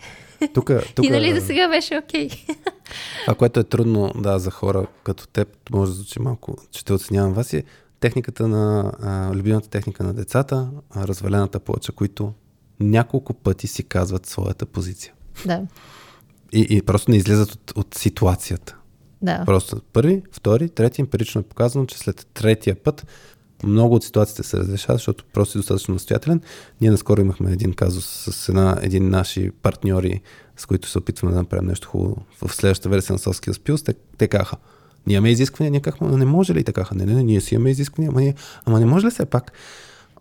Тук, 0.53 0.71
тук, 0.95 1.05
И 1.05 1.09
нали 1.09 1.39
за 1.39 1.45
сега 1.45 1.67
беше 1.67 1.97
окей. 1.97 2.29
Това, 3.25 3.35
което 3.35 3.59
е 3.59 3.63
трудно 3.63 4.11
да, 4.15 4.39
за 4.39 4.51
хора 4.51 4.87
като 5.03 5.27
теб, 5.27 5.47
може 5.71 5.91
да 5.91 5.95
звучи 5.95 6.19
малко, 6.19 6.57
че 6.71 6.79
ще 6.79 6.93
оценявам 6.93 7.33
вас, 7.33 7.53
е 7.53 7.63
техниката 7.99 8.47
на, 8.47 8.91
а, 9.01 9.35
любимата 9.35 9.69
техника 9.69 10.03
на 10.03 10.13
децата, 10.13 10.69
а, 10.89 11.07
развалената 11.07 11.59
плоча, 11.59 11.91
които 11.91 12.33
няколко 12.79 13.33
пъти 13.33 13.67
си 13.67 13.83
казват 13.83 14.25
своята 14.25 14.65
позиция. 14.65 15.13
да, 15.45 15.61
И, 16.53 16.67
и 16.69 16.81
просто 16.81 17.11
не 17.11 17.17
излизат 17.17 17.51
от, 17.51 17.71
от 17.75 17.95
ситуацията. 17.95 18.77
да. 19.21 19.43
Просто 19.45 19.81
първи, 19.93 20.21
втори, 20.31 20.69
трети, 20.69 21.01
емпирично 21.01 21.41
е 21.41 21.43
показано, 21.43 21.85
че 21.85 21.97
след 21.97 22.27
третия 22.33 22.75
път 22.75 23.05
много 23.63 23.95
от 23.95 24.03
ситуациите 24.03 24.43
се 24.43 24.57
разрешават, 24.57 24.99
защото 24.99 25.25
просто 25.33 25.51
си 25.51 25.57
достатъчно 25.57 25.93
настоятелен. 25.93 26.41
Ние 26.81 26.91
наскоро 26.91 27.21
имахме 27.21 27.51
един 27.51 27.73
казус 27.73 28.05
с 28.05 28.49
една, 28.49 28.77
един 28.81 29.09
наши 29.09 29.51
партньори, 29.61 30.21
с 30.57 30.65
които 30.65 30.89
се 30.89 30.97
опитваме 30.97 31.33
да 31.33 31.39
направим 31.39 31.65
нещо 31.65 31.87
хубаво 31.87 32.15
в 32.41 32.53
следващата 32.53 32.89
версия 32.89 33.13
на 33.13 33.19
Соския 33.19 33.53
Спилс. 33.53 33.83
Те, 33.83 33.93
те 34.17 34.27
казаха, 34.27 34.57
ние 35.07 35.15
имаме 35.15 35.31
изисквания, 35.31 35.71
ние 35.71 35.81
казахме, 35.81 36.07
«А 36.11 36.17
не 36.17 36.25
може 36.25 36.53
ли? 36.53 36.63
Казаха, 36.63 36.95
не, 36.95 37.05
не, 37.05 37.13
не, 37.13 37.23
ние 37.23 37.41
си 37.41 37.55
имаме 37.55 37.69
изисквания, 37.69 38.09
ама, 38.11 38.21
ние, 38.21 38.35
ама 38.65 38.79
не 38.79 38.85
може 38.85 39.07
ли 39.07 39.11
все 39.11 39.25
пак? 39.25 39.51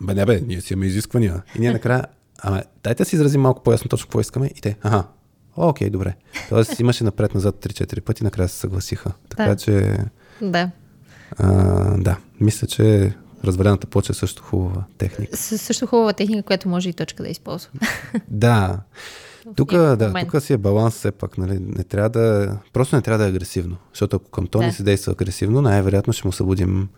Бе, 0.00 0.14
не 0.14 0.26
бе, 0.26 0.40
ние 0.46 0.60
си 0.60 0.72
имаме 0.72 0.86
изисквания. 0.86 1.42
И 1.56 1.60
ние 1.60 1.72
накрая, 1.72 2.04
ама 2.38 2.62
дайте 2.84 3.02
да 3.02 3.08
си 3.08 3.16
изразим 3.16 3.40
малко 3.40 3.62
по-ясно 3.62 3.88
точно 3.88 4.06
какво 4.06 4.20
искаме. 4.20 4.46
И 4.56 4.60
те, 4.60 4.76
аха, 4.82 5.04
окей, 5.56 5.90
добре. 5.90 6.14
Тоест 6.48 6.80
имаше 6.80 7.04
напред-назад 7.04 7.54
3-4 7.56 8.00
пъти, 8.00 8.24
накрая 8.24 8.48
се 8.48 8.58
съгласиха. 8.58 9.12
Така 9.28 9.44
Да. 9.44 9.56
че, 9.56 9.98
да. 10.42 10.70
а, 11.32 11.52
да, 11.98 12.16
мисля, 12.40 12.66
че 12.66 13.14
развалената 13.44 13.86
почва 13.86 14.12
е 14.12 14.14
също 14.14 14.42
хубава 14.42 14.84
техника. 14.98 15.36
С- 15.36 15.58
също 15.58 15.86
хубава 15.86 16.12
техника, 16.12 16.42
която 16.42 16.68
може 16.68 16.88
и 16.88 16.92
точка 16.92 17.22
да 17.22 17.28
използва. 17.28 17.70
Да. 18.28 18.80
Тук, 19.56 19.72
да, 19.72 20.12
тук 20.22 20.42
си 20.42 20.52
е 20.52 20.58
баланс 20.58 20.94
все 20.94 21.10
пак, 21.10 21.38
нали? 21.38 21.58
Не 21.58 21.84
трябва 21.84 22.08
да, 22.10 22.56
просто 22.72 22.96
не 22.96 23.02
трябва 23.02 23.18
да 23.18 23.24
е 23.24 23.28
агресивно. 23.28 23.76
Защото 23.90 24.16
ако 24.16 24.24
към 24.26 24.46
Тони 24.46 24.66
Да. 24.66 24.72
се 24.72 24.82
действа 24.82 25.12
агресивно, 25.12 25.62
най-вероятно 25.62 26.12
ще 26.12 26.28
му 26.28 26.32
събудим 26.32 26.88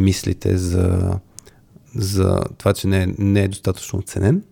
мислите 0.00 0.56
за, 0.58 1.18
за 1.94 2.40
това, 2.58 2.72
че 2.72 2.86
не, 2.86 3.02
е- 3.02 3.14
не 3.18 3.40
е 3.40 3.48
достатъчно 3.48 3.98
оценен. 3.98 4.42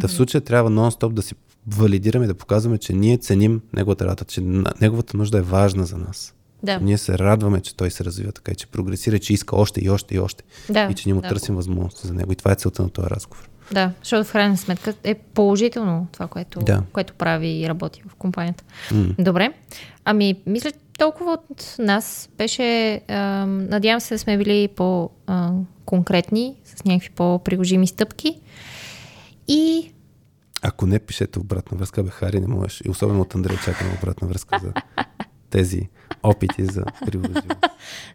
Та 0.00 0.08
в 0.08 0.12
случая 0.12 0.40
трябва 0.40 0.70
нон-стоп 0.70 1.08
да 1.08 1.22
си 1.22 1.34
валидираме 1.68 2.26
да 2.26 2.34
показваме, 2.34 2.78
че 2.78 2.92
ние 2.92 3.18
ценим 3.18 3.60
неговата 3.72 4.04
работа, 4.04 4.24
че 4.24 4.40
неговата 4.80 5.16
нужда 5.16 5.38
е 5.38 5.42
важна 5.42 5.86
за 5.86 5.98
нас. 5.98 6.34
Да. 6.62 6.78
Ние 6.78 6.98
се 6.98 7.18
радваме, 7.18 7.60
че 7.60 7.76
той 7.76 7.90
се 7.90 8.04
развива 8.04 8.32
така 8.32 8.52
и 8.52 8.54
че 8.54 8.66
прогресира, 8.66 9.18
че 9.18 9.32
иска 9.32 9.56
още 9.56 9.80
и 9.80 9.90
още 9.90 10.14
и 10.14 10.18
още. 10.18 10.44
Да, 10.70 10.88
и 10.90 10.94
че 10.94 11.08
ние 11.08 11.14
му 11.14 11.20
да. 11.20 11.28
търсим 11.28 11.54
възможности 11.54 12.06
за 12.06 12.14
него. 12.14 12.32
И 12.32 12.36
това 12.36 12.52
е 12.52 12.54
целта 12.54 12.82
на 12.82 12.90
този 12.90 13.10
разговор. 13.10 13.48
Да, 13.72 13.92
защото 14.02 14.28
в 14.28 14.32
крайна 14.32 14.56
сметка 14.56 14.94
е 15.04 15.14
положително 15.14 16.06
това, 16.12 16.26
което, 16.26 16.60
Да. 16.60 16.82
което 16.92 17.14
прави 17.14 17.48
и 17.48 17.68
работи 17.68 18.02
в 18.08 18.14
компанията. 18.14 18.64
М. 18.92 19.14
Добре. 19.18 19.52
Ами, 20.04 20.34
мисля, 20.46 20.70
толкова 20.98 21.38
от 21.50 21.74
нас 21.78 22.28
беше. 22.38 23.00
Ам, 23.08 23.68
надявам 23.68 24.00
се 24.00 24.14
да 24.14 24.18
сме 24.18 24.38
били 24.38 24.68
по-конкретни, 24.68 26.54
с 26.64 26.84
някакви 26.84 27.10
по-приложими 27.10 27.86
стъпки. 27.86 28.40
И 29.48 29.90
Ако 30.68 30.86
не 30.86 30.98
пишете 30.98 31.38
обратна 31.38 31.78
връзка, 31.78 32.02
бе, 32.02 32.10
Хари, 32.10 32.40
не 32.40 32.46
можеш. 32.46 32.82
И 32.84 32.90
особено 32.90 33.20
от 33.20 33.34
Андрей 33.34 33.56
чакаме 33.64 33.90
обратна 33.98 34.28
връзка 34.28 34.58
за 34.62 34.72
тези 35.50 35.88
опити 36.22 36.64
за 36.64 36.84
приложение. 37.06 37.56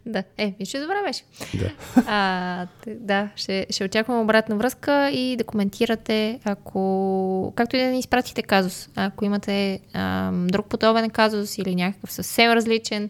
да, 0.05 0.23
е, 0.37 0.55
виж, 0.59 0.71
добре 0.71 0.95
беше. 1.07 1.23
Да. 1.53 1.71
А, 2.07 2.67
да, 2.87 3.29
ще, 3.35 3.67
ще 3.69 3.83
очаквам 3.83 4.21
обратна 4.21 4.55
връзка 4.55 5.09
и 5.09 5.35
да 5.37 5.43
коментирате, 5.43 6.39
ако, 6.43 7.53
както 7.55 7.75
и 7.75 7.79
да 7.79 7.85
ни 7.85 7.99
изпратите 7.99 8.43
казус. 8.43 8.89
Ако 8.95 9.25
имате 9.25 9.79
ам, 9.93 10.47
друг 10.47 10.67
подобен 10.67 11.09
казус 11.09 11.57
или 11.57 11.75
някакъв 11.75 12.11
съвсем 12.11 12.51
различен, 12.51 13.09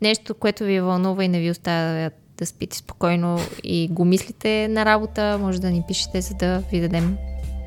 нещо, 0.00 0.34
което 0.34 0.64
ви 0.64 0.80
вълнува 0.80 1.24
и 1.24 1.28
не 1.28 1.40
ви 1.40 1.50
оставя 1.50 2.10
да 2.36 2.46
спите 2.46 2.76
спокойно 2.76 3.38
и 3.64 3.88
го 3.88 4.04
мислите 4.04 4.68
на 4.68 4.84
работа, 4.84 5.38
може 5.40 5.60
да 5.60 5.70
ни 5.70 5.82
пишете, 5.88 6.20
за 6.20 6.34
да 6.34 6.58
ви 6.58 6.80
дадем 6.80 7.16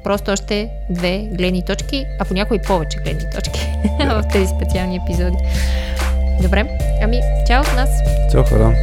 просто 0.03 0.31
още 0.31 0.69
две 0.89 1.19
гледни 1.31 1.65
точки, 1.65 2.05
а 2.19 2.25
понякога 2.25 2.55
и 2.55 2.67
повече 2.67 2.97
гледни 2.97 3.29
точки 3.35 3.59
в 3.99 4.23
тези 4.33 4.47
специални 4.47 4.99
епизоди. 5.03 5.37
Добре, 6.41 6.77
ами, 7.03 7.21
чао 7.47 7.61
от 7.61 7.75
нас! 7.75 7.89
Чао, 8.31 8.43
хора! 8.43 8.75